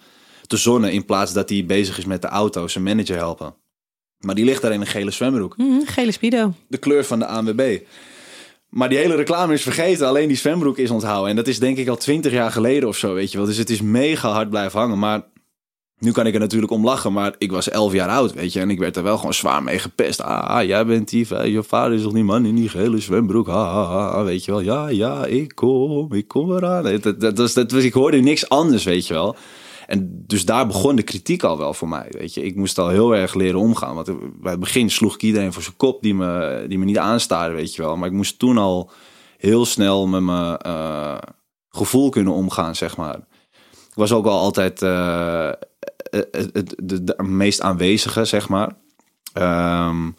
te 0.48 0.58
zonnen 0.58 0.92
in 0.92 1.06
plaats 1.06 1.34
dat 1.34 1.50
hij 1.50 1.66
bezig 1.66 1.98
is 1.98 2.06
met 2.06 2.22
de 2.22 2.28
auto, 2.28 2.68
zijn 2.68 2.84
manager 2.84 3.16
helpen. 3.16 3.54
Maar 4.22 4.36
die 4.36 4.46
ligt 4.46 4.62
daar 4.62 4.72
in 4.72 4.82
een 4.82 4.88
gele 4.88 5.12
zwembroek. 5.12 5.58
Mhm, 5.58 5.86
gele 5.86 6.12
speedo. 6.12 6.54
De 6.68 6.78
kleur 6.78 7.06
van 7.06 7.20
de 7.20 7.26
ANWB. 7.26 7.80
Maar 8.70 8.90
die 8.90 8.98
hele 8.98 9.16
reclame 9.16 9.54
is 9.54 9.62
vergeten, 9.62 10.08
alleen 10.08 10.28
die 10.28 10.38
zwembroek 10.38 10.78
is 10.78 10.90
onthouden. 10.90 11.30
En 11.30 11.36
dat 11.36 11.48
is 11.48 11.60
denk 11.60 11.78
ik 11.78 11.88
al 11.88 11.98
twintig 11.98 12.32
jaar 12.32 12.52
geleden 12.52 12.90
of 12.90 12.98
zo, 12.98 13.14
weet 13.14 13.32
je 13.32 13.38
wel. 13.38 13.46
Dus 13.46 13.58
het 13.58 13.70
is 13.70 13.82
mega 13.82 14.30
hard 14.30 14.50
blijven 14.50 14.80
hangen. 14.80 15.00
Maar 15.00 15.22
nu 16.02 16.12
kan 16.12 16.28
ik 16.28 16.34
er 16.34 16.40
natuurlijk 16.40 16.72
om 16.72 16.84
lachen, 16.84 17.14
maar 17.14 17.36
ik 17.38 17.52
was 17.52 17.70
elf 17.70 17.94
jaar 17.94 18.10
oud, 18.10 18.34
weet 18.34 18.54
je. 18.54 18.60
En 18.60 18.70
ik 18.70 18.80
werd 18.80 18.96
er 18.96 19.04
wel 19.04 19.18
gewoon 19.18 19.34
zwaar 19.34 19.64
mee 19.64 19.80
gepest. 19.80 20.22
Ah, 20.22 20.64
jij 20.66 20.86
bent 20.86 21.10
die, 21.10 21.36
eh, 21.36 21.52
je 21.54 21.64
vader 21.64 21.94
is 21.94 22.02
toch 22.02 22.14
die 22.14 22.24
man 22.24 22.46
in 22.46 22.56
die 22.56 22.70
gele 22.70 23.00
zwembroek. 23.00 23.48
Ah, 23.48 23.76
ah, 23.76 24.14
ah, 24.14 24.24
weet 24.24 24.46
je 24.46 24.52
wel. 24.52 24.62
Ja, 24.62 24.88
ja, 24.88 25.26
ik 25.26 25.56
kom, 25.56 26.14
ik 26.14 26.28
kom 26.28 26.56
eraan. 26.56 26.84
Dat, 26.84 27.04
dat, 27.04 27.20
dat, 27.20 27.54
dat 27.54 27.72
was, 27.72 27.84
ik 27.84 27.94
hoorde 27.94 28.18
niks 28.18 28.50
anders, 28.50 28.84
weet 28.84 29.08
je 29.08 29.14
wel. 29.14 29.36
En 29.92 30.24
dus 30.28 30.46
daar 30.46 30.68
begon 30.68 30.96
de 30.96 31.04
kritiek 31.04 31.44
al 31.44 31.58
wel 31.58 31.74
voor 31.74 31.90
mij, 31.90 32.08
weet 32.10 32.34
je. 32.34 32.44
Ik 32.44 32.56
moest 32.56 32.78
al 32.78 32.90
heel 32.90 33.16
erg 33.16 33.34
leren 33.34 33.60
omgaan. 33.60 33.96
Want 33.96 34.42
bij 34.42 34.52
het 34.52 34.60
begin 34.60 34.90
sloeg 34.90 35.14
ik 35.14 35.22
iedereen 35.22 35.54
voor 35.54 35.64
zijn 35.64 35.76
kop 35.76 36.02
die 36.02 36.14
me, 36.14 36.66
die 36.68 36.80
me 36.80 36.86
niet 36.86 36.98
aanstaarde, 36.98 37.56
weet 37.56 37.76
je 37.76 37.82
wel. 37.82 37.98
Maar 37.98 38.08
ik 38.08 38.14
moest 38.14 38.40
toen 38.40 38.58
al 38.58 38.92
heel 39.38 39.66
snel 39.66 40.08
met 40.08 40.22
mijn 40.22 40.58
eh, 40.58 41.18
gevoel 41.70 42.10
kunnen 42.10 42.34
omgaan, 42.34 42.76
zeg 42.76 42.98
maar. 42.98 43.16
Ik 43.90 43.96
was 43.96 44.12
ook 44.12 44.24
wel 44.24 44.38
altijd 44.38 44.80
het, 44.80 46.76
de, 46.78 47.04
de 47.04 47.24
meest 47.24 47.62
aanwezige, 47.62 48.26
zeg 48.26 48.50
maar. 48.50 48.76
Ehm, 49.34 50.12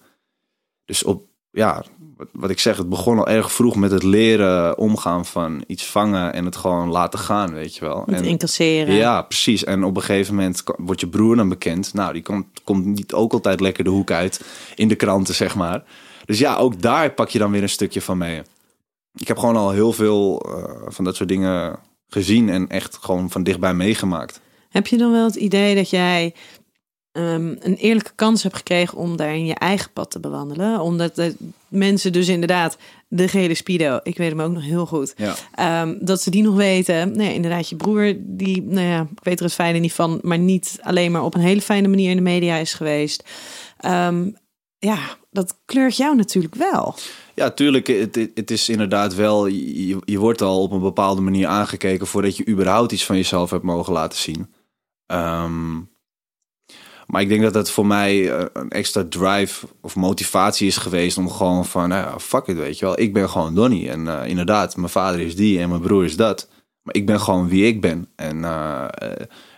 dus 0.85 1.05
op, 1.05 1.27
ja, 1.51 1.85
wat, 2.23 2.43
wat 2.43 2.51
ik 2.51 2.59
zeg, 2.59 2.77
het 2.77 2.89
begon 2.89 3.19
al 3.19 3.29
erg 3.29 3.53
vroeg 3.53 3.77
met 3.77 3.91
het 3.91 4.03
leren 4.03 4.79
omgaan 4.79 5.27
van 5.27 5.65
iets 5.67 5.87
vangen 5.87 6.33
en 6.33 6.45
het 6.45 6.57
gewoon 6.57 6.89
laten 6.89 7.19
gaan, 7.19 7.53
weet 7.53 7.75
je 7.77 7.81
wel. 7.85 8.03
Niet 8.07 8.17
En- 8.17 8.25
incasseren. 8.25 8.95
ja, 8.95 9.23
precies. 9.23 9.65
En 9.65 9.85
op 9.85 9.97
een 9.97 10.03
gegeven 10.03 10.35
moment 10.35 10.63
wordt 10.77 11.01
je 11.01 11.09
broer 11.09 11.37
dan 11.37 11.49
bekend. 11.49 11.95
Nou, 11.95 12.13
die 12.13 12.23
komt, 12.23 12.47
komt 12.65 12.85
niet 12.85 13.13
ook 13.13 13.33
altijd 13.33 13.61
lekker 13.61 13.85
de 13.85 13.91
hoek 13.91 14.11
uit 14.11 14.41
in 14.75 14.89
de 14.89 14.95
kranten, 14.95 15.35
zeg 15.35 15.55
maar. 15.55 15.85
Dus 16.25 16.39
ja, 16.39 16.57
ook 16.57 16.83
daar 16.83 17.11
pak 17.11 17.29
je 17.29 17.39
dan 17.39 17.51
weer 17.51 17.63
een 17.63 17.69
stukje 17.69 18.01
van 18.01 18.19
mee. 18.19 18.43
Ik 19.15 19.29
heb 19.29 19.39
gewoon 19.39 19.57
al 19.57 19.71
heel 19.71 19.93
veel 19.93 20.41
eh, 20.41 20.93
van 20.93 21.05
dat 21.05 21.17
soort 21.17 21.29
dingen 21.29 21.79
gezien 22.09 22.49
en 22.49 22.69
echt 22.69 22.99
gewoon 23.01 23.31
van 23.31 23.43
dichtbij 23.43 23.75
meegemaakt. 23.75 24.41
Heb 24.69 24.87
je 24.87 24.97
dan 24.97 25.13
wel 25.13 25.25
het 25.25 25.35
idee 25.35 25.75
dat 25.75 25.91
jij 25.91 26.35
ehm, 27.13 27.55
een 27.61 27.75
eerlijke 27.77 28.13
kans 28.15 28.43
hebt 28.43 28.57
gekregen 28.57 28.99
om 28.99 29.17
daarin 29.17 29.47
je 29.47 29.55
eigen 29.55 29.91
pad 29.93 30.11
te 30.11 30.21
bewandelen? 30.21 30.81
Omdat 30.81 31.15
de 31.15 31.35
mensen 31.69 32.13
dus 32.13 32.29
inderdaad 32.29 32.77
de 33.09 33.29
gele 33.29 33.55
speedo, 33.55 34.01
ik 34.03 34.17
weet 34.17 34.29
hem 34.31 34.41
ook 34.41 34.53
nog 34.53 34.63
heel 34.63 34.87
goed, 34.87 35.15
Ja. 35.17 35.35
ehm, 35.55 35.95
dat 36.01 36.23
ze 36.23 36.31
die 36.31 36.43
nog 36.43 36.55
weten. 36.55 37.17
Nee, 37.17 37.35
inderdaad, 37.35 37.69
je 37.69 37.77
broer, 37.77 38.15
die, 38.19 38.63
nou 38.63 38.87
ja, 38.87 39.01
ik 39.17 39.25
weet 39.25 39.39
er 39.39 39.45
het 39.45 39.55
fijne 39.55 39.79
niet 39.79 39.93
van, 39.93 40.19
maar 40.23 40.39
niet 40.39 40.79
alleen 40.83 41.13
maar 41.13 41.25
op 41.25 41.35
een 41.35 41.41
hele 41.41 41.61
fijne 41.63 41.89
manier 41.89 42.11
in 42.11 42.17
de 42.17 42.23
media 42.23 42.57
is 42.57 42.75
geweest. 42.75 43.25
Ehm, 43.79 44.31
ja, 44.79 44.99
dat 45.31 45.59
kleurt 45.65 45.97
jou 45.97 46.17
natuurlijk 46.17 46.55
wel. 46.55 46.95
Ja, 47.35 47.51
tuurlijk. 47.51 47.87
Het, 47.87 48.29
het- 48.35 48.51
is 48.51 48.69
inderdaad 48.69 49.15
wel. 49.15 49.47
Je, 49.47 49.99
je 50.05 50.19
wordt 50.19 50.43
al 50.43 50.63
op 50.63 50.73
een 50.73 50.81
bepaalde 50.81 51.21
manier 51.21 51.47
aangekeken 51.47 52.07
voordat 52.07 52.37
je 52.37 52.47
überhaupt 52.49 52.93
iets 52.93 53.05
van 53.05 53.17
jezelf 53.17 53.51
hebt 53.51 53.63
mogen 53.63 53.93
laten 53.93 54.19
zien. 54.19 54.53
Ehm, 55.07 55.79
maar 57.07 57.21
ik 57.21 57.29
denk 57.29 57.43
dat 57.43 57.53
dat 57.53 57.71
voor 57.71 57.87
mij 57.87 58.31
eh, 58.31 58.45
een 58.53 58.71
extra 58.71 59.05
drive 59.09 59.67
of 59.81 59.97
motivatie 59.97 60.67
is 60.67 60.77
geweest 60.77 61.19
om 61.19 61.31
gewoon 61.31 61.67
van, 61.67 61.89
nou 61.89 62.07
ja, 62.07 62.19
fuck 62.19 62.47
it, 62.47 62.57
weet 62.57 62.79
je 62.79 62.85
wel. 62.85 63.01
Ik 63.01 63.13
ben 63.13 63.29
gewoon 63.29 63.55
Donnie. 63.55 63.91
En 63.91 64.09
eh, 64.09 64.29
inderdaad, 64.29 64.77
mijn 64.77 64.89
vader 64.89 65.21
is 65.21 65.37
die 65.37 65.61
en 65.61 65.69
mijn 65.69 65.81
broer 65.81 66.05
is 66.05 66.17
dat. 66.17 66.49
Maar 66.83 66.95
ik 66.95 67.07
ben 67.07 67.21
gewoon 67.21 67.49
wie 67.49 67.67
ik 67.67 67.81
ben. 67.81 68.09
En 68.17 68.45
eh, 68.45 68.87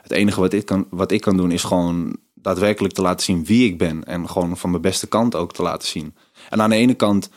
het 0.03 0.11
enige 0.11 0.41
wat 0.41 0.53
ik, 0.53 0.67
kan, 0.67 0.87
wat 0.91 1.13
ik 1.13 1.21
kan 1.21 1.37
doen 1.37 1.51
is 1.51 1.63
gewoon 1.63 2.17
daadwerkelijk 2.35 2.95
te 2.95 3.03
laten 3.03 3.25
zien 3.25 3.45
wie 3.45 3.67
ik 3.67 3.79
ben. 3.79 4.05
En 4.05 4.29
gewoon 4.29 4.57
van 4.57 4.71
mijn 4.71 4.83
beste 4.83 5.07
kant 5.07 5.35
ook 5.35 5.53
te 5.53 5.63
laten 5.63 5.89
zien. 5.89 6.15
En 6.49 6.63
aan 6.63 6.71
de 6.71 6.77
ene 6.77 6.95
kant 6.95 7.31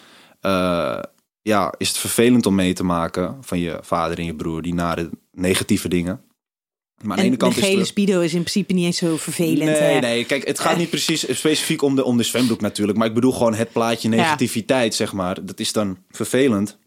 ja, 1.41 1.73
is 1.77 1.87
het 1.87 1.97
vervelend 1.97 2.45
om 2.45 2.55
mee 2.55 2.73
te 2.73 2.83
maken 2.83 3.37
van 3.41 3.59
je 3.59 3.79
vader 3.81 4.17
en 4.17 4.25
je 4.25 4.35
broer, 4.35 4.61
die 4.61 4.73
nare 4.73 5.09
negatieve 5.31 5.89
dingen. 5.89 6.21
Maar 7.01 7.09
aan 7.11 7.15
de 7.15 7.21
En 7.21 7.27
ene 7.27 7.37
de 7.37 7.37
kant 7.37 7.57
is 7.57 7.63
gele 7.63 7.77
het- 7.77 7.87
speedo 7.87 8.19
is 8.19 8.33
in 8.33 8.39
principe 8.39 8.73
niet 8.73 8.85
eens 8.85 8.97
zo 8.97 9.17
vervelend. 9.17 9.69
Nee, 9.79 9.79
hè? 9.93 9.99
nee, 9.99 10.25
kijk, 10.25 10.47
het 10.47 10.59
gaat 10.59 10.77
niet 10.77 10.89
precies 10.89 11.37
specifiek 11.37 11.81
om 11.81 11.95
de, 11.95 12.03
om 12.03 12.17
de 12.17 12.23
zwembroek 12.23 12.61
natuurlijk. 12.61 12.97
Maar 12.97 13.07
ik 13.07 13.13
bedoel 13.13 13.31
gewoon 13.31 13.53
het 13.53 13.71
plaatje 13.71 14.09
negativiteit, 14.09 14.95
zeg 14.95 15.13
maar. 15.13 15.45
Dat 15.45 15.59
is 15.59 15.71
dan 15.73 15.97
vervelend. 16.09 16.77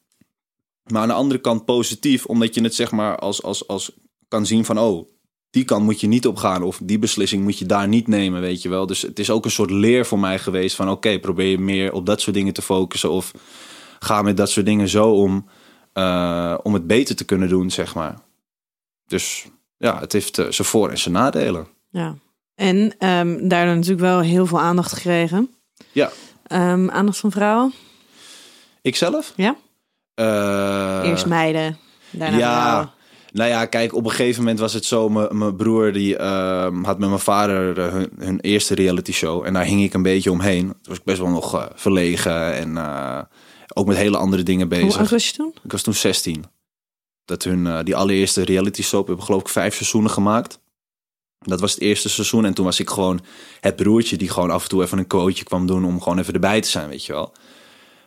Maar 0.87 1.03
aan 1.03 1.09
de 1.09 1.15
andere 1.15 1.41
kant 1.41 1.65
positief, 1.65 2.27
omdat 2.27 2.55
je 2.55 2.63
het 2.63 2.75
zeg 2.75 2.91
maar 2.91 3.17
als, 3.19 3.43
als, 3.43 3.69
als 3.69 3.93
kan 4.29 4.47
zien 4.47 4.65
van... 4.65 4.79
oh, 4.79 5.09
die 5.51 5.65
kant 5.65 5.85
moet 5.85 6.01
je 6.01 6.07
niet 6.07 6.27
opgaan 6.27 6.63
of 6.63 6.81
die 6.83 6.99
beslissing 6.99 7.43
moet 7.43 7.59
je 7.59 7.67
daar 7.67 7.89
niet 7.89 8.09
nemen, 8.09 8.41
weet 8.41 8.63
je 8.63 8.69
wel. 8.69 8.87
Dus 8.87 9.03
het 9.03 9.19
is 9.19 9.31
ook 9.31 9.45
een 9.45 9.51
soort 9.51 9.71
leer 9.71 10.07
voor 10.07 10.19
mij 10.19 10.39
geweest 10.39 10.77
van... 10.77 10.91
oké, 10.91 11.19
probeer 11.19 11.47
je 11.51 11.59
meer 11.59 11.93
op 11.93 12.07
dat 12.07 12.21
soort 12.21 12.37
dingen 12.37 12.53
te 12.53 12.63
focussen... 12.63 13.11
of 13.11 13.31
ga 13.99 14.23
met 14.23 14.37
dat 14.37 14.51
soort 14.51 14.67
dingen 14.67 14.89
zo 14.89 15.11
om, 15.11 15.47
eh, 15.93 16.59
om 16.63 16.75
het 16.75 16.87
beter 16.87 17.17
te 17.17 17.25
kunnen 17.25 17.49
doen, 17.49 17.71
zeg 17.71 17.95
maar. 17.95 18.19
Dus 19.07 19.47
ja, 19.81 19.99
het 20.01 20.13
heeft 20.13 20.39
eh, 20.39 20.47
zijn 20.49 20.69
voor- 20.69 20.91
en 20.91 20.99
zijn 20.99 21.15
nadelen. 21.15 21.67
Ja. 21.91 22.15
En 22.55 22.95
ehm, 22.99 23.49
daardoor 23.49 23.75
natuurlijk 23.75 24.01
wel 24.01 24.21
heel 24.21 24.47
veel 24.47 24.61
aandacht 24.61 24.93
gekregen. 24.93 25.51
Ja. 25.93 26.11
Ehm, 26.47 26.91
aandacht 26.91 27.19
van 27.19 27.31
vrouwen. 27.31 27.73
Ikzelf? 28.83 29.33
Ja. 29.37 29.57
Eh, 30.15 31.01
Eerst 31.05 31.27
meiden, 31.27 31.79
daarna 32.11 32.37
ja. 32.39 32.61
vrouwen. 32.63 32.91
Nou 33.33 33.51
ja, 33.51 33.67
kijk, 33.67 33.95
op 33.95 34.05
een 34.05 34.11
gegeven 34.11 34.41
moment 34.43 34.59
was 34.59 34.73
het 34.73 34.85
zo. 34.85 35.09
Mijn 35.09 35.57
broer 35.57 35.93
die 35.93 36.17
ehm, 36.17 36.83
had 36.85 36.99
met 36.99 37.09
mijn 37.09 37.21
vader 37.21 37.79
eh, 37.79 37.93
hun, 37.93 38.11
hun 38.19 38.41
eerste 38.41 38.75
reality 38.75 39.13
show. 39.13 39.47
En 39.47 39.53
daar 39.53 39.65
hing 39.65 39.83
ik 39.83 39.95
een 39.95 40.03
beetje 40.03 40.31
omheen. 40.31 40.67
Toen 40.67 40.77
was 40.83 40.99
ik 40.99 41.05
best 41.05 41.19
wel 41.19 41.29
nog 41.29 41.69
verlegen 41.75 42.55
en 42.55 42.79
ook 43.75 43.87
met 43.87 43.97
hele 43.97 44.17
andere 44.17 44.43
dingen 44.43 44.67
Hoe 44.69 44.79
bezig. 44.81 44.99
oud 45.01 45.11
was 45.11 45.27
je 45.29 45.33
toen? 45.35 45.55
Ik 45.65 45.73
was 45.73 45.83
toen 45.83 45.95
16. 45.95 46.45
Dat 47.25 47.45
hun 47.45 47.67
eh, 47.67 47.79
die 47.85 47.97
allereerste 47.97 48.45
reality 48.45 48.83
soap 48.83 49.07
hebben 49.07 49.25
geloof 49.25 49.41
ik 49.41 49.49
vijf 49.49 49.75
seizoenen 49.75 50.11
gemaakt. 50.11 50.61
Dat 51.39 51.61
was 51.61 51.73
het 51.73 51.81
eerste 51.81 52.09
seizoen. 52.09 52.45
En 52.45 52.55
toen 52.55 52.65
was 52.65 52.81
ik 52.81 52.91
gewoon 52.91 53.21
het 53.61 53.77
broertje 53.77 54.17
die 54.17 54.29
gewoon 54.29 54.51
af 54.51 54.63
en 54.63 54.69
toe 54.69 54.83
even 54.83 54.99
een 54.99 55.07
quoteje 55.07 55.45
kwam 55.45 55.67
doen 55.67 55.85
om 55.85 56.03
gewoon 56.03 56.19
even 56.19 56.35
erbij 56.35 56.61
te 56.61 56.69
zijn, 56.69 56.89
weet 56.89 57.05
je 57.05 57.13
wel. 57.13 57.33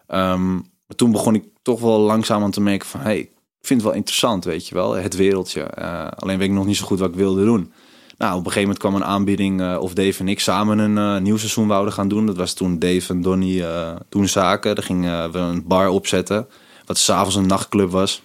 Ehm, 0.08 0.54
maar 0.54 0.96
toen 0.96 1.12
begon 1.12 1.36
ik 1.36 1.46
toch 1.62 1.80
wel 1.80 2.00
langzaam 2.00 2.44
aan 2.44 2.52
te 2.52 2.62
merken 2.62 2.88
van, 2.88 3.00
hey, 3.00 3.20
ik 3.20 3.32
vind 3.62 3.82
het 3.82 3.90
wel 3.90 3.98
interessant, 3.98 4.44
weet 4.44 4.68
je 4.68 4.76
wel, 4.76 4.92
het 4.92 5.16
wereldje. 5.16 5.62
Eh, 5.62 6.08
alleen 6.16 6.38
weet 6.38 6.48
ik 6.48 6.54
nog 6.54 6.66
niet 6.66 6.78
zo 6.78 6.86
goed 6.86 7.00
wat 7.00 7.10
ik 7.10 7.16
wilde 7.16 7.44
doen. 7.44 7.74
Nou, 8.18 8.32
op 8.32 8.46
een 8.46 8.52
gegeven 8.52 8.62
moment 8.62 8.80
kwam 8.80 8.96
een 8.96 9.06
aanbieding 9.06 9.62
eh, 9.62 9.78
of 9.80 9.94
Dave 9.94 10.20
en 10.20 10.28
ik 10.28 10.40
samen 10.40 10.80
een 10.80 11.24
nieuw 11.24 11.38
seizoen 11.38 11.68
wouden 11.68 11.94
gaan 11.94 12.08
doen. 12.08 12.26
Dat 12.26 12.38
was 12.38 12.54
toen 12.54 12.80
Dave 12.80 13.14
en 13.14 13.22
Donnie 13.22 13.66
eh 13.66 13.96
doen 14.10 14.28
zaken. 14.28 14.76
Daar 14.76 14.84
gingen 14.84 15.32
we 15.32 15.38
een 15.38 15.68
bar 15.68 15.90
opzetten, 15.90 16.48
wat 16.86 16.98
s'avonds 16.98 17.36
een 17.36 17.48
nachtclub 17.48 17.92
was. 17.92 18.22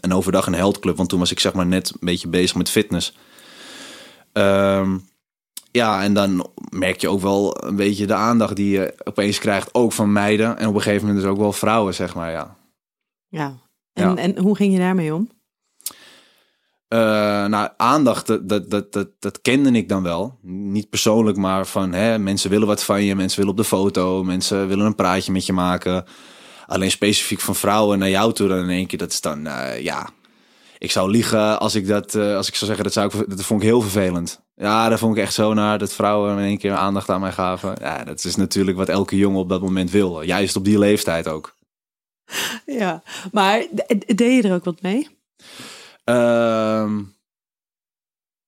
En 0.00 0.12
overdag 0.12 0.46
een 0.46 0.54
heldclub, 0.54 0.96
want 0.96 1.08
toen 1.08 1.18
was 1.18 1.30
ik 1.30 1.40
zeg 1.40 1.52
maar 1.52 1.66
net 1.66 1.90
een 1.90 1.96
beetje 2.00 2.28
bezig 2.28 2.56
met 2.56 2.70
fitness. 2.70 3.16
Ehm, 4.32 4.98
ja, 5.70 6.02
en 6.02 6.14
dan 6.14 6.46
merk 6.68 7.00
je 7.00 7.08
ook 7.08 7.20
wel 7.20 7.64
een 7.64 7.76
beetje 7.76 8.06
de 8.06 8.14
aandacht 8.14 8.56
die 8.56 8.70
je 8.70 8.94
opeens 9.04 9.38
krijgt, 9.38 9.74
ook 9.74 9.92
van 9.92 10.12
meiden. 10.12 10.58
En 10.58 10.68
op 10.68 10.74
een 10.74 10.82
gegeven 10.82 11.06
moment 11.06 11.22
dus 11.22 11.32
ook 11.32 11.38
wel 11.38 11.52
vrouwen, 11.52 11.94
zeg 11.94 12.14
maar, 12.14 12.30
ja. 12.30 12.56
Ja. 13.28 13.58
En, 13.92 14.08
Ja. 14.08 14.16
en 14.16 14.38
hoe 14.38 14.56
ging 14.56 14.72
je 14.72 14.78
daarmee 14.78 15.14
om? 15.14 15.30
Eh, 16.88 16.98
nou, 17.46 17.68
aandacht, 17.76 18.26
dat, 18.26 18.48
dat, 18.48 18.70
dat, 18.70 18.92
dat, 18.92 19.08
dat 19.18 19.40
kende 19.40 19.70
ik 19.70 19.88
dan 19.88 20.02
wel. 20.02 20.38
Niet 20.42 20.90
persoonlijk, 20.90 21.36
maar 21.36 21.66
van 21.66 21.92
hè, 21.92 22.18
mensen 22.18 22.50
willen 22.50 22.66
wat 22.66 22.84
van 22.84 23.04
je, 23.04 23.14
mensen 23.14 23.38
willen 23.38 23.52
op 23.52 23.58
de 23.60 23.68
foto, 23.68 24.24
mensen 24.24 24.68
willen 24.68 24.86
een 24.86 24.94
praatje 24.94 25.32
met 25.32 25.46
je 25.46 25.52
maken. 25.52 26.04
Alleen 26.70 26.90
specifiek 26.90 27.40
van 27.40 27.54
vrouwen 27.54 27.98
naar 27.98 28.08
jou 28.10 28.32
toe 28.32 28.48
dan 28.48 28.58
in 28.58 28.68
één 28.68 28.86
keer, 28.86 28.98
dat 28.98 29.12
is 29.12 29.20
dan, 29.20 29.46
eh, 29.46 29.82
ja. 29.82 30.10
Ik 30.78 30.90
zou 30.90 31.10
liegen 31.10 31.60
als 31.60 31.74
ik 31.74 31.86
dat, 31.86 32.14
eh, 32.14 32.36
als 32.36 32.48
ik 32.48 32.54
zou 32.54 32.66
zeggen, 32.66 32.84
dat, 32.84 32.92
zou 32.92 33.06
ik, 33.06 33.36
dat 33.36 33.44
vond 33.44 33.62
ik 33.62 33.68
heel 33.68 33.80
vervelend. 33.80 34.40
Ja, 34.54 34.88
daar 34.88 34.98
vond 34.98 35.16
ik 35.16 35.22
echt 35.22 35.34
zo 35.34 35.54
naar 35.54 35.78
dat 35.78 35.92
vrouwen 35.92 36.38
in 36.38 36.44
één 36.44 36.58
keer 36.58 36.72
aandacht 36.72 37.08
aan 37.08 37.20
mij 37.20 37.32
gaven. 37.32 37.76
Ja, 37.80 38.04
dat 38.04 38.24
is 38.24 38.36
natuurlijk 38.36 38.76
wat 38.76 38.88
elke 38.88 39.16
jongen 39.16 39.40
op 39.40 39.48
dat 39.48 39.60
moment 39.60 39.90
wil. 39.90 40.22
Juist 40.22 40.56
op 40.56 40.64
die 40.64 40.78
leeftijd 40.78 41.28
ook. 41.28 41.54
Ja. 42.66 43.02
Maar 43.32 43.66
deed 44.06 44.42
je 44.42 44.48
er 44.48 44.54
ook 44.54 44.64
wat 44.64 44.82
mee? 44.82 45.08
Ehm 46.04 47.00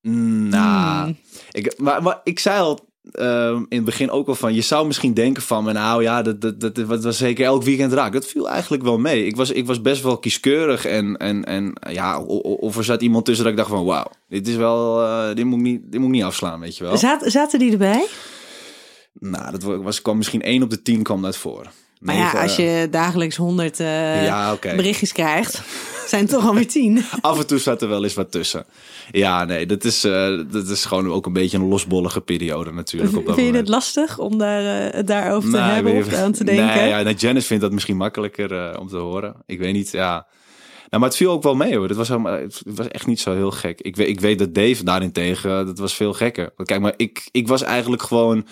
nou, 0.00 1.04
Hmm. 1.04 1.16
ik, 1.50 1.78
maar, 1.78 2.02
maar 2.02 2.20
ik 2.24 2.38
zei 2.38 2.60
al 2.60 2.91
ehm, 3.12 3.56
in 3.56 3.76
het 3.76 3.84
begin 3.84 4.10
ook 4.10 4.26
wel 4.26 4.34
van... 4.34 4.54
Je 4.54 4.60
zou 4.60 4.86
misschien 4.86 5.14
denken 5.14 5.42
van, 5.42 5.64
nou 5.64 6.02
ja, 6.02 6.22
dat, 6.22 6.40
dat, 6.40 6.60
dat, 6.60 6.74
dat 6.74 7.02
was 7.02 7.16
zeker 7.16 7.44
elk 7.44 7.62
weekend 7.62 7.92
raak. 7.92 8.12
Dat 8.12 8.26
viel 8.26 8.48
eigenlijk 8.48 8.82
wel 8.82 8.98
mee. 8.98 9.26
Ik 9.26 9.36
was, 9.36 9.50
ik 9.50 9.66
was 9.66 9.80
best 9.80 10.02
wel 10.02 10.18
kieskeurig. 10.18 10.84
En, 10.86 11.16
en, 11.16 11.44
en 11.44 11.72
ja, 11.90 12.20
of 12.20 12.76
er 12.76 12.84
zat 12.84 13.02
iemand 13.02 13.24
tussen 13.24 13.44
dat 13.44 13.52
ik 13.52 13.58
dacht 13.58 13.70
van... 13.70 13.84
Wauw, 13.84 14.10
dit 14.28 14.48
is 14.48 14.56
wel... 14.56 15.02
eh, 15.04 15.34
dit, 15.34 15.44
moet 15.44 15.58
ik 15.58 15.64
niet, 15.64 15.80
dit 15.84 16.00
moet 16.00 16.08
ik 16.08 16.14
niet 16.14 16.24
afslaan, 16.24 16.60
weet 16.60 16.76
je 16.76 16.84
wel. 16.84 16.96
Zaten, 16.96 17.30
zaten 17.30 17.58
die 17.58 17.72
erbij? 17.72 18.06
Nou, 19.18 19.50
dat 19.50 19.62
was, 19.62 20.02
kwam 20.02 20.16
misschien 20.16 20.42
één 20.42 20.62
op 20.62 20.70
de 20.70 20.82
tien 20.82 21.02
kwam 21.02 21.22
dat 21.22 21.36
voor. 21.36 21.66
Maar 22.00 22.14
ja, 22.16 22.30
als 22.30 22.56
je 22.56 22.88
dagelijks 22.90 23.36
honderd 23.36 23.80
eh, 23.80 24.24
Ja, 24.24 24.52
oké. 24.52 24.74
berichtjes 24.76 25.12
krijgt, 25.12 25.60
zijn 26.12 26.26
toch 26.26 26.46
alweer 26.46 26.68
tien. 26.68 27.04
Af 27.20 27.38
en 27.38 27.46
toe 27.46 27.58
zat 27.58 27.82
er 27.82 27.88
wel 27.88 28.02
eens 28.04 28.14
wat 28.14 28.30
tussen. 28.30 28.64
Ja, 29.10 29.44
nee, 29.44 29.66
dat 29.66 29.84
is, 29.84 30.04
eh, 30.04 30.38
dat 30.50 30.68
is 30.68 30.84
gewoon 30.84 31.12
ook 31.12 31.26
een 31.26 31.32
beetje 31.32 31.58
een 31.58 31.68
losbollige 31.68 32.20
periode 32.20 32.72
natuurlijk. 32.72 33.16
Op 33.16 33.26
dat 33.26 33.34
Vind 33.34 33.50
je 33.50 33.56
het 33.56 33.68
lastig 33.68 34.18
om 34.18 34.38
daar, 34.38 34.86
eh, 34.88 34.94
het 34.94 35.06
daarover 35.06 35.50
te 35.50 35.56
hebben 35.58 35.96
of 35.96 36.12
aan 36.12 36.32
te 36.32 36.44
denken? 36.44 36.66
Nee, 36.66 36.88
ja, 36.88 37.02
nou, 37.02 37.16
Janice 37.16 37.46
vindt 37.46 37.62
dat 37.62 37.72
misschien 37.72 37.96
makkelijker 37.96 38.52
eh, 38.52 38.80
om 38.80 38.88
te 38.88 38.96
horen. 38.96 39.34
Ik 39.46 39.58
weet 39.58 39.72
niet, 39.72 39.90
ja. 39.90 40.26
Nou, 40.90 41.02
maar 41.04 41.08
het 41.08 41.16
viel 41.16 41.30
ook 41.30 41.42
wel 41.42 41.54
mee 41.54 41.76
hoor. 41.76 41.88
Het 41.88 41.96
was, 41.96 42.08
helemaal- 42.08 42.38
het 42.40 42.62
was 42.64 42.88
echt 42.88 43.06
niet 43.06 43.20
zo 43.20 43.34
heel 43.34 43.50
gek. 43.50 43.80
Ik 43.80 43.96
weet, 43.96 44.08
ik 44.08 44.20
weet 44.20 44.38
dat 44.38 44.54
Dave 44.54 44.84
daarentegen, 44.84 45.66
dat 45.66 45.78
was 45.78 45.94
veel 45.94 46.12
gekker. 46.12 46.50
Kijk, 46.64 46.80
maar 46.80 46.94
ik, 46.96 47.28
ik 47.30 47.48
was 47.48 47.62
eigenlijk 47.62 48.02
gewoon... 48.02 48.46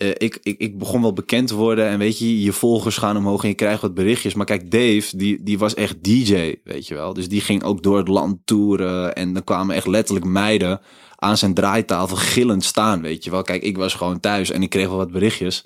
eh, 0.00 0.08
ik, 0.08 0.38
ik, 0.42 0.58
ik 0.58 0.78
begon 0.78 1.02
wel 1.02 1.12
bekend 1.12 1.48
te 1.48 1.54
worden 1.54 1.86
en 1.86 1.98
weet 1.98 2.18
je, 2.18 2.42
je 2.42 2.52
volgers 2.52 2.96
gaan 2.96 3.16
omhoog 3.16 3.42
en 3.42 3.48
je 3.48 3.54
krijgt 3.54 3.82
wat 3.82 3.94
berichtjes. 3.94 4.34
Maar 4.34 4.46
kijk, 4.46 4.70
Dave, 4.70 5.16
die, 5.16 5.42
die 5.42 5.58
was 5.58 5.74
echt 5.74 6.04
DJ, 6.04 6.54
weet 6.64 6.86
je 6.86 6.94
wel. 6.94 7.14
Dus 7.14 7.28
die 7.28 7.40
ging 7.40 7.62
ook 7.62 7.82
door 7.82 7.98
het 7.98 8.08
land 8.08 8.38
toeren 8.44 9.14
en 9.14 9.32
dan 9.32 9.44
kwamen 9.44 9.74
echt 9.74 9.86
letterlijk 9.86 10.26
meiden 10.26 10.80
aan 11.16 11.36
zijn 11.36 11.54
draaitafel 11.54 12.16
gillend 12.16 12.64
staan, 12.64 13.02
weet 13.02 13.24
je 13.24 13.30
wel. 13.30 13.42
Kijk, 13.42 13.62
ik 13.62 13.76
was 13.76 13.94
gewoon 13.94 14.20
thuis 14.20 14.50
en 14.50 14.62
ik 14.62 14.70
kreeg 14.70 14.88
wel 14.88 14.96
wat 14.96 15.10
berichtjes. 15.10 15.64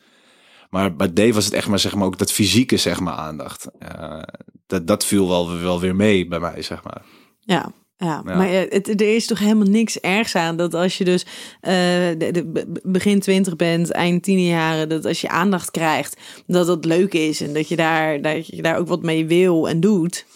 Maar 0.70 0.96
bij 0.96 1.12
Dave 1.12 1.32
was 1.32 1.44
het 1.44 1.54
echt 1.54 1.68
maar, 1.68 1.78
zeg 1.78 1.94
maar 1.94 2.06
ook 2.06 2.18
dat 2.18 2.32
fysieke 2.32 2.76
zeg 2.76 3.00
maar, 3.00 3.14
aandacht. 3.14 3.68
Eh, 3.78 4.22
dat, 4.66 4.86
dat 4.86 5.04
viel 5.04 5.28
wel, 5.28 5.58
wel 5.58 5.80
weer 5.80 5.96
mee 5.96 6.28
bij 6.28 6.40
mij, 6.40 6.62
zeg 6.62 6.84
maar. 6.84 7.02
Ja, 7.40 7.72
ja. 7.96 8.22
Ja. 8.26 8.34
maar 8.34 8.48
eh, 8.48 8.70
het, 8.72 9.00
er 9.00 9.14
is 9.14 9.26
toch 9.26 9.38
helemaal 9.38 9.66
niks 9.66 10.00
ergs 10.00 10.34
aan 10.36 10.56
dat 10.56 10.74
als 10.74 10.98
je 10.98 11.04
dus 11.04 11.26
eh, 11.60 11.72
de, 12.18 12.28
de- 12.32 12.44
be- 12.44 12.80
begin 12.82 13.20
twintig 13.20 13.56
bent, 13.56 13.90
eind 13.90 14.22
tienerjaren, 14.22 14.88
dat 14.88 15.04
als 15.04 15.20
je 15.20 15.28
aandacht 15.28 15.70
krijgt, 15.70 16.16
dat 16.46 16.66
dat 16.66 16.84
leuk 16.84 17.12
is 17.14 17.40
en 17.40 17.52
dat 17.54 17.68
je 17.68 17.76
daar, 17.76 18.22
dat 18.22 18.46
je 18.46 18.62
daar 18.62 18.78
ook 18.78 18.88
wat 18.88 19.02
mee 19.02 19.26
wil 19.26 19.68
en 19.68 19.80
doet. 19.80 20.26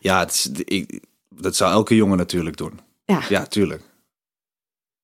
Ja, 0.00 0.18
het 0.18 0.30
is, 0.34 0.50
ik, 0.64 1.00
dat 1.28 1.56
zou 1.56 1.72
elke 1.72 1.94
jongen 1.96 2.16
natuurlijk 2.18 2.56
doen. 2.56 2.80
Ja, 3.04 3.22
Ja, 3.28 3.46
tuurlijk. 3.46 3.82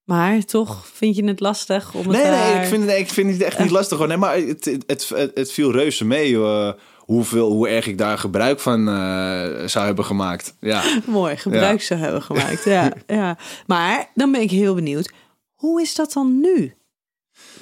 maar 0.04 0.44
toch 0.44 0.86
vind 0.92 1.16
je 1.16 1.24
het 1.24 1.40
lastig 1.40 1.94
om 1.94 2.08
het 2.08 2.22
Nee, 2.22 2.30
nee, 2.30 2.62
ik 2.62 2.68
vind, 2.68 2.84
het- 2.90 2.98
ik 2.98 3.08
vind 3.08 3.32
het 3.32 3.42
echt 3.42 3.58
niet 3.58 3.70
lastig. 3.70 3.98
Hoor. 3.98 4.06
Nee, 4.08 4.16
maar 4.16 4.36
het, 4.36 4.64
het, 4.64 4.84
het, 4.86 5.08
het, 5.08 5.30
het 5.34 5.52
viel 5.52 5.72
reuze 5.72 6.04
mee 6.04 6.34
eh, 6.34 6.72
hoeveel, 7.06 7.50
hoe 7.50 7.68
erg 7.68 7.86
ik 7.86 7.98
daar 7.98 8.18
gebruik 8.18 8.60
van 8.60 8.88
eh, 8.88 9.66
zou 9.66 9.86
hebben 9.86 10.04
gemaakt. 10.04 10.56
Ja. 10.60 10.82
mooi 11.06 11.36
gebruik 11.36 11.82
zou 11.82 12.00
hebben 12.00 12.22
gemaakt. 12.22 12.64
Ja, 12.64 12.92
ja. 13.06 13.38
Maar 13.66 14.10
dan 14.14 14.32
ben 14.32 14.40
ik 14.40 14.50
heel 14.50 14.74
benieuwd, 14.74 15.12
hoe 15.54 15.80
is 15.82 15.94
dat 15.94 16.12
dan 16.12 16.40
nu? 16.40 16.74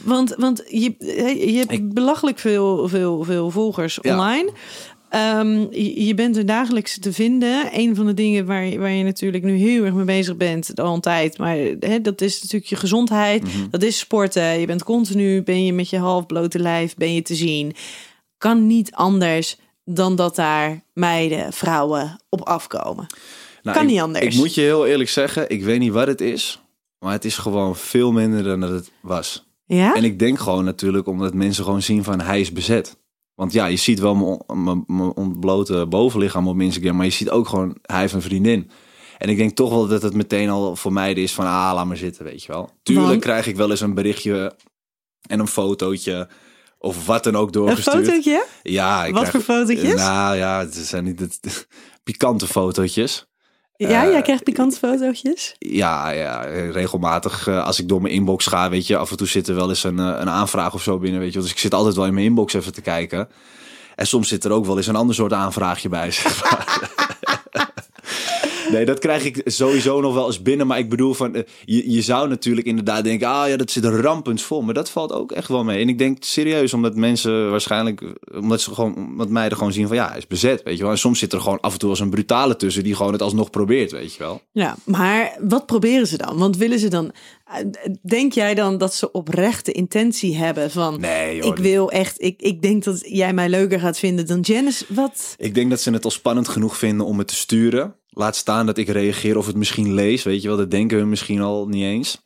Want, 0.02 0.34
want 0.38 0.62
je, 0.68 0.94
je 1.50 1.56
hebt 1.58 1.70
Ik- 1.72 1.94
belachelijk 1.94 2.38
veel, 2.38 2.88
veel, 2.88 3.24
veel 3.24 3.50
volgers 3.50 3.98
Ja. 4.02 4.12
online. 4.12 4.50
Ehm, 5.10 5.66
je, 6.04 6.12
bent 6.14 6.36
er 6.36 6.46
dagelijks 6.46 6.98
te 6.98 7.12
vinden. 7.12 7.68
Een 7.72 7.96
van 7.96 8.06
de 8.06 8.14
dingen 8.14 8.46
waar, 8.46 8.64
je- 8.66 8.78
waar 8.78 8.90
je 8.90 9.04
natuurlijk 9.04 9.44
nu 9.44 9.56
heel 9.56 9.84
erg 9.84 9.94
mee 9.94 10.04
bezig 10.04 10.36
bent, 10.36 10.80
al 10.80 10.94
een 10.94 11.00
tijd. 11.00 11.38
Maar 11.38 11.56
dat 12.02 12.20
is 12.20 12.42
natuurlijk 12.42 12.70
je 12.70 12.76
gezondheid. 12.76 13.42
Mhm. 13.42 13.70
Dat 13.70 13.82
is 13.82 13.98
sporten. 13.98 14.60
Je 14.60 14.66
bent 14.66 14.84
continu, 14.84 15.42
ben 15.42 15.64
je 15.64 15.72
met 15.72 15.90
je 15.90 15.98
half 15.98 16.26
blote 16.26 16.58
lijf, 16.58 16.94
ben 16.96 17.14
je 17.14 17.22
te 17.22 17.34
zien. 17.34 17.72
Kan 18.44 18.66
niet 18.66 18.92
anders 18.92 19.56
dan 19.84 20.16
dat 20.16 20.36
daar 20.36 20.82
meiden, 20.92 21.52
vrouwen 21.52 22.20
op 22.28 22.40
afkomen. 22.40 23.06
Nou, 23.62 23.76
Kan 23.76 23.86
ik- 23.86 23.90
niet 23.92 24.00
anders. 24.00 24.24
Ik 24.24 24.34
moet 24.34 24.54
je 24.54 24.60
heel 24.60 24.86
eerlijk 24.86 25.10
zeggen, 25.10 25.48
ik 25.50 25.64
weet 25.64 25.78
niet 25.78 25.92
wat 25.92 26.06
het 26.06 26.20
is. 26.20 26.60
Maar 26.98 27.12
het 27.12 27.24
is 27.24 27.36
gewoon 27.36 27.76
veel 27.76 28.12
minder 28.12 28.42
dan 28.42 28.60
dat 28.60 28.70
het 28.70 28.90
was. 29.02 29.46
Ja? 29.66 29.94
En 29.94 30.04
ik 30.04 30.18
denk 30.18 30.38
gewoon 30.38 30.64
natuurlijk 30.64 31.06
omdat 31.06 31.34
mensen 31.34 31.64
gewoon 31.64 31.82
zien 31.82 32.04
van 32.04 32.20
hij 32.20 32.40
is 32.40 32.52
bezet. 32.52 32.96
Want 33.34 33.52
ja, 33.52 33.66
je 33.66 33.76
ziet 33.76 33.98
wel 33.98 34.14
mijn 34.14 34.40
on- 34.46 34.64
mijn- 34.64 34.84
mijn 34.86 35.14
ontblote 35.14 35.86
bovenlichaam 35.86 36.48
op 36.48 36.60
Instagram. 36.60 36.96
Maar 36.96 37.04
je 37.06 37.12
ziet 37.12 37.30
ook 37.30 37.48
gewoon, 37.48 37.78
hij 37.82 38.00
heeft 38.00 38.12
een 38.12 38.22
vriendin. 38.22 38.70
En 39.18 39.28
ik 39.28 39.36
denk 39.36 39.56
toch 39.56 39.70
wel 39.70 39.86
dat 39.86 40.02
het 40.02 40.14
meteen 40.14 40.48
al 40.50 40.76
voor 40.76 40.92
mij 40.92 41.12
is 41.12 41.32
van, 41.32 41.44
ah, 41.44 41.70
laat 41.74 41.86
maar 41.86 41.96
zitten, 41.96 42.24
weet 42.24 42.42
je 42.42 42.52
wel. 42.52 42.70
Tuurlijk 42.82 43.08
Want- 43.08 43.20
krijg 43.20 43.46
ik 43.46 43.56
wel 43.56 43.70
eens 43.70 43.80
een 43.80 43.94
berichtje 43.94 44.56
en 45.28 45.40
een 45.40 45.46
fotootje 45.48 46.28
of 46.84 47.06
wat 47.06 47.24
dan 47.24 47.36
ook 47.36 47.46
Een 47.46 47.52
doorgestuurd. 47.52 48.06
fotootje? 48.06 48.44
Ja, 48.62 49.04
ik 49.04 49.14
Wat 49.14 49.28
krijg, 49.28 49.44
voor 49.44 49.54
fotootjes? 49.56 49.94
Nou 49.94 50.36
ja, 50.36 50.58
het 50.58 50.74
zijn 50.74 51.04
niet 51.04 51.20
het, 51.20 51.66
pikante 52.04 52.46
fotootjes. 52.46 53.26
Ja, 53.76 54.04
Eh, 54.04 54.10
jij 54.10 54.22
krijgt 54.22 54.42
pikante 54.44 54.76
fotootjes. 54.76 55.54
Ja, 55.58 56.10
ja, 56.10 56.40
regelmatig 56.70 57.46
eh, 57.46 57.64
als 57.64 57.78
ik 57.80 57.88
door 57.88 58.02
mijn 58.02 58.14
inbox 58.14 58.46
ga, 58.46 58.70
weet 58.70 58.86
je, 58.86 58.96
af 58.96 59.10
en 59.10 59.16
toe 59.16 59.26
zit 59.26 59.48
er 59.48 59.54
wel 59.54 59.68
eens 59.68 59.84
een, 59.84 59.98
eh, 59.98 60.04
een 60.18 60.30
aanvraag 60.30 60.74
of 60.74 60.82
zo 60.82 60.98
binnen, 60.98 61.20
weet 61.20 61.32
je. 61.32 61.40
Dus 61.40 61.50
ik 61.50 61.58
zit 61.58 61.74
altijd 61.74 61.94
wel 61.94 62.06
in 62.06 62.14
mijn 62.14 62.26
inbox 62.26 62.52
even 62.54 62.72
te 62.72 62.80
kijken. 62.80 63.28
En 63.94 64.06
soms 64.06 64.28
zit 64.28 64.44
er 64.44 64.50
ook 64.50 64.66
wel 64.66 64.76
eens 64.76 64.86
een 64.86 64.96
ander 64.96 65.14
soort 65.14 65.32
aanvraagje 65.32 65.88
bij, 65.88 66.10
zeg 66.22 66.42
maar. 66.42 66.90
Nee, 68.70 68.84
dat 68.84 68.98
krijg 68.98 69.24
ik 69.24 69.40
sowieso 69.44 70.00
nog 70.00 70.14
wel 70.14 70.26
eens 70.26 70.42
binnen. 70.42 70.66
Maar 70.66 70.78
ik 70.78 70.88
bedoel, 70.90 71.14
van, 71.14 71.34
eh, 71.34 71.42
je, 71.64 71.90
je 71.90 72.02
zou 72.02 72.28
natuurlijk 72.28 72.66
inderdaad 72.66 73.04
denken... 73.04 73.28
ah 73.28 73.48
ja, 73.48 73.56
dat 73.56 73.70
zit 73.70 73.84
rampend 73.84 74.42
vol. 74.42 74.62
Maar 74.62 74.74
dat 74.74 74.90
valt 74.90 75.12
ook 75.12 75.32
echt 75.32 75.48
wel 75.48 75.64
mee. 75.64 75.80
En 75.80 75.88
ik 75.88 75.98
denk 75.98 76.16
serieus, 76.20 76.74
omdat 76.74 76.94
mensen 76.96 77.50
waarschijnlijk... 77.50 78.00
eh, 78.02 78.40
omdat 78.40 78.60
ze 78.60 78.74
gewoon, 78.74 78.96
omdat 78.96 79.28
meiden 79.28 79.58
gewoon 79.58 79.72
zien 79.72 79.86
van... 79.86 79.96
ja, 79.96 80.08
hij 80.08 80.18
is 80.18 80.26
bezet, 80.26 80.62
weet 80.62 80.76
je 80.76 80.82
wel. 80.82 80.92
En 80.92 80.98
soms 80.98 81.18
zit 81.18 81.32
er 81.32 81.40
gewoon 81.40 81.60
af 81.60 81.72
en 81.72 81.78
toe 81.78 81.90
als 81.90 82.00
een 82.00 82.10
brutale 82.10 82.56
tussen... 82.56 82.84
die 82.84 82.94
gewoon 82.94 83.12
het 83.12 83.22
alsnog 83.22 83.50
probeert, 83.50 83.90
weet 83.92 84.12
je 84.12 84.18
wel. 84.18 84.42
Ja, 84.52 84.76
maar 84.84 85.36
wat 85.40 85.66
proberen 85.66 86.06
ze 86.06 86.16
dan? 86.16 86.38
Want 86.38 86.56
willen 86.56 86.78
ze 86.78 86.88
dan... 86.88 87.12
eh, 87.46 87.54
Denk 88.02 88.32
jij 88.32 88.54
dan 88.54 88.78
dat 88.78 88.94
ze 88.94 89.12
oprechte 89.12 89.72
intentie 89.72 90.36
hebben 90.36 90.70
van... 90.70 91.00
Nee, 91.00 91.36
joh. 91.36 91.46
ik 91.46 91.56
wil 91.56 91.90
echt... 91.90 92.22
Ik, 92.22 92.40
ik 92.42 92.62
denk 92.62 92.84
dat 92.84 93.00
jij 93.08 93.32
mij 93.32 93.48
leuker 93.48 93.80
gaat 93.80 93.98
vinden 93.98 94.26
dan 94.26 94.40
Janice. 94.40 94.84
Wat? 94.88 95.34
Ik 95.38 95.54
denk 95.54 95.70
dat 95.70 95.80
ze 95.80 95.90
het 95.90 96.04
al 96.04 96.10
spannend 96.10 96.48
genoeg 96.48 96.76
vinden 96.76 97.06
om 97.06 97.18
het 97.18 97.28
te 97.28 97.34
sturen. 97.34 97.94
Laat 98.14 98.36
staan 98.36 98.66
dat 98.66 98.78
ik 98.78 98.88
reageer 98.88 99.38
of 99.38 99.46
het 99.46 99.56
misschien 99.56 99.94
lees. 99.94 100.22
Weet 100.22 100.42
je 100.42 100.48
wel, 100.48 100.56
dat 100.56 100.70
denken 100.70 100.98
we 100.98 101.04
misschien 101.04 101.40
al 101.40 101.68
niet 101.68 101.82
eens. 101.82 102.22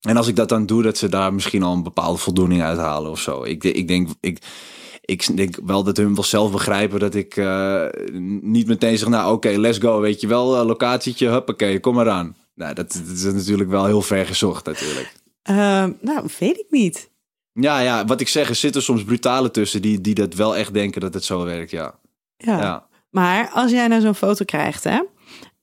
En 0.00 0.16
als 0.16 0.28
ik 0.28 0.36
dat 0.36 0.48
dan 0.48 0.66
doe, 0.66 0.82
dat 0.82 0.98
ze 0.98 1.08
daar 1.08 1.34
misschien 1.34 1.62
al 1.62 1.72
een 1.72 1.82
bepaalde 1.82 2.18
voldoening 2.18 2.62
uit 2.62 2.78
halen 2.78 3.10
of 3.10 3.20
zo. 3.20 3.44
Ik, 3.44 3.64
ik, 3.64 3.88
denk, 3.88 4.08
ik, 4.20 4.38
ik 5.00 5.36
denk 5.36 5.58
wel 5.64 5.82
dat 5.82 5.96
hun 5.96 6.14
wel 6.14 6.24
zelf 6.24 6.52
begrijpen 6.52 7.00
dat 7.00 7.14
ik 7.14 7.36
eh, 7.36 7.84
niet 8.40 8.66
meteen 8.66 8.98
zeg, 8.98 9.08
nou 9.08 9.32
oké, 9.32 9.48
let's 9.48 9.78
go. 9.78 10.00
Weet 10.00 10.20
je 10.20 10.26
wel, 10.26 10.56
eh, 10.56 10.66
locatietje, 10.66 11.28
huppakee, 11.28 11.80
kom 11.80 11.94
maar 11.94 12.10
aan. 12.10 12.36
Nou, 12.54 12.74
dat, 12.74 12.92
dat 12.92 13.16
is 13.16 13.22
natuurlijk 13.22 13.70
wel 13.70 13.84
heel 13.86 14.02
ver 14.02 14.26
gezocht 14.26 14.66
natuurlijk. 14.66 15.12
Eh, 15.42 15.84
nou, 16.00 16.28
weet 16.38 16.58
ik 16.58 16.66
niet. 16.70 17.10
Ja, 17.52 17.80
ja, 17.80 18.04
wat 18.04 18.20
ik 18.20 18.28
zeg, 18.28 18.48
er 18.48 18.54
zitten 18.54 18.82
soms 18.82 19.04
brutale 19.04 19.50
tussen 19.50 19.82
die, 19.82 20.00
die 20.00 20.14
dat 20.14 20.34
wel 20.34 20.56
echt 20.56 20.72
denken 20.72 21.00
dat 21.00 21.14
het 21.14 21.24
zo 21.24 21.44
werkt, 21.44 21.70
ja. 21.70 21.98
Ja. 22.36 22.60
ja. 22.60 22.86
Maar 23.10 23.50
als 23.52 23.70
jij 23.70 23.88
nou 23.88 24.00
zo'n 24.00 24.14
foto 24.14 24.44
krijgt, 24.44 24.84
hè? 24.84 25.00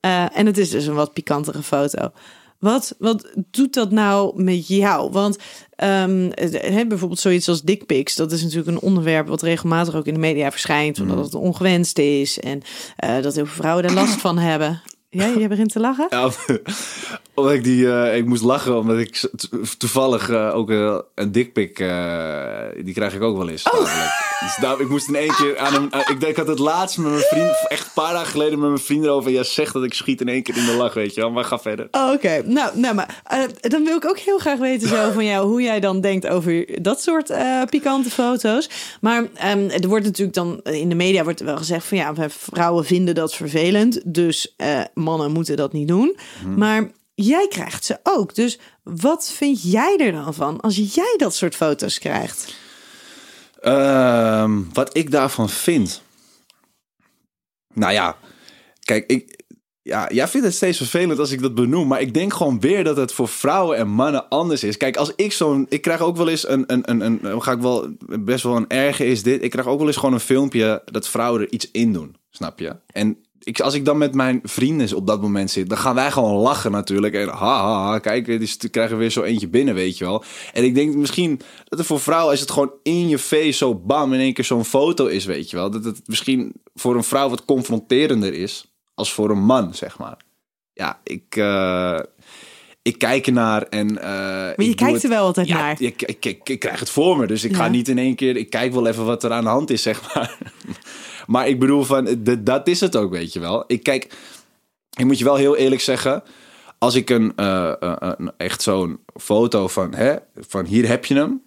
Eh, 0.04 0.38
en 0.38 0.46
het 0.46 0.58
is 0.58 0.70
dus 0.70 0.86
een 0.86 0.94
wat 0.94 1.14
pikantere 1.14 1.64
foto. 1.64 2.12
Wat, 2.60 2.96
wat 3.00 3.28
doet 3.52 3.74
dat 3.74 3.92
nou 3.92 4.44
met 4.44 4.68
jou? 4.68 5.12
Want 5.12 5.38
ehm, 5.76 6.30
bijvoorbeeld 6.88 7.20
zoiets 7.20 7.50
als 7.50 7.62
dickpics, 7.62 8.16
dat 8.16 8.32
is 8.32 8.42
natuurlijk 8.42 8.70
een 8.70 8.80
onderwerp 8.80 9.28
wat 9.28 9.42
regelmatig 9.42 9.96
ook 9.96 10.06
in 10.06 10.14
de 10.14 10.20
media 10.20 10.52
verschijnt, 10.52 11.00
omdat 11.00 11.26
het 11.26 11.36
ongewenst 11.36 11.98
is 11.98 12.40
en 12.40 12.62
eh, 12.96 13.22
dat 13.22 13.36
heel 13.36 13.46
veel 13.46 13.56
vrouwen 13.56 13.84
daar 13.84 13.94
last 13.94 14.22
van 14.22 14.38
hebben. 14.38 14.82
Ja, 15.14 15.26
je 15.26 15.48
begint 15.48 15.72
te 15.72 15.80
lachen? 15.80 16.08
Ja, 16.10 16.30
omdat 17.34 17.54
ik 17.54 17.64
die, 17.64 17.92
eh, 17.92 18.18
ik 18.18 18.26
moest 18.26 18.44
lachen 18.44 18.78
omdat 18.78 18.98
ik 18.98 19.30
toevallig 19.78 20.30
eh, 20.30 20.56
ook 20.56 20.72
eh, 20.72 20.98
een 21.16 21.32
dikpik, 21.32 21.78
die 22.84 22.94
krijg 22.94 23.14
ik 23.16 23.22
ook 23.22 23.38
wel 23.38 23.50
eens. 23.50 23.64
namelijk. 23.64 24.32
Dus 24.40 24.58
daar, 24.62 24.80
ik 24.80 24.90
moest 24.90 25.08
in 25.08 25.16
één 25.16 25.36
keer 25.36 25.58
aan 25.58 25.74
hem, 25.74 25.84
ik, 25.84 26.20
denk, 26.20 26.32
ik 26.32 26.36
had 26.36 26.48
het 26.48 26.60
laatst 26.60 26.98
met 26.98 27.12
mijn 27.12 27.24
vriend, 27.24 27.66
echt 27.68 27.86
een 27.86 27.92
paar 27.94 28.14
dagen 28.14 28.28
geleden 28.28 28.60
met 28.60 28.70
mijn 28.70 28.82
vriend 28.82 29.04
erover. 29.04 29.32
Ja, 29.32 29.44
zeg 29.44 29.72
dat 29.72 29.84
ik 29.84 29.94
schiet 29.94 30.22
in 30.22 30.28
één 30.28 30.44
keer 30.44 30.58
in 30.58 30.66
de 30.66 30.74
lach, 30.74 30.94
weet 30.94 31.14
je 31.14 31.22
wel. 31.22 31.32
Maar 31.32 31.44
ga 31.44 31.60
verder. 31.60 31.88
Oh, 31.92 32.12
Oké, 32.12 32.42
nou, 32.46 32.80
nou 32.80 32.96
maar 32.96 33.22
dan 33.62 33.84
wil 33.84 33.96
ik 33.96 34.06
ook 34.06 34.20
heel 34.20 34.38
graag 34.38 34.58
weten 34.58 34.88
zo 34.88 35.12
van 35.12 35.26
jou 35.26 35.48
hoe 35.48 35.62
jij 35.62 35.80
dan 35.80 36.02
denkt 36.02 36.28
over 36.28 36.82
dat 36.82 37.02
soort 37.02 37.34
pikante 37.70 38.10
foto's. 38.10 38.70
Maar 39.02 39.26
ehm, 39.34 39.70
er 39.70 39.88
wordt 39.88 40.06
natuurlijk 40.06 40.36
dan 40.36 40.62
in 40.64 40.90
de 40.90 40.96
media 40.96 41.24
wordt 41.24 41.40
wel 41.40 41.58
gezegd 41.58 41.86
van 41.86 41.98
ja, 41.98 42.14
vrouwen 42.30 42.86
vinden 42.86 43.16
dat 43.16 43.36
vervelend, 43.36 44.02
dus 44.06 44.56
mannen 45.04 45.32
moeten 45.32 45.56
dat 45.58 45.74
niet 45.74 45.88
doen. 45.88 46.18
Maar 46.56 46.92
jij 47.16 47.48
krijgt 47.48 47.86
ze 47.86 48.00
ook, 48.04 48.36
dus 48.36 48.60
wat 48.84 49.32
vind 49.32 49.72
jij 49.72 49.98
er 50.00 50.12
dan 50.12 50.34
van 50.34 50.62
als 50.62 50.76
jij 50.94 51.14
dat 51.18 51.36
soort 51.36 51.56
foto's 51.56 52.00
krijgt? 52.00 52.56
Ehm, 53.60 54.62
wat 54.74 54.98
ik 54.98 55.12
daarvan 55.12 55.50
vind. 55.50 56.02
Nou 57.74 57.94
ja, 57.94 58.18
kijk, 58.80 59.10
ik, 59.10 59.42
Ja, 59.82 60.10
jij 60.12 60.28
vindt 60.28 60.46
het 60.48 60.56
steeds 60.56 60.78
vervelend 60.78 61.20
als 61.20 61.32
ik 61.32 61.42
dat 61.42 61.56
benoem. 61.56 61.88
Maar 61.88 62.02
ik 62.02 62.14
denk 62.14 62.34
gewoon 62.34 62.60
weer 62.60 62.84
dat 62.84 62.98
het 62.98 63.14
voor 63.14 63.28
vrouwen 63.28 63.78
en 63.78 63.88
mannen 63.88 64.30
anders 64.30 64.64
is. 64.64 64.78
Kijk, 64.78 64.98
als 64.98 65.14
ik 65.16 65.32
zo'n. 65.32 65.66
Ik 65.70 65.82
krijg 65.82 66.00
ook 66.00 66.18
wel 66.18 66.28
eens 66.28 66.48
een. 66.48 66.64
een, 66.68 66.90
een, 66.90 67.02
een, 67.02 67.26
een 67.26 67.42
ga 67.42 67.52
ik 67.52 67.60
wel. 67.60 67.96
Best 68.20 68.44
wel 68.44 68.56
een 68.56 68.70
erge 68.70 69.06
is 69.06 69.24
dit. 69.24 69.44
Ik 69.44 69.50
krijg 69.50 69.68
ook 69.68 69.78
wel 69.78 69.88
eens 69.88 69.98
gewoon 69.98 70.14
een 70.14 70.20
filmpje. 70.20 70.82
dat 70.86 71.08
vrouwen 71.08 71.42
er 71.42 71.52
iets 71.52 71.72
in 71.72 71.94
doen. 71.94 72.16
Snap 72.30 72.60
je? 72.60 72.76
En 72.88 73.18
ik, 73.44 73.60
als 73.60 73.74
ik 73.74 73.86
dan 73.86 73.98
met 73.98 74.14
mijn 74.14 74.40
vrienden 74.44 74.96
op 74.96 75.08
dat 75.08 75.22
moment 75.22 75.52
zit. 75.52 75.70
dan 75.70 75.78
gaan 75.78 75.96
wij 75.96 76.12
gewoon 76.12 76.42
lachen 76.42 76.72
natuurlijk. 76.72 77.14
En 77.14 77.28
ha, 77.28 78.00
kijk, 78.00 78.26
die 78.26 78.70
krijgen 78.70 78.98
weer 78.98 79.10
zo 79.10 79.24
eentje 79.24 79.48
binnen, 79.48 79.74
weet 79.74 79.98
je 79.98 80.06
wel. 80.06 80.24
En 80.54 80.64
ik 80.64 80.76
denk 80.76 80.96
misschien 80.96 81.42
dat 81.66 81.80
er 81.80 81.86
voor 81.86 82.00
vrouwen. 82.00 82.34
is 82.34 82.40
het 82.40 82.52
gewoon 82.52 82.72
in 82.84 83.08
je 83.08 83.20
face 83.20 83.52
zo 83.52 83.76
bam. 83.76 84.14
in 84.14 84.20
één 84.20 84.34
keer 84.34 84.46
zo'n 84.46 84.66
foto 84.66 85.06
is, 85.06 85.26
weet 85.26 85.50
je 85.50 85.56
wel. 85.56 85.70
Dat 85.70 85.84
het 85.84 86.02
misschien 86.06 86.54
voor 86.76 86.96
een 86.96 87.04
vrouw 87.04 87.30
wat 87.30 87.46
confronterender 87.46 88.34
is 88.34 88.66
als 88.94 89.14
voor 89.14 89.30
een 89.30 89.44
man, 89.44 89.74
zeg 89.74 89.98
maar. 89.98 90.18
Ja, 90.74 91.00
ik, 91.04 91.36
uh, 91.36 92.00
ik 92.82 92.98
kijk 92.98 93.28
ernaar 93.28 93.62
en... 93.62 93.90
Uh, 93.90 94.02
maar 94.02 94.64
je 94.64 94.76
kijkt 94.76 95.04
er 95.04 95.10
wel 95.10 95.26
altijd 95.26 95.48
ja, 95.48 95.58
naar. 95.58 95.82
Ik, 95.82 96.02
ik, 96.02 96.26
ik, 96.26 96.50
ik, 96.50 96.60
krijg 96.60 96.80
het 96.80 96.90
voor 96.90 97.18
me, 97.18 97.28
dus 97.28 97.44
ik 97.44 97.56
ga 97.56 97.68
niet 97.68 97.88
in 97.88 97.98
één 97.98 98.16
keer... 98.16 98.36
Ik 98.36 98.50
kijk 98.50 98.74
wel 98.74 98.88
even 98.88 99.06
wat 99.06 99.24
er 99.24 99.32
aan 99.32 99.44
de 99.44 99.50
hand 99.50 99.70
is, 99.70 99.82
zeg 99.82 100.14
maar. 100.14 100.38
maar 101.28 101.48
ik 101.48 101.60
bedoel, 101.60 101.84
van, 101.84 102.24
dat 102.40 102.68
is 102.68 102.80
het 102.80 102.96
ook, 102.96 103.12
weet 103.12 103.34
je 103.34 103.40
wel. 103.40 103.64
Ik 103.68 103.84
kijk, 103.84 104.16
ik 104.98 105.06
moet 105.06 105.18
je 105.18 105.24
wel 105.24 105.36
heel 105.36 105.56
eerlijk 105.56 105.82
zeggen... 105.82 106.24
Als 106.78 106.96
ik 106.96 107.10
een, 107.10 107.34
uh, 107.36 107.74
een 107.80 108.32
echt 108.38 108.62
zo'n 108.62 109.00
foto 109.22 109.68
van, 109.68 109.94
hè, 109.94 110.16
van 110.36 110.66
hier 110.66 110.88
heb 110.88 111.06
je 111.06 111.16
hem... 111.16 111.42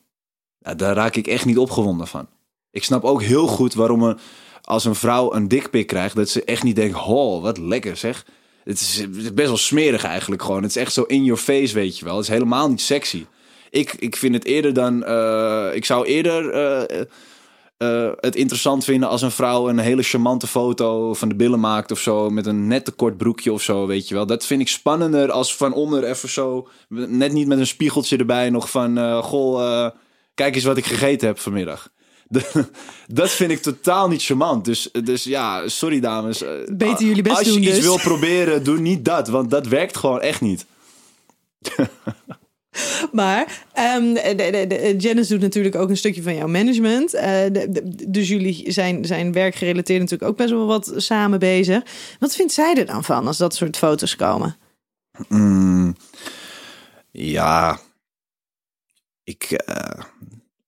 daar 0.76 0.94
raak 0.94 1.16
ik 1.16 1.26
echt 1.26 1.44
niet 1.44 1.58
opgewonden 1.58 2.06
van. 2.06 2.28
Ik 2.70 2.84
snap 2.84 3.04
ook 3.04 3.22
heel 3.22 3.46
goed 3.46 3.74
waarom 3.74 4.02
een 4.02 4.18
als 4.62 4.84
een 4.84 4.94
vrouw 4.94 5.34
een 5.34 5.48
dikpik 5.48 5.86
krijgt, 5.86 6.16
dat 6.16 6.28
ze 6.28 6.44
echt 6.44 6.62
niet 6.62 6.76
denkt, 6.76 7.06
oh, 7.06 7.42
wat 7.42 7.58
lekker 7.58 7.96
zeg. 7.96 8.26
Het 8.64 8.80
is 8.80 9.06
best 9.10 9.48
wel 9.48 9.56
smerig 9.56 10.04
eigenlijk 10.04 10.42
gewoon. 10.42 10.62
Het 10.62 10.70
is 10.70 10.82
echt 10.82 10.92
zo 10.92 11.02
in 11.02 11.24
your 11.24 11.40
face, 11.40 11.74
weet 11.74 11.98
je 11.98 12.04
wel. 12.04 12.14
Het 12.14 12.24
is 12.24 12.30
helemaal 12.30 12.68
niet 12.68 12.80
sexy. 12.80 13.26
Ik, 13.70 13.94
ik 13.98 14.16
vind 14.16 14.34
het 14.34 14.44
eerder 14.44 14.72
dan... 14.72 14.94
Ik 15.74 15.84
zou 15.84 16.06
eerder 16.06 17.08
uh, 17.78 18.10
het 18.20 18.36
interessant 18.36 18.84
vinden 18.84 19.08
als 19.08 19.22
een 19.22 19.30
vrouw 19.30 19.68
een 19.68 19.78
hele 19.78 20.02
charmante 20.02 20.46
foto 20.46 21.14
van 21.14 21.28
de 21.28 21.34
billen 21.34 21.60
maakt 21.60 21.90
of 21.90 22.00
zo. 22.00 22.30
Met 22.30 22.46
een 22.46 22.66
net 22.66 22.84
te 22.84 22.90
kort 22.90 23.16
broekje 23.16 23.52
of 23.52 23.62
zo, 23.62 23.86
weet 23.86 24.08
je 24.08 24.14
wel. 24.14 24.26
Dat 24.26 24.46
vind 24.46 24.60
ik 24.60 24.68
spannender 24.68 25.30
als 25.30 25.56
van 25.56 25.72
onder 25.72 26.04
even 26.04 26.28
zo... 26.28 26.68
Net 26.88 27.32
niet 27.32 27.46
met 27.46 27.58
een 27.58 27.66
spiegeltje 27.66 28.16
erbij 28.16 28.50
nog 28.50 28.70
van... 28.70 29.22
goh, 29.22 29.90
kijk 30.34 30.54
eens 30.54 30.64
wat 30.64 30.76
ik 30.76 30.86
gegeten 30.86 31.26
heb 31.26 31.38
vanmiddag. 31.38 31.88
dat 33.06 33.30
vind 33.30 33.50
ik 33.50 33.62
totaal 33.62 34.08
niet 34.08 34.24
charmant. 34.24 34.64
Dus, 34.64 34.90
dus 35.02 35.24
ja, 35.24 35.68
sorry 35.68 36.00
dames. 36.00 36.44
Beter 36.66 37.06
jullie 37.06 37.22
best 37.22 37.36
Als 37.36 37.46
je 37.46 37.52
doen 37.52 37.62
iets 37.62 37.74
dus. 37.74 37.84
wil 37.84 37.98
proberen, 37.98 38.64
doe 38.64 38.78
niet 38.78 39.04
dat. 39.04 39.28
Want 39.28 39.50
dat 39.50 39.66
werkt 39.66 39.96
gewoon 39.96 40.20
echt 40.20 40.40
niet. 40.40 40.66
Maar 43.12 43.64
um, 43.96 44.14
de, 44.14 44.64
de, 44.68 44.94
Janice 44.98 45.32
doet 45.32 45.40
natuurlijk 45.40 45.74
ook 45.74 45.88
een 45.88 45.96
stukje 45.96 46.22
van 46.22 46.34
jouw 46.34 46.46
management. 46.46 47.14
Uh, 47.14 47.22
dus 48.08 48.28
jullie 48.28 48.72
zijn, 48.72 49.04
zijn 49.04 49.32
werkgerelateerd 49.32 50.00
natuurlijk 50.00 50.30
ook 50.30 50.36
best 50.36 50.50
wel 50.50 50.66
wat 50.66 50.92
samen 50.96 51.38
bezig. 51.38 51.82
Wat 52.18 52.34
vindt 52.34 52.52
zij 52.52 52.74
er 52.74 52.86
dan 52.86 53.04
van 53.04 53.26
als 53.26 53.36
dat 53.36 53.54
soort 53.54 53.76
foto's 53.76 54.16
komen? 54.16 54.56
Mm, 55.28 55.96
ja, 57.10 57.78
ik, 59.24 59.62
uh, 59.68 60.02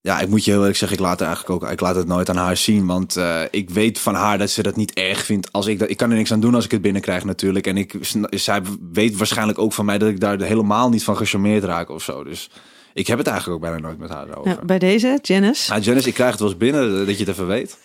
ja, 0.08 0.20
ik 0.20 0.28
moet 0.28 0.44
je 0.44 0.50
heel 0.50 0.60
eerlijk 0.60 0.78
zeggen, 0.78 0.98
ik 0.98 1.04
laat, 1.04 1.18
het 1.18 1.28
eigenlijk 1.28 1.64
ook, 1.64 1.70
ik 1.70 1.80
laat 1.80 1.94
het 1.94 2.06
nooit 2.06 2.28
aan 2.28 2.36
haar 2.36 2.56
zien. 2.56 2.86
Want 2.86 3.16
uh, 3.16 3.40
ik 3.50 3.70
weet 3.70 3.98
van 3.98 4.14
haar 4.14 4.38
dat 4.38 4.50
ze 4.50 4.62
dat 4.62 4.76
niet 4.76 4.92
erg 4.92 5.24
vindt. 5.24 5.52
Als 5.52 5.66
ik, 5.66 5.78
dat, 5.78 5.90
ik 5.90 5.96
kan 5.96 6.10
er 6.10 6.16
niks 6.16 6.32
aan 6.32 6.40
doen 6.40 6.54
als 6.54 6.64
ik 6.64 6.70
het 6.70 6.82
binnenkrijg 6.82 7.24
natuurlijk. 7.24 7.66
En 7.66 7.76
ik, 7.76 7.94
zij 8.30 8.62
weet 8.92 9.16
waarschijnlijk 9.16 9.58
ook 9.58 9.72
van 9.72 9.84
mij 9.84 9.98
dat 9.98 10.08
ik 10.08 10.20
daar 10.20 10.40
helemaal 10.40 10.88
niet 10.88 11.04
van 11.04 11.16
gecharmeerd 11.16 11.64
raak 11.64 11.90
of 11.90 12.02
zo. 12.02 12.24
Dus 12.24 12.50
ik 12.94 13.06
heb 13.06 13.18
het 13.18 13.26
eigenlijk 13.26 13.56
ook 13.56 13.70
bijna 13.70 13.86
nooit 13.86 13.98
met 13.98 14.10
haar 14.10 14.36
over. 14.36 14.50
Ja, 14.50 14.64
bij 14.64 14.78
deze, 14.78 15.18
Janice? 15.22 15.70
Nou, 15.70 15.82
Janice, 15.82 16.08
ik 16.08 16.14
krijg 16.14 16.30
het 16.30 16.40
wel 16.40 16.48
eens 16.48 16.58
binnen, 16.58 17.06
dat 17.06 17.18
je 17.18 17.24
het 17.24 17.32
even 17.32 17.46
weet. 17.46 17.78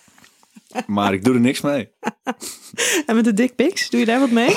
Maar 0.88 1.14
ik 1.14 1.24
doe 1.24 1.34
er 1.34 1.40
niks 1.40 1.62
mee. 1.62 1.90
En 3.06 3.16
met 3.16 3.24
de 3.24 3.34
dickpics, 3.34 3.90
doe 3.90 4.00
je 4.00 4.06
daar 4.06 4.20
wat 4.20 4.32
mee? 4.32 4.56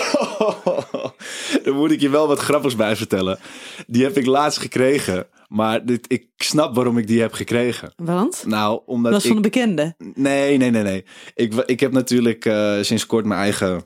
Daar 1.64 1.74
moet 1.74 1.90
ik 1.90 2.00
je 2.00 2.08
wel 2.08 2.28
wat 2.28 2.38
grappigs 2.38 2.76
bij 2.76 2.96
vertellen. 2.96 3.38
Die 3.86 4.02
heb 4.02 4.16
ik 4.16 4.26
laatst 4.26 4.58
gekregen. 4.58 5.26
Maar 5.48 5.84
dit, 5.84 6.04
ik 6.12 6.26
snap 6.36 6.74
waarom 6.74 6.98
ik 6.98 7.06
die 7.06 7.20
heb 7.20 7.32
gekregen. 7.32 7.92
Want? 7.96 8.44
Nou, 8.46 8.80
omdat 8.86 9.12
Dat 9.12 9.20
is 9.20 9.26
ik... 9.26 9.32
van 9.32 9.42
de 9.42 9.48
bekende. 9.48 9.94
Nee, 10.14 10.56
nee, 10.56 10.70
nee, 10.70 10.82
nee. 10.82 11.04
Ik, 11.34 11.54
ik 11.54 11.80
heb 11.80 11.92
natuurlijk 11.92 12.44
uh, 12.44 12.76
sinds 12.80 13.06
kort 13.06 13.24
mijn 13.24 13.40
eigen 13.40 13.84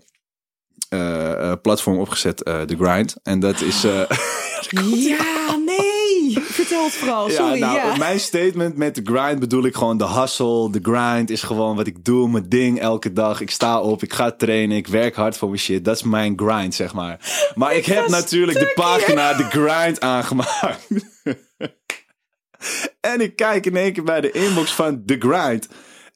uh, 0.94 1.52
platform 1.62 1.98
opgezet, 1.98 2.36
The 2.36 2.76
Grind. 2.78 3.16
En 3.22 3.40
dat 3.40 3.60
is... 3.60 3.82
ja! 5.08 5.59
Vertel 6.60 6.84
het 6.84 6.92
vooral, 6.92 7.30
sorry. 7.30 7.58
Ja, 7.58 7.72
nou, 7.72 7.76
ja. 7.76 7.96
mijn 7.96 8.20
statement 8.20 8.76
met 8.76 8.94
de 8.94 9.00
grind 9.04 9.38
bedoel 9.38 9.64
ik 9.64 9.74
gewoon 9.74 9.98
de 9.98 10.08
hustle. 10.08 10.70
De 10.70 10.78
grind 10.82 11.30
is 11.30 11.42
gewoon 11.42 11.76
wat 11.76 11.86
ik 11.86 12.04
doe, 12.04 12.28
mijn 12.28 12.48
ding 12.48 12.80
elke 12.80 13.12
dag. 13.12 13.40
Ik 13.40 13.50
sta 13.50 13.80
op, 13.80 14.02
ik 14.02 14.12
ga 14.12 14.30
trainen, 14.30 14.76
ik 14.76 14.86
werk 14.86 15.14
hard 15.14 15.36
voor 15.36 15.48
mijn 15.48 15.60
shit. 15.60 15.84
Dat 15.84 15.96
is 15.96 16.02
mijn 16.02 16.32
grind, 16.36 16.74
zeg 16.74 16.94
maar. 16.94 17.18
Maar 17.54 17.74
ik 17.74 17.86
heb 17.86 18.08
natuurlijk 18.08 18.58
de 18.58 18.72
pagina 18.74 19.36
The 19.36 19.44
Grind 19.44 20.00
aangemaakt. 20.00 20.86
en 23.12 23.20
ik 23.20 23.36
kijk 23.36 23.66
in 23.66 23.76
één 23.76 23.92
keer 23.92 24.04
bij 24.04 24.20
de 24.20 24.30
inbox 24.30 24.72
van 24.72 25.02
The 25.06 25.16
Grind. 25.18 25.68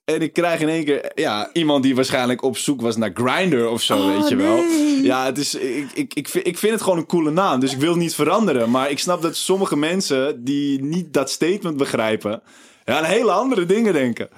En 0.05 0.23
ik 0.23 0.33
krijg 0.33 0.61
in 0.61 0.69
één 0.69 0.85
keer 0.85 1.13
ja, 1.15 1.51
iemand 1.53 1.83
die 1.83 1.95
waarschijnlijk 1.95 2.43
op 2.43 2.57
zoek 2.57 2.81
was 2.81 2.97
naar 2.97 3.11
Grinder 3.15 3.69
of 3.69 3.83
zo, 3.83 3.97
oh, 3.97 4.17
weet 4.17 4.29
je 4.29 4.37
wel. 4.37 4.57
Nee. 4.57 5.03
Ja, 5.03 5.25
het 5.25 5.39
is, 5.39 5.55
ik, 5.55 5.91
ik, 5.95 6.15
ik, 6.15 6.29
vind, 6.29 6.47
ik 6.47 6.59
vind 6.59 6.73
het 6.73 6.83
gewoon 6.83 6.99
een 6.99 7.07
coole 7.07 7.31
naam, 7.31 7.61
dus 7.61 7.73
ik 7.73 7.79
wil 7.79 7.91
het 7.91 7.99
niet 7.99 8.15
veranderen. 8.15 8.71
Maar 8.71 8.91
ik 8.91 8.99
snap 8.99 9.23
dat 9.23 9.37
sommige 9.37 9.77
mensen 9.77 10.45
die 10.45 10.83
niet 10.83 11.13
dat 11.13 11.31
statement 11.31 11.77
begrijpen, 11.77 12.43
ja, 12.85 12.99
aan 12.99 13.05
hele 13.05 13.31
andere 13.31 13.67
dingen 13.67 13.93
denken. 13.93 14.29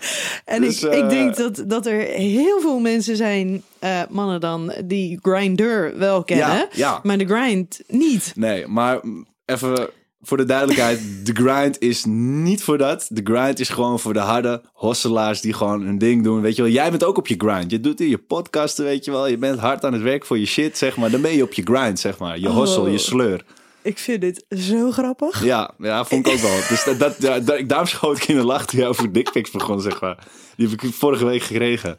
En 0.45 0.61
Dus, 0.61 0.83
ik, 0.83 0.91
eh, 0.91 0.99
ik 0.99 1.09
denk 1.09 1.37
dat, 1.37 1.65
dat 1.67 1.87
er 1.87 2.01
heel 2.05 2.61
veel 2.61 2.79
mensen 2.79 3.17
zijn, 3.17 3.63
uh, 3.85 4.03
mannen 4.09 4.41
dan, 4.41 4.73
die 4.85 5.19
Grinder 5.23 5.99
wel 5.99 6.25
kennen, 6.25 6.57
Ja, 6.57 6.69
ja. 6.73 7.01
maar 7.03 7.19
de 7.19 7.27
Grind 7.27 7.81
niet. 7.87 8.33
Nee, 8.35 8.67
maar 8.67 9.01
even 9.45 9.89
voor 10.21 10.37
de 10.37 10.45
duidelijkheid. 10.45 11.01
De 11.27 11.33
grind 11.33 11.81
is 11.81 12.05
niet 12.09 12.63
voor 12.63 12.79
dat. 12.79 13.07
De 13.11 13.21
grind 13.25 13.61
is 13.61 13.69
gewoon 13.69 14.01
voor 14.01 14.13
de 14.13 14.19
harde 14.19 14.63
hosselaars 14.73 15.41
die 15.41 15.53
gewoon 15.53 15.83
hun 15.83 15.99
ding 15.99 16.25
doen. 16.25 16.41
Weet 16.41 16.57
je 16.57 16.63
wel, 16.63 16.71
jij 16.71 16.91
bent 16.91 17.05
ook 17.05 17.17
op 17.19 17.27
je 17.27 17.35
grind. 17.39 17.71
Je 17.71 17.81
doet 17.81 18.01
in 18.01 18.09
je 18.09 18.19
podcasten, 18.19 18.85
weet 18.85 19.05
je 19.05 19.11
wel. 19.11 19.27
Je 19.27 19.39
bent 19.39 19.59
hard 19.59 19.85
aan 19.85 19.93
het 19.93 20.03
werk 20.03 20.25
voor 20.27 20.39
je 20.39 20.47
shit, 20.47 20.79
zeg 20.79 20.97
maar. 20.97 21.11
Dan 21.11 21.21
ben 21.21 21.33
je 21.37 21.43
op 21.43 21.53
je 21.53 21.63
grind, 21.63 22.01
zeg 22.01 22.19
maar. 22.19 22.39
Je 22.39 22.49
hossel, 22.49 22.83
Oh. 22.83 22.91
je 22.91 22.99
sleur. 22.99 23.45
Ik 23.83 23.99
vind 23.99 24.21
dit 24.21 24.45
zo 24.49 24.91
grappig. 24.91 25.45
Ja, 25.45 25.71
ja, 25.79 26.05
vond 26.05 26.27
ik 26.27 26.33
ook 26.33 26.39
wel. 26.39 26.57
Dus 26.69 26.85
dat, 26.85 26.99
dat, 26.99 27.17
ja, 27.19 27.39
dat- 27.39 27.69
daarom 27.69 27.87
schoot 27.87 28.17
ik 28.17 28.29
in 28.29 28.37
de 28.37 28.45
lach 28.45 28.67
toen 28.67 28.79
jij 28.81 28.89
over 28.89 29.13
dickpics 29.13 29.51
begon, 29.51 29.81
zeg 29.81 30.01
maar. 30.01 30.27
Die 30.57 30.69
heb 30.69 30.83
ik 30.83 30.93
vorige 30.95 31.25
week 31.25 31.43
gekregen. 31.43 31.99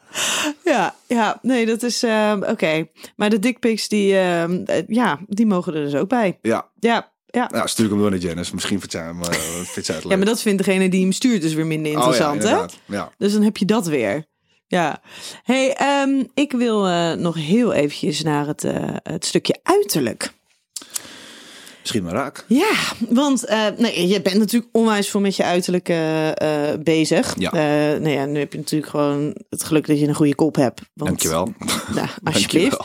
Ja, 0.64 0.96
ja, 1.08 1.40
nee, 1.42 1.66
dat 1.66 1.84
is 1.84 2.04
ehm, 2.04 2.44
oké. 2.44 2.88
Maar 3.16 3.30
de 3.30 3.40
dickpics, 3.40 3.88
die, 3.88 4.18
ehm, 4.18 4.62
eh, 4.66 4.84
ja, 4.88 5.20
die 5.28 5.46
mogen 5.46 5.74
er 5.74 5.84
dus 5.84 5.96
ook 5.96 6.10
bij. 6.10 6.38
Ja, 6.42 6.68
Ja, 6.80 7.12
ja. 7.28 7.48
nou, 7.52 7.68
stuur 7.68 7.86
ik 7.86 7.92
hem 7.92 8.00
door 8.00 8.10
naar 8.10 8.20
Janice. 8.20 8.54
Misschien 8.54 8.78
vindt 8.80 8.94
zij 8.94 9.04
hem, 9.04 9.24
vindt 9.24 9.86
zij 9.86 9.96
het 9.96 10.04
leuk. 10.04 10.12
ja, 10.12 10.18
maar 10.18 10.26
dat 10.26 10.42
vindt 10.42 10.64
degene 10.64 10.90
die 10.90 11.02
hem 11.02 11.12
stuurt 11.12 11.42
dus 11.42 11.54
weer 11.54 11.66
minder 11.66 11.92
Oh 11.92 11.98
ja, 11.98 12.04
interessant, 12.06 12.44
hè? 12.44 12.50
inderdaad. 12.50 12.80
Ja. 12.86 13.12
Dus 13.18 13.34
dan 13.34 13.42
heb 13.42 13.58
je 13.58 13.66
dat 13.66 13.88
weer. 13.88 14.26
Ja. 14.68 15.02
Hey, 15.44 15.74
ehm, 15.74 16.24
ik 16.34 16.52
wil 16.52 16.88
eh, 16.88 17.14
nog 17.14 17.36
heel 17.36 17.74
eventjes 17.74 18.22
naar 18.24 18.48
het, 18.48 18.64
eh, 18.64 18.96
het 19.04 19.26
stukje 19.26 19.60
uiterlijk. 19.64 20.34
Schiet 21.88 22.04
maar 22.04 22.14
raak. 22.14 22.46
Ja, 22.48 22.76
want 23.10 23.46
eh, 23.46 23.68
nee, 23.78 24.08
je 24.08 24.22
bent 24.22 24.38
natuurlijk 24.38 24.70
onwijs 24.72 25.10
veel 25.10 25.20
met 25.20 25.36
je 25.36 25.44
uiterlijk 25.44 25.90
eh, 25.90 26.72
eh, 26.72 26.80
bezig. 26.80 27.36
Ja. 27.38 27.52
Nou 27.98 28.10
ja, 28.10 28.26
nu 28.26 28.40
heb 28.40 28.52
je 28.52 28.58
natuurlijk 28.58 28.92
gewoon 28.92 29.36
het 29.50 29.64
geluk 29.64 29.88
dat 29.88 30.00
je 30.00 30.08
een 30.08 30.16
goede 30.16 30.36
kop 30.36 30.56
hebt. 30.56 30.82
Want, 30.94 31.10
Dankjewel. 31.10 31.54
Nou, 31.94 32.08
alsjeblieft. 32.24 32.78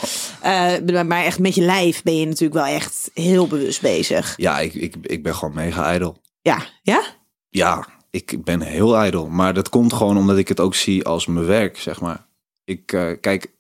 Dankjewel. 0.43 1.05
Maar 1.05 1.25
echt 1.25 1.39
met 1.39 1.55
je 1.55 1.61
lijf 1.61 2.03
ben 2.03 2.17
je 2.17 2.27
natuurlijk 2.27 2.55
wel 2.55 2.75
echt 2.75 3.11
heel 3.15 3.47
bewust 3.47 3.81
bezig. 3.81 4.35
Ja, 4.37 4.61
ik, 4.61 4.75
ik, 4.75 4.95
ik 5.03 5.23
ben 5.23 5.35
gewoon 5.35 5.55
mega 5.55 5.85
ijdel. 5.85 6.21
Ja, 6.43 6.59
ja? 6.83 7.03
Ja, 7.49 7.87
ik 8.11 8.45
ben 8.45 8.61
heel 8.61 8.97
ijdel. 8.97 9.29
Maar 9.29 9.55
dat 9.55 9.69
komt 9.69 9.93
gewoon 9.93 10.19
omdat 10.19 10.39
ik 10.39 10.49
het 10.49 10.61
ook 10.61 10.75
zie 10.75 11.05
als 11.05 11.27
mijn 11.27 11.47
werk, 11.47 11.79
zeg 11.79 12.01
maar. 12.01 12.27
Ik, 12.65 12.87
kijk, 13.21 13.53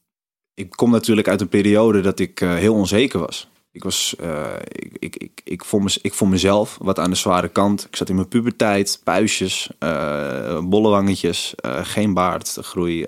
ik 0.54 0.70
kom 0.70 0.90
natuurlijk 0.90 1.28
uit 1.28 1.40
een 1.40 1.48
periode 1.48 2.00
dat 2.00 2.18
ik 2.18 2.38
heel 2.38 2.74
onzeker 2.74 3.18
was. 3.18 3.50
Ik 3.72 3.82
was, 3.82 4.14
eh, 4.20 4.44
ik, 4.68 4.96
ik, 4.98 5.16
ik, 5.16 5.40
ik, 5.44 5.64
vond 5.64 5.98
ik 6.02 6.20
mezelf 6.20 6.78
wat 6.80 6.98
aan 6.98 7.10
de 7.10 7.16
zware 7.16 7.48
kant. 7.48 7.86
Ik 7.90 7.96
zat 7.96 8.08
in 8.08 8.14
mijn 8.14 8.28
puberteit, 8.28 9.00
puistjes, 9.04 9.70
eh 9.78 10.58
bolle 10.62 10.88
wangetjes, 10.88 11.54
eh, 11.56 11.78
geen 11.82 12.14
baardgroei. 12.14 13.04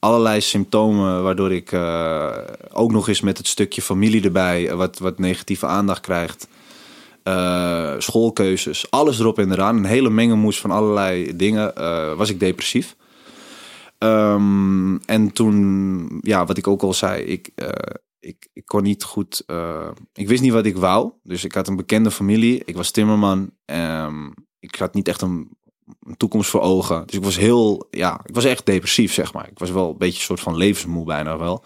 allerlei 0.00 0.40
symptomen 0.40 1.22
waardoor 1.22 1.52
ik 1.52 1.72
ook 2.72 2.92
nog 2.92 3.08
eens 3.08 3.20
met 3.20 3.38
het 3.38 3.46
stukje 3.46 3.82
familie 3.82 4.22
erbij, 4.22 4.74
wat, 4.74 4.98
wat 4.98 5.18
negatieve 5.18 5.66
aandacht 5.66 6.00
krijgt. 6.00 6.48
Schoolkeuzes, 8.02 8.90
alles 8.90 9.18
erop 9.18 9.38
en 9.38 9.52
eraan. 9.52 9.76
Een 9.76 9.84
hele 9.84 10.10
mengelmoes 10.10 10.60
van 10.60 10.70
allerlei 10.70 11.36
dingen. 11.36 11.72
was 12.16 12.30
ik 12.30 12.40
depressief. 12.40 12.96
Ehm, 13.98 14.96
en 14.96 15.32
toen, 15.32 16.18
ja, 16.22 16.44
wat 16.44 16.56
ik 16.56 16.66
ook 16.66 16.82
al 16.82 16.94
zei, 16.94 17.22
ik, 17.22 17.50
ik, 18.20 18.48
ik 18.52 18.66
kon 18.66 18.82
niet 18.82 19.04
goed. 19.04 19.42
eh, 19.46 19.88
ik 20.14 20.28
wist 20.28 20.42
niet 20.42 20.52
wat 20.52 20.66
ik 20.66 20.76
wou. 20.76 21.12
Dus 21.22 21.44
ik 21.44 21.52
had 21.52 21.68
een 21.68 21.76
bekende 21.76 22.10
familie. 22.10 22.62
Ik 22.64 22.76
was 22.76 22.90
timmerman. 22.90 23.50
Ehm, 23.64 24.30
ik 24.58 24.74
had 24.74 24.94
niet 24.94 25.08
echt 25.08 25.20
een, 25.20 25.56
een 26.02 26.16
toekomst 26.16 26.50
voor 26.50 26.60
ogen. 26.60 27.06
Dus 27.06 27.14
ik 27.14 27.24
was 27.24 27.36
heel. 27.36 27.86
Ja, 27.90 28.20
ik 28.24 28.34
was 28.34 28.44
echt 28.44 28.66
depressief, 28.66 29.12
zeg 29.12 29.32
maar. 29.32 29.48
Ik 29.50 29.58
was 29.58 29.70
wel 29.70 29.90
een 29.90 29.98
beetje 29.98 30.18
een 30.18 30.24
soort 30.24 30.40
van 30.40 30.56
levensmoe 30.56 31.04
bijna 31.04 31.38
wel. 31.38 31.64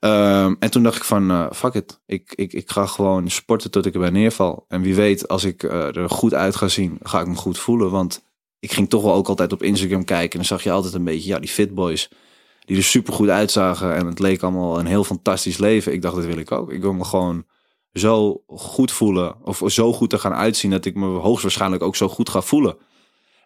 Ehm, 0.00 0.54
en 0.58 0.70
toen 0.70 0.82
dacht 0.82 0.96
ik 0.96 1.04
van, 1.04 1.30
eh, 1.30 1.46
fuck 1.52 1.74
it. 1.74 2.00
Ik, 2.06 2.32
ik, 2.34 2.52
ik 2.52 2.70
ga 2.70 2.86
gewoon 2.86 3.30
sporten 3.30 3.70
tot 3.70 3.86
ik 3.86 3.94
erbij 3.94 4.10
neerval. 4.10 4.64
En 4.68 4.80
wie 4.80 4.94
weet, 4.94 5.28
als 5.28 5.44
ik 5.44 5.62
eh, 5.62 5.96
er 5.96 6.10
goed 6.10 6.34
uit 6.34 6.56
ga 6.56 6.68
zien, 6.68 6.98
ga 7.02 7.20
ik 7.20 7.26
me 7.26 7.34
goed 7.34 7.58
voelen. 7.58 7.90
Want 7.90 8.24
ik 8.58 8.72
ging 8.72 8.88
toch 8.88 9.02
wel 9.02 9.14
ook 9.14 9.28
altijd 9.28 9.52
op 9.52 9.62
Instagram 9.62 10.04
kijken. 10.04 10.30
En 10.30 10.36
dan 10.36 10.44
zag 10.46 10.62
je 10.62 10.70
altijd 10.70 10.94
een 10.94 11.04
beetje, 11.04 11.28
ja, 11.28 11.38
die 11.38 11.48
fitboys. 11.48 12.10
Die 12.66 12.76
er 12.76 12.82
super 12.82 13.12
goed 13.12 13.28
uitzagen. 13.28 13.94
En 13.94 14.06
het 14.06 14.18
leek 14.18 14.42
allemaal 14.42 14.78
een 14.78 14.86
heel 14.86 15.04
fantastisch 15.04 15.58
leven. 15.58 15.92
Ik 15.92 16.02
dacht, 16.02 16.14
dat 16.14 16.24
wil 16.24 16.38
ik 16.38 16.52
ook. 16.52 16.72
Ik 16.72 16.80
wil 16.80 16.92
me 16.92 17.04
gewoon 17.04 17.44
zo 17.92 18.42
goed 18.46 18.92
voelen. 18.92 19.44
Of 19.44 19.62
zo 19.66 19.92
goed 19.92 20.10
te 20.10 20.18
gaan 20.18 20.34
uitzien. 20.34 20.70
Dat 20.70 20.84
ik 20.84 20.94
me 20.94 21.06
hoogstwaarschijnlijk 21.06 21.82
ook 21.82 21.96
zo 21.96 22.08
goed 22.08 22.28
ga 22.28 22.40
voelen. 22.40 22.76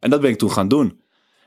En 0.01 0.11
dat 0.11 0.21
ben 0.21 0.31
ik 0.31 0.39
toen 0.39 0.51
gaan 0.51 0.69
doen. 0.69 1.01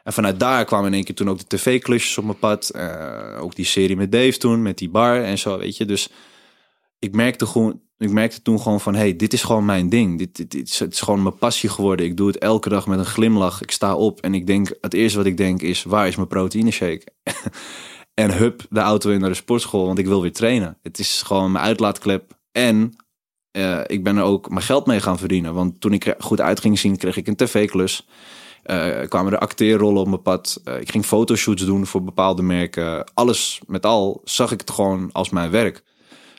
En 0.03 0.13
vanuit 0.13 0.39
daar 0.39 0.65
kwamen 0.65 0.87
in 0.87 0.93
één 0.93 1.03
keer 1.03 1.15
toen 1.15 1.29
ook 1.29 1.39
de 1.39 1.57
tv-klusjes 1.57 2.17
op 2.17 2.23
mijn 2.23 2.39
pad. 2.39 2.69
Eh, 2.69 3.37
ook 3.41 3.55
die 3.55 3.65
serie 3.65 3.95
met 3.95 4.11
Dave 4.11 4.37
toen, 4.37 4.61
met 4.61 4.77
die 4.77 4.89
bar 4.89 5.23
en 5.23 5.37
zo, 5.37 5.57
weet 5.57 5.77
je. 5.77 5.85
Dus 5.85 6.09
ik 6.99 7.15
merkte, 7.15 7.45
gewoon, 7.45 7.81
ik 8.03 8.11
merkte 8.11 8.41
toen 8.41 8.59
gewoon 8.59 8.81
van, 8.81 8.95
hey, 8.95 9.15
dit 9.15 9.33
is 9.33 9.43
gewoon 9.43 9.65
mijn 9.65 9.89
ding. 9.89 10.17
Dit, 10.17 10.35
dit, 10.35 10.51
dit 10.51 10.67
is, 10.67 10.79
het 10.79 10.93
is 10.93 11.01
gewoon 11.01 11.23
mijn 11.23 11.37
passie 11.37 11.69
geworden. 11.69 12.05
Ik 12.05 12.17
doe 12.17 12.27
het 12.27 12.37
elke 12.37 12.69
dag 12.69 12.87
met 12.87 12.99
een 12.99 13.05
glimlach. 13.05 13.61
Ik 13.61 13.71
sta 13.71 13.95
op 13.95 14.21
en 14.21 14.33
ik 14.33 14.47
denk, 14.47 14.77
het 14.81 14.93
eerste 14.93 15.17
wat 15.17 15.27
ik 15.27 15.37
denk 15.37 15.61
is, 15.61 15.83
waar 15.83 16.07
is 16.07 16.15
mijn 16.15 16.27
proteïne 16.27 16.71
shake? 16.71 17.03
en 18.23 18.37
hup, 18.37 18.65
de 18.69 18.79
auto 18.79 19.09
in 19.09 19.19
naar 19.19 19.29
de 19.29 19.35
sportschool, 19.35 19.85
want 19.85 19.99
ik 19.99 20.05
wil 20.05 20.21
weer 20.21 20.33
trainen. 20.33 20.77
Het 20.81 20.99
is 20.99 21.21
gewoon 21.21 21.51
mijn 21.51 21.65
uitlaatklep. 21.65 22.37
En 22.51 22.95
eh, 23.51 23.79
ik 23.85 24.03
ben 24.03 24.17
er 24.17 24.23
ook 24.23 24.49
mijn 24.49 24.61
geld 24.61 24.85
mee 24.85 25.01
gaan 25.01 25.17
verdienen. 25.17 25.53
Want 25.53 25.81
toen 25.81 25.93
ik 25.93 26.15
goed 26.19 26.41
uit 26.41 26.59
ging 26.59 26.79
zien, 26.79 26.97
kreeg 26.97 27.17
ik 27.17 27.27
een 27.27 27.35
tv-klus. 27.35 28.07
Eh, 28.63 29.07
kwamen 29.07 29.33
er 29.33 29.39
acteerrollen 29.39 30.01
op 30.01 30.07
mijn 30.07 30.21
pad. 30.21 30.61
Eh, 30.63 30.79
ik 30.79 30.91
ging 30.91 31.05
fotoshoots 31.05 31.65
doen 31.65 31.85
voor 31.85 32.03
bepaalde 32.03 32.41
merken. 32.41 33.11
Alles 33.13 33.61
met 33.67 33.85
al 33.85 34.21
zag 34.23 34.51
ik 34.51 34.59
het 34.59 34.71
gewoon 34.71 35.09
als 35.11 35.29
mijn 35.29 35.51
werk. 35.51 35.83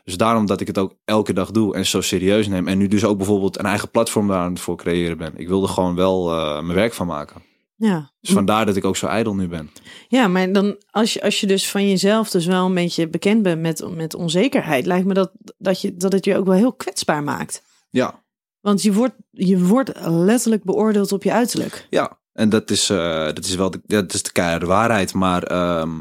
Dus 0.05 0.17
daarom 0.17 0.47
dat 0.47 0.61
ik 0.61 0.67
het 0.67 0.79
ook 0.79 0.95
elke 1.05 1.33
dag 1.33 1.51
doe 1.51 1.75
en 1.75 1.87
zo 1.87 2.01
serieus 2.01 2.49
neem. 2.49 2.69
En 2.69 2.79
nu 2.79 2.89
dus 2.89 3.05
ook 3.05 3.17
bijvoorbeeld 3.17 3.59
een 3.59 3.65
eigen 3.65 3.91
platform 3.91 4.29
daar 4.29 4.39
aan 4.39 4.53
het 4.53 4.61
voor 4.61 4.77
creëren 4.77 5.19
ben. 5.19 5.33
Ik 5.37 5.49
wilde 5.49 5.67
gewoon 5.67 5.95
wel 5.95 6.31
eh, 6.31 6.53
mijn 6.53 6.75
werk 6.75 6.93
van 6.93 7.07
maken. 7.07 7.43
Ja. 7.77 8.13
Dus 8.21 8.33
vandaar 8.33 8.67
dat 8.67 8.77
ik 8.77 8.85
ook 8.85 8.97
zo 8.97 9.07
ijdel 9.07 9.35
nu 9.35 9.49
ben. 9.49 9.71
Ja, 10.09 10.29
maar 10.29 10.53
dan 10.53 10.77
als 10.91 11.13
je, 11.13 11.23
als 11.23 11.41
je 11.41 11.47
dus 11.47 11.71
van 11.71 11.89
jezelf 11.89 12.31
dus 12.31 12.47
wel 12.47 12.67
een 12.67 12.75
beetje 12.75 13.09
bekend 13.09 13.43
bent 13.43 13.61
met, 13.61 13.97
met 13.97 14.15
onzekerheid, 14.15 14.87
lijkt 14.87 15.07
me 15.07 15.15
dat, 15.15 15.33
dat, 15.59 15.81
je, 15.81 15.97
dat 15.97 16.13
het 16.13 16.25
je 16.25 16.37
ook 16.37 16.47
wel 16.47 16.55
heel 16.55 16.73
kwetsbaar 16.73 17.23
maakt. 17.23 17.63
Ja, 17.91 18.25
Want 18.61 18.83
je 18.83 18.93
wordt, 18.93 19.15
je 19.31 19.65
wordt 19.65 19.93
letterlijk 20.07 20.65
beoordeeld 20.65 21.13
op 21.13 21.23
je 21.23 21.33
uiterlijk. 21.33 21.87
Ja, 21.91 22.19
en 22.33 22.49
dat 22.49 22.71
is, 22.71 22.91
eh, 22.91 23.25
dat 23.25 23.45
is 23.45 23.55
wel 23.55 23.71
de, 23.71 23.81
dat 23.87 24.15
is 24.15 24.23
de 24.23 24.33
keiharde 24.33 24.67
waarheid. 24.67 25.15
Maar 25.15 25.43
ehm, 25.43 26.01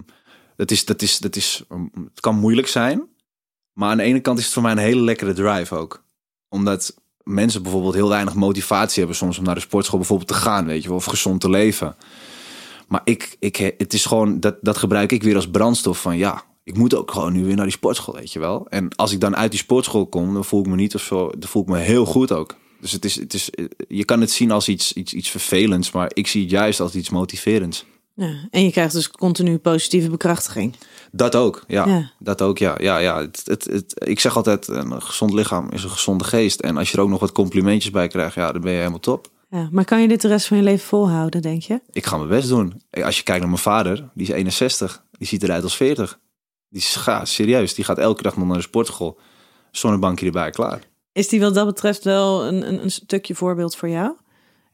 dat 0.55 0.71
is, 0.71 0.85
dat 0.85 1.01
is, 1.01 1.17
dat 1.17 1.35
is, 1.35 1.63
um, 1.71 1.89
het 1.93 2.19
kan 2.19 2.39
moeilijk 2.39 2.67
zijn. 2.67 3.11
Maar 3.73 3.89
aan 3.89 3.97
de 3.97 4.03
ene 4.03 4.19
kant 4.19 4.37
is 4.37 4.43
het 4.43 4.53
voor 4.53 4.63
mij 4.63 4.71
een 4.71 4.77
hele 4.77 5.01
lekkere 5.01 5.33
drive 5.33 5.75
ook. 5.75 6.03
Omdat 6.49 6.95
mensen 7.23 7.61
bijvoorbeeld 7.61 7.93
heel 7.93 8.09
weinig 8.09 8.33
motivatie 8.33 8.97
hebben 8.99 9.15
soms 9.15 9.37
om 9.37 9.43
naar 9.43 9.55
de 9.55 9.61
sportschool 9.61 9.99
bijvoorbeeld 9.99 10.27
te 10.29 10.33
gaan, 10.33 10.65
weet 10.65 10.81
je 10.81 10.87
wel, 10.87 10.97
of 10.97 11.05
gezond 11.05 11.41
te 11.41 11.49
leven. 11.49 11.95
Maar 12.87 13.01
ik, 13.03 13.35
ik, 13.39 13.73
het 13.77 13.93
is 13.93 14.05
gewoon, 14.05 14.39
dat, 14.39 14.55
dat 14.61 14.77
gebruik 14.77 15.11
ik 15.11 15.23
weer 15.23 15.35
als 15.35 15.49
brandstof 15.49 16.01
van 16.01 16.17
ja, 16.17 16.43
ik 16.63 16.77
moet 16.77 16.95
ook 16.95 17.11
gewoon 17.11 17.33
nu 17.33 17.45
weer 17.45 17.55
naar 17.55 17.65
die 17.65 17.73
sportschool, 17.73 18.15
weet 18.15 18.33
je 18.33 18.39
wel. 18.39 18.67
En 18.69 18.95
als 18.95 19.11
ik 19.11 19.19
dan 19.19 19.35
uit 19.35 19.51
die 19.51 19.59
sportschool 19.59 20.07
kom, 20.07 20.33
dan 20.33 20.45
voel 20.45 20.59
ik 20.59 20.67
me 20.67 20.75
niet 20.75 20.95
of 20.95 21.01
zo, 21.01 21.29
dan 21.37 21.49
voel 21.49 21.61
ik 21.61 21.67
me 21.67 21.77
heel 21.77 22.05
goed 22.05 22.31
ook. 22.31 22.55
Dus 22.79 22.91
het 22.91 23.05
is, 23.05 23.15
het 23.15 23.33
is, 23.33 23.49
je 23.87 24.05
kan 24.05 24.21
het 24.21 24.31
zien 24.31 24.51
als 24.51 24.67
iets, 24.67 24.93
iets, 24.93 25.13
iets 25.13 25.29
vervelends, 25.29 25.91
maar 25.91 26.11
ik 26.13 26.27
zie 26.27 26.41
het 26.41 26.51
juist 26.51 26.79
als 26.79 26.95
iets 26.95 27.09
motiverends. 27.09 27.85
Ja. 28.15 28.47
En 28.49 28.63
je 28.63 28.71
krijgt 28.71 28.93
dus 28.93 29.09
continu 29.11 29.57
positieve 29.57 30.09
bekrachtiging. 30.09 30.75
Dat 31.11 31.35
ook, 31.35 31.63
ja. 31.67 31.85
Ja. 31.87 32.11
Dat 32.19 32.41
ook, 32.41 32.57
ja. 32.57 32.75
ja, 32.77 32.97
ja. 32.97 33.19
Het, 33.21 33.41
het, 33.45 33.63
het, 33.65 33.93
ik 34.07 34.19
zeg 34.19 34.35
altijd, 34.35 34.67
een 34.67 35.01
gezond 35.01 35.33
lichaam 35.33 35.69
is 35.71 35.83
een 35.83 35.89
gezonde 35.89 36.23
geest. 36.23 36.59
En 36.59 36.77
als 36.77 36.91
je 36.91 36.97
er 36.97 37.03
ook 37.03 37.09
nog 37.09 37.19
wat 37.19 37.31
complimentjes 37.31 37.91
bij 37.91 38.07
krijgt, 38.07 38.35
ja, 38.35 38.51
dan 38.51 38.61
ben 38.61 38.71
je 38.71 38.77
helemaal 38.77 38.99
top. 38.99 39.27
Ja. 39.49 39.67
Maar 39.71 39.85
kan 39.85 40.01
je 40.01 40.07
dit 40.07 40.21
de 40.21 40.27
rest 40.27 40.47
van 40.47 40.57
je 40.57 40.63
leven 40.63 40.87
volhouden, 40.87 41.41
denk 41.41 41.61
je? 41.61 41.81
Ik 41.91 42.05
ga 42.05 42.17
mijn 42.17 42.29
best 42.29 42.47
doen. 42.47 42.81
Als 42.91 43.17
je 43.17 43.23
kijkt 43.23 43.39
naar 43.41 43.49
mijn 43.49 43.61
vader, 43.61 44.09
die 44.13 44.27
is 44.27 44.33
61. 44.33 45.03
Die 45.11 45.27
ziet 45.27 45.43
eruit 45.43 45.63
als 45.63 45.75
40. 45.75 46.19
Die 46.69 46.81
is 46.81 46.95
ga, 46.95 47.25
serieus. 47.25 47.73
Die 47.73 47.85
gaat 47.85 47.97
elke 47.97 48.21
dag 48.23 48.37
nog 48.37 48.47
naar 48.47 48.57
de 48.57 48.61
sportschool. 48.63 49.19
Zonnebankje 49.71 50.25
erbij, 50.25 50.49
klaar. 50.49 50.79
Is 51.11 51.27
die 51.27 51.39
wat 51.39 51.53
dat 51.53 51.65
betreft 51.65 52.03
wel 52.03 52.45
een, 52.45 52.67
een, 52.67 52.83
een 52.83 52.91
stukje 52.91 53.35
voorbeeld 53.35 53.75
voor 53.75 53.89
jou? 53.89 54.15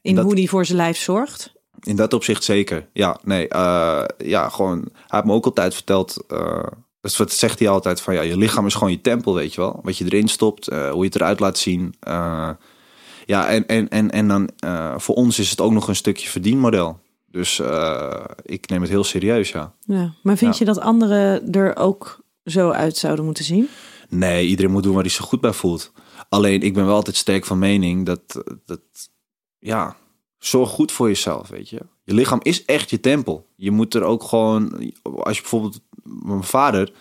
In 0.02 0.14
Dat- 0.14 0.24
hoe 0.24 0.34
die 0.34 0.48
voor 0.48 0.64
zijn 0.64 0.78
lijf 0.78 0.98
zorgt? 0.98 1.52
In 1.82 1.96
dat 1.96 2.12
opzicht 2.12 2.44
zeker. 2.44 2.88
Ja, 2.92 3.18
nee. 3.22 3.48
eh, 3.48 4.04
ja, 4.18 4.48
gewoon. 4.48 4.78
Hij 4.92 4.92
heeft 5.06 5.24
me 5.24 5.32
ook 5.32 5.44
altijd 5.44 5.74
verteld. 5.74 6.24
eh 6.28 6.62
dus 7.00 7.16
wat 7.16 7.32
zegt 7.32 7.58
hij 7.58 7.68
altijd 7.68 8.00
van 8.00 8.14
ja, 8.14 8.20
je 8.20 8.36
lichaam 8.36 8.66
is 8.66 8.74
gewoon 8.74 8.90
je 8.90 9.00
tempel, 9.00 9.34
weet 9.34 9.54
je 9.54 9.60
wel. 9.60 9.80
Wat 9.82 9.96
je 9.98 10.04
erin 10.04 10.28
stopt, 10.28 10.68
eh, 10.68 10.90
hoe 10.90 10.98
je 10.98 11.04
het 11.04 11.14
eruit 11.14 11.40
laat 11.40 11.58
zien. 11.58 11.94
ja, 13.26 13.48
en, 13.48 13.66
en, 13.66 13.88
en, 13.88 14.10
en 14.10 14.28
dan 14.28 14.50
voor 15.00 15.14
ons 15.14 15.38
is 15.38 15.50
het 15.50 15.60
ook 15.60 15.72
nog 15.72 15.88
een 15.88 15.96
stukje 15.96 16.28
verdienmodel. 16.28 16.98
Dus 17.26 17.60
ik 18.42 18.68
neem 18.68 18.80
het 18.80 18.90
heel 18.90 19.04
serieus, 19.04 19.50
ja. 19.50 19.72
Ja. 19.80 20.12
Maar 20.22 20.36
vind 20.36 20.52
Ja. 20.52 20.58
je 20.58 20.64
dat 20.72 20.80
anderen 20.80 21.52
er 21.52 21.76
ook 21.76 22.20
zo 22.44 22.70
uit 22.70 22.96
zouden 22.96 23.24
moeten 23.24 23.44
zien? 23.44 23.68
Nee, 24.08 24.46
iedereen 24.46 24.70
moet 24.72 24.82
doen 24.82 24.92
waar 24.94 25.02
hij 25.02 25.10
zich 25.10 25.24
goed 25.24 25.40
bij 25.40 25.52
voelt. 25.52 25.92
Alleen 26.28 26.62
ik 26.62 26.74
ben 26.74 26.86
wel 26.86 26.94
altijd 26.94 27.16
sterk 27.16 27.44
van 27.44 27.58
mening 27.58 28.06
dat, 28.06 28.20
dat 28.66 28.80
ja, 29.58 29.96
zorg 30.40 30.70
goed 30.70 30.92
voor 30.92 31.08
jezelf, 31.08 31.48
weet 31.48 31.68
je. 31.68 31.80
Je 32.04 32.14
lichaam 32.14 32.40
is 32.42 32.64
echt 32.64 32.90
je 32.90 33.00
tempel. 33.00 33.46
Je 33.56 33.70
moet 33.70 33.94
er 33.94 34.02
ook 34.02 34.22
gewoon, 34.22 34.92
als 35.02 35.36
je 35.36 35.40
bijvoorbeeld, 35.40 35.80
mijn 36.02 36.44
vader, 36.44 36.92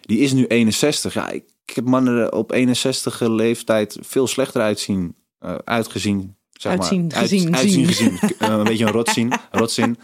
die 0.00 0.18
is 0.18 0.32
nu 0.32 0.46
61. 0.46 1.14
Ja, 1.14 1.30
ik, 1.30 1.44
ik 1.66 1.74
heb 1.74 1.84
mannen 1.84 2.32
op 2.32 2.52
61 2.52 3.20
leeftijd 3.20 3.98
veel 4.00 4.26
slechter 4.26 4.62
uitzien, 4.62 5.14
eh, 5.38 5.54
uitgezien. 5.64 6.34
Zeg 6.52 6.72
Uitzien, 6.72 7.06
maar. 7.06 7.16
gezien, 7.16 7.54
uitzien, 7.54 7.92
zien. 7.92 8.18
gezien. 8.18 8.34
Eh, 8.38 8.48
een 8.48 8.64
beetje 8.64 8.84
een 8.84 8.92
rotzin. 8.92 9.32
rotzin. 9.50 9.98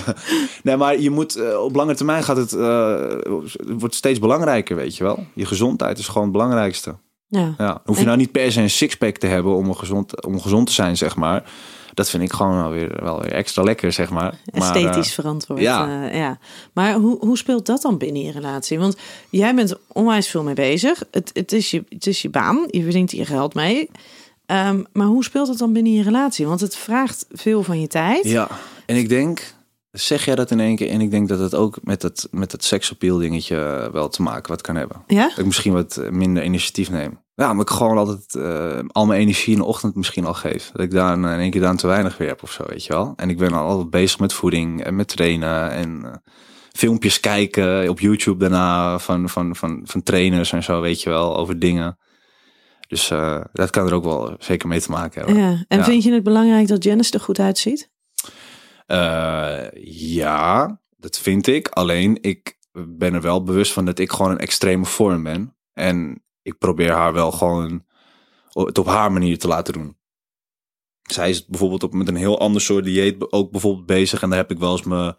nee, 0.62 0.76
maar 0.76 1.00
je 1.00 1.10
moet, 1.10 1.36
eh, 1.36 1.62
op 1.62 1.74
lange 1.74 1.94
termijn 1.94 2.22
gaat 2.22 2.36
het, 2.36 2.50
het 2.50 3.80
wordt 3.80 3.94
steeds 3.94 4.18
belangrijker, 4.18 4.76
weet 4.76 4.96
je 4.96 5.04
wel. 5.04 5.26
Je 5.34 5.46
gezondheid 5.46 5.98
is 5.98 6.06
gewoon 6.06 6.22
het 6.22 6.32
belangrijkste. 6.32 6.96
Ja. 7.26 7.54
Ja, 7.58 7.80
hoef 7.84 7.98
je 7.98 8.04
nou 8.04 8.16
niet 8.16 8.32
per 8.32 8.52
se 8.52 8.60
een 8.60 8.70
sixpack 8.70 9.16
te 9.16 9.26
hebben 9.26 9.54
om, 9.54 9.68
een 9.68 9.76
gezond, 9.76 10.24
om 10.26 10.40
gezond 10.40 10.66
te 10.66 10.72
zijn, 10.72 10.96
zeg 10.96 11.16
maar. 11.16 11.50
Dat 11.94 12.10
vind 12.10 12.22
ik 12.22 12.32
gewoon 12.32 12.56
wel 12.56 12.70
weer, 12.70 13.02
wel 13.02 13.20
weer 13.20 13.32
extra 13.32 13.62
lekker, 13.62 13.92
zeg 13.92 14.10
maar. 14.10 14.38
maar 14.52 14.62
Esthetisch 14.62 15.08
eh, 15.08 15.14
verantwoord. 15.14 15.60
ja. 15.60 16.08
eh, 16.08 16.18
ja. 16.18 16.38
Maar 16.72 16.94
hoe, 16.94 17.18
hoe 17.18 17.36
speelt 17.36 17.66
dat 17.66 17.82
dan 17.82 17.98
binnen 17.98 18.22
je 18.22 18.32
relatie? 18.32 18.78
Want 18.78 18.96
jij 19.30 19.54
bent 19.54 19.74
onwijs 19.86 20.28
veel 20.28 20.42
mee 20.42 20.54
bezig. 20.54 21.02
Het, 21.10 21.30
het, 21.34 21.52
is, 21.52 21.70
je, 21.70 21.84
het 21.88 22.06
is 22.06 22.22
je 22.22 22.30
baan. 22.30 22.64
Je 22.70 22.82
verdient 22.82 23.10
je 23.10 23.24
geld 23.24 23.54
mee. 23.54 23.90
Ehm, 24.46 24.82
maar 24.92 25.06
hoe 25.06 25.24
speelt 25.24 25.48
het 25.48 25.58
dan 25.58 25.72
binnen 25.72 25.92
je 25.92 26.02
relatie? 26.02 26.46
Want 26.46 26.60
het 26.60 26.76
vraagt 26.76 27.26
veel 27.30 27.62
van 27.62 27.80
je 27.80 27.86
tijd. 27.86 28.24
ja, 28.24 28.48
en 28.86 28.96
ik 28.96 29.08
denk, 29.08 29.54
zeg 29.94 30.24
jij 30.24 30.34
dat 30.34 30.50
in 30.50 30.60
één 30.60 30.76
keer? 30.76 30.88
En 30.88 31.00
ik 31.00 31.10
denk 31.10 31.28
dat 31.28 31.38
het 31.38 31.54
ook 31.54 31.78
met 31.82 32.02
het, 32.02 32.28
met 32.30 32.52
het 32.52 32.64
seksappeal 32.64 33.18
dingetje 33.18 33.56
eh, 33.56 33.92
wel 33.92 34.08
te 34.08 34.22
maken 34.22 34.48
wat 34.50 34.60
kan 34.60 34.76
hebben. 34.76 35.02
Ja? 35.06 35.28
Dat 35.28 35.38
ik 35.38 35.44
misschien 35.44 35.72
wat 35.72 36.00
minder 36.10 36.44
initiatief 36.44 36.90
neem. 36.90 37.22
Ja, 37.34 37.52
maar 37.52 37.62
ik 37.62 37.70
gewoon 37.70 37.98
altijd 37.98 38.34
eh, 38.34 38.78
al 38.92 39.06
mijn 39.06 39.20
energie 39.20 39.52
in 39.52 39.58
de 39.58 39.64
ochtend 39.64 39.94
misschien 39.94 40.24
al 40.26 40.34
geef. 40.34 40.70
Dat 40.72 40.82
ik 40.84 40.90
daar 40.90 41.14
in 41.16 41.24
één 41.24 41.50
keer 41.50 41.60
dan 41.60 41.76
te 41.76 41.86
weinig 41.86 42.16
weer 42.16 42.28
heb 42.28 42.42
of 42.42 42.52
zo, 42.52 42.64
weet 42.66 42.84
je 42.84 42.92
wel. 42.92 43.12
En 43.16 43.28
ik 43.30 43.38
ben 43.38 43.52
al 43.52 43.66
altijd 43.68 43.90
bezig 43.90 44.18
met 44.18 44.32
voeding 44.32 44.84
en 44.84 44.96
met 44.96 45.08
trainen 45.08 45.70
en 45.70 46.00
eh, 46.04 46.12
filmpjes 46.72 47.20
kijken 47.20 47.88
op 47.88 48.00
YouTube 48.00 48.38
daarna 48.38 48.98
van, 48.98 49.28
van, 49.28 49.56
van, 49.56 49.80
van 49.84 50.02
trainers 50.02 50.52
en 50.52 50.62
zo, 50.62 50.80
weet 50.80 51.02
je 51.02 51.10
wel, 51.10 51.36
over 51.36 51.58
dingen. 51.58 51.98
Dus 52.88 53.10
eh, 53.10 53.40
dat 53.52 53.70
kan 53.70 53.86
er 53.86 53.94
ook 53.94 54.04
wel 54.04 54.34
zeker 54.38 54.68
mee 54.68 54.80
te 54.80 54.90
maken 54.90 55.24
hebben. 55.24 55.42
Ja. 55.42 55.64
En 55.68 55.78
Ja. 55.78 55.84
vind 55.84 56.02
je 56.02 56.12
het 56.12 56.22
belangrijk 56.22 56.68
dat 56.68 56.84
Janice 56.84 57.12
er 57.12 57.20
goed 57.20 57.38
uitziet? 57.38 57.90
Eh, 58.86 59.66
ja, 59.84 60.80
dat 60.96 61.18
vind 61.18 61.46
ik. 61.46 61.68
Alleen 61.68 62.18
ik 62.20 62.58
ben 62.72 63.14
er 63.14 63.20
wel 63.20 63.42
bewust 63.42 63.72
van 63.72 63.84
dat 63.84 63.98
ik 63.98 64.12
gewoon 64.12 64.30
een 64.30 64.38
extreme 64.38 64.84
vorm 64.84 65.22
ben. 65.22 65.56
En 65.72 66.22
ik 66.42 66.58
probeer 66.58 66.92
haar 66.92 67.12
wel 67.12 67.32
gewoon 67.32 67.84
het 68.52 68.78
op 68.78 68.86
haar 68.86 69.12
manier 69.12 69.38
te 69.38 69.48
laten 69.48 69.72
doen. 69.72 69.96
Zij 71.02 71.30
is 71.30 71.46
bijvoorbeeld 71.46 71.82
op, 71.82 71.92
met 71.92 72.08
een 72.08 72.16
heel 72.16 72.40
ander 72.40 72.60
soort 72.60 72.84
dieet 72.84 73.32
ook 73.32 73.50
bijvoorbeeld 73.50 73.86
bezig. 73.86 74.22
En 74.22 74.28
daar 74.28 74.38
heb 74.38 74.50
ik 74.50 74.58
wel 74.58 74.72
eens 74.72 74.82
mijn 74.82 75.14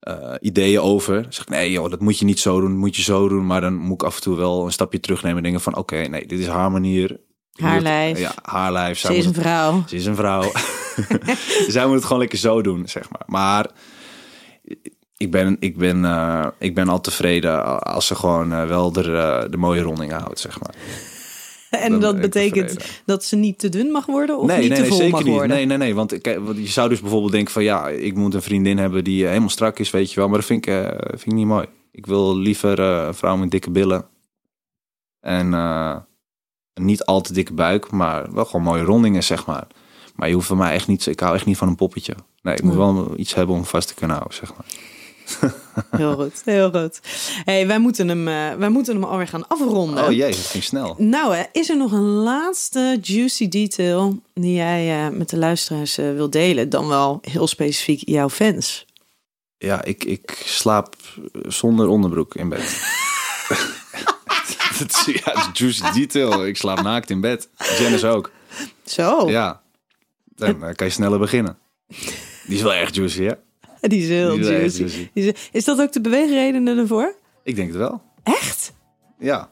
eh, 0.00 0.34
ideeën 0.40 0.80
over. 0.80 1.22
Dan 1.22 1.32
zeg 1.32 1.42
ik, 1.42 1.48
nee 1.48 1.70
joh, 1.70 1.90
dat 1.90 2.00
moet 2.00 2.18
je 2.18 2.24
niet 2.24 2.40
zo 2.40 2.60
doen, 2.60 2.70
dat 2.70 2.78
moet 2.78 2.96
je 2.96 3.02
zo 3.02 3.28
doen. 3.28 3.46
Maar 3.46 3.60
dan 3.60 3.74
moet 3.74 4.02
ik 4.02 4.02
af 4.02 4.16
en 4.16 4.22
toe 4.22 4.36
wel 4.36 4.64
een 4.64 4.72
stapje 4.72 5.00
terugnemen 5.00 5.36
en 5.36 5.42
denken 5.42 5.60
van... 5.60 5.76
Oké, 5.76 5.96
nee, 5.96 6.26
dit 6.26 6.38
is 6.38 6.46
haar 6.46 6.70
manier. 6.70 7.20
Haar 7.52 7.80
lijf. 7.80 8.18
Ja, 8.18 8.34
haar 8.42 8.72
lijf. 8.72 8.98
Zij 8.98 9.12
Ze 9.12 9.18
is 9.18 9.26
moet 9.26 9.36
een 9.36 9.42
vrouw. 9.42 9.82
ze 9.86 9.96
is 9.96 10.06
een 10.06 10.16
vrouw. 10.16 10.52
Zij 11.68 11.86
moet 11.86 11.94
het 11.94 12.04
gewoon 12.04 12.18
lekker 12.18 12.38
zo 12.38 12.62
doen, 12.62 12.88
zeg 12.88 13.10
maar. 13.10 13.22
Maar 13.26 13.70
ik 15.20 15.30
ben, 15.30 15.56
ik, 15.58 15.76
ben, 15.76 16.04
eh, 16.04 16.46
ik 16.58 16.74
ben 16.74 16.88
al 16.88 17.00
tevreden 17.00 17.82
als 17.82 18.06
ze 18.06 18.14
gewoon 18.14 18.52
eh, 18.52 18.66
wel 18.66 18.92
de, 18.92 19.12
eh, 19.12 19.50
de 19.50 19.56
mooie 19.56 19.82
ronding 19.82 20.12
houdt, 20.12 20.40
zeg 20.40 20.60
maar. 20.60 20.74
En 21.70 21.90
Dan 21.90 22.00
dat 22.00 22.20
betekent 22.20 22.68
tevreden. 22.68 23.02
dat 23.06 23.24
ze 23.24 23.36
niet 23.36 23.58
te 23.58 23.68
dun 23.68 23.90
mag 23.90 24.06
worden 24.06 24.38
of 24.38 24.46
nee, 24.46 24.58
niet 24.58 24.68
nee, 24.68 24.76
te 24.76 24.80
nee, 24.80 24.90
vol 24.90 24.98
zeker 24.98 25.12
mag 25.12 25.22
niet. 25.24 25.32
worden? 25.32 25.56
Nee, 25.56 25.66
nee, 25.66 25.76
nee. 25.76 25.94
Want, 25.94 26.20
kijk, 26.20 26.38
want 26.38 26.56
je 26.56 26.66
zou 26.66 26.88
dus 26.88 27.00
bijvoorbeeld 27.00 27.32
denken 27.32 27.52
van 27.52 27.62
ja, 27.62 27.88
ik 27.88 28.14
moet 28.14 28.34
een 28.34 28.42
vriendin 28.42 28.78
hebben 28.78 29.04
die 29.04 29.26
helemaal 29.26 29.48
strak 29.48 29.78
is, 29.78 29.90
weet 29.90 30.10
je 30.12 30.20
wel. 30.20 30.28
Maar 30.28 30.38
dat 30.38 30.46
vind 30.46 30.66
ik, 30.66 30.72
vind 31.08 31.26
ik 31.26 31.32
niet 31.32 31.46
mooi. 31.46 31.66
Ik 31.92 32.06
wil 32.06 32.36
liever 32.36 32.78
een 32.78 33.14
vrouw 33.14 33.36
met 33.36 33.50
dikke 33.50 33.70
billen. 33.70 34.06
En 35.20 35.48
niet 36.74 37.04
al 37.04 37.20
te 37.20 37.32
dikke 37.32 37.52
buik, 37.52 37.90
maar 37.90 38.32
wel 38.32 38.44
gewoon 38.44 38.62
mooie 38.62 38.84
rondingen, 38.84 39.22
zeg 39.22 39.46
maar. 39.46 39.66
Maar 40.20 40.28
je 40.28 40.34
hoeft 40.34 40.46
van 40.46 40.56
mij 40.56 40.72
echt 40.72 40.86
niet, 40.86 41.06
ik 41.06 41.20
hou 41.20 41.34
echt 41.34 41.46
niet 41.46 41.56
van 41.56 41.68
een 41.68 41.74
poppetje. 41.74 42.14
Nee, 42.42 42.54
ik 42.54 42.62
moet 42.62 42.74
wel 42.74 43.12
iets 43.16 43.34
hebben 43.34 43.56
om 43.56 43.64
vast 43.64 43.88
te 43.88 43.94
kunnen 43.94 44.16
houden, 44.16 44.38
zeg 44.38 44.52
maar. 44.54 44.66
Heel 46.00 46.14
goed, 46.14 46.42
heel 46.44 46.70
goed. 46.70 47.00
Hey, 47.44 47.66
wij, 47.66 47.78
moeten 47.78 48.08
hem, 48.08 48.28
eh, 48.28 48.58
wij 48.58 48.68
moeten 48.68 48.94
hem 48.94 49.04
alweer 49.04 49.28
gaan 49.28 49.48
afronden. 49.48 50.04
Oh 50.04 50.12
jee, 50.12 50.30
dat 50.30 50.46
ging 50.46 50.64
snel. 50.64 50.94
Nou, 50.98 51.34
hè, 51.34 51.42
is 51.52 51.68
er 51.68 51.76
nog 51.76 51.92
een 51.92 52.08
laatste 52.08 52.98
juicy 53.02 53.48
detail 53.48 54.22
die 54.34 54.54
jij 54.54 55.06
eh, 55.06 55.12
met 55.12 55.28
de 55.28 55.36
luisteraars 55.36 55.98
eh, 55.98 56.12
wil 56.12 56.30
delen? 56.30 56.68
Dan 56.68 56.88
wel 56.88 57.18
heel 57.22 57.46
specifiek 57.46 58.08
jouw 58.08 58.28
fans. 58.28 58.86
Ja, 59.58 59.84
ik, 59.84 60.04
ik 60.04 60.42
slaap 60.44 60.96
zonder 61.32 61.88
onderbroek 61.88 62.34
in 62.34 62.48
bed. 62.48 62.60
dat 64.78 64.90
is, 64.90 65.04
ja, 65.24 65.32
dat 65.32 65.48
is 65.52 65.58
juicy 65.58 65.92
detail. 65.92 66.46
Ik 66.46 66.56
slaap 66.56 66.82
naakt 66.82 67.10
in 67.10 67.20
bed. 67.20 67.48
Janice 67.78 68.06
ook. 68.06 68.30
Zo, 68.84 69.30
Ja, 69.30 69.60
dan 70.40 70.64
eh, 70.64 70.74
kan 70.74 70.86
je 70.86 70.92
sneller 70.92 71.18
beginnen. 71.18 71.58
Die 72.46 72.56
is 72.56 72.62
wel 72.62 72.72
echt 72.72 72.94
juicy, 72.94 73.22
hè? 73.22 73.32
die 73.80 74.02
is 74.02 74.08
heel 74.08 74.30
Die 74.30 74.40
is 74.40 74.76
juicy. 74.76 75.08
juicy. 75.14 75.38
Is 75.52 75.64
dat 75.64 75.80
ook 75.80 75.92
de 75.92 76.00
beweegreden 76.00 76.66
ervoor? 76.78 77.14
Ik 77.42 77.56
denk 77.56 77.68
het 77.68 77.76
wel. 77.76 78.02
Echt? 78.22 78.72
Ja. 79.18 79.50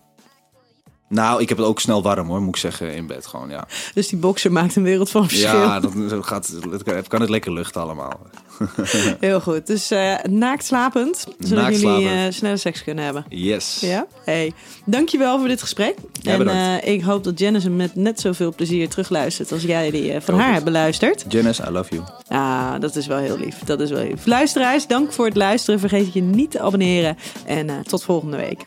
Nou, 1.08 1.40
ik 1.42 1.48
heb 1.48 1.58
het 1.58 1.66
ook 1.66 1.80
snel 1.80 2.02
warm 2.02 2.28
hoor, 2.28 2.40
moet 2.40 2.48
ik 2.54 2.60
zeggen, 2.60 2.94
in 2.94 3.06
bed 3.06 3.26
gewoon, 3.26 3.48
ja. 3.50 3.66
Dus 3.94 4.08
die 4.08 4.18
boxer 4.18 4.52
maakt 4.52 4.76
een 4.76 4.82
wereld 4.82 5.10
van 5.10 5.28
verschil. 5.28 5.48
Ja, 5.60 5.80
dat 5.80 5.92
zo 6.08 6.22
gaat, 6.22 6.52
het 6.70 7.08
kan- 7.08 7.20
het 7.20 7.30
lekker 7.30 7.52
luchten 7.52 7.80
allemaal. 7.80 8.20
Heel 9.20 9.40
goed. 9.40 9.66
Dus 9.66 9.90
eh 9.90 10.14
naakt 10.30 10.64
slapend, 10.64 11.26
zodat 11.38 11.64
Naakt 11.64 11.80
jullie 11.80 12.08
eh, 12.08 12.20
snelle 12.28 12.56
seks 12.56 12.84
kunnen 12.84 13.04
hebben. 13.04 13.24
Yes. 13.28 13.78
Ja? 13.80 14.06
Hey, 14.24 14.52
dankjewel 14.84 15.38
voor 15.38 15.48
dit 15.48 15.60
gesprek. 15.60 15.94
Ja, 16.12 16.32
en 16.38 16.48
eh, 16.82 16.92
ik 16.94 17.02
hoop 17.02 17.24
dat 17.24 17.38
Janice 17.38 17.66
hem 17.66 17.76
met 17.76 17.94
net 17.94 18.20
zoveel 18.20 18.54
plezier 18.54 18.88
terugluistert 18.88 19.52
als 19.52 19.62
jij 19.62 19.90
die 19.90 20.20
van 20.20 20.38
haar 20.38 20.52
hebt 20.52 20.64
beluisterd. 20.64 21.24
Janice, 21.28 21.62
I 21.68 21.70
love 21.70 21.94
you. 21.94 22.06
Ah, 22.28 22.80
dat 22.80 22.96
is 22.96 23.06
wel 23.06 23.18
heel 23.18 23.38
lief. 23.38 23.58
Dat 23.58 23.80
is 23.80 23.90
wel 23.90 24.02
lief. 24.02 24.26
Luisteraars, 24.26 24.86
dank 24.86 25.12
voor 25.12 25.24
het 25.26 25.36
luisteren. 25.36 25.80
Vergeet 25.80 26.12
je 26.12 26.20
niet 26.22 26.50
te 26.50 26.60
abonneren. 26.60 27.16
En 27.46 27.82
tot 27.82 28.04
volgende 28.04 28.36
week. 28.36 28.64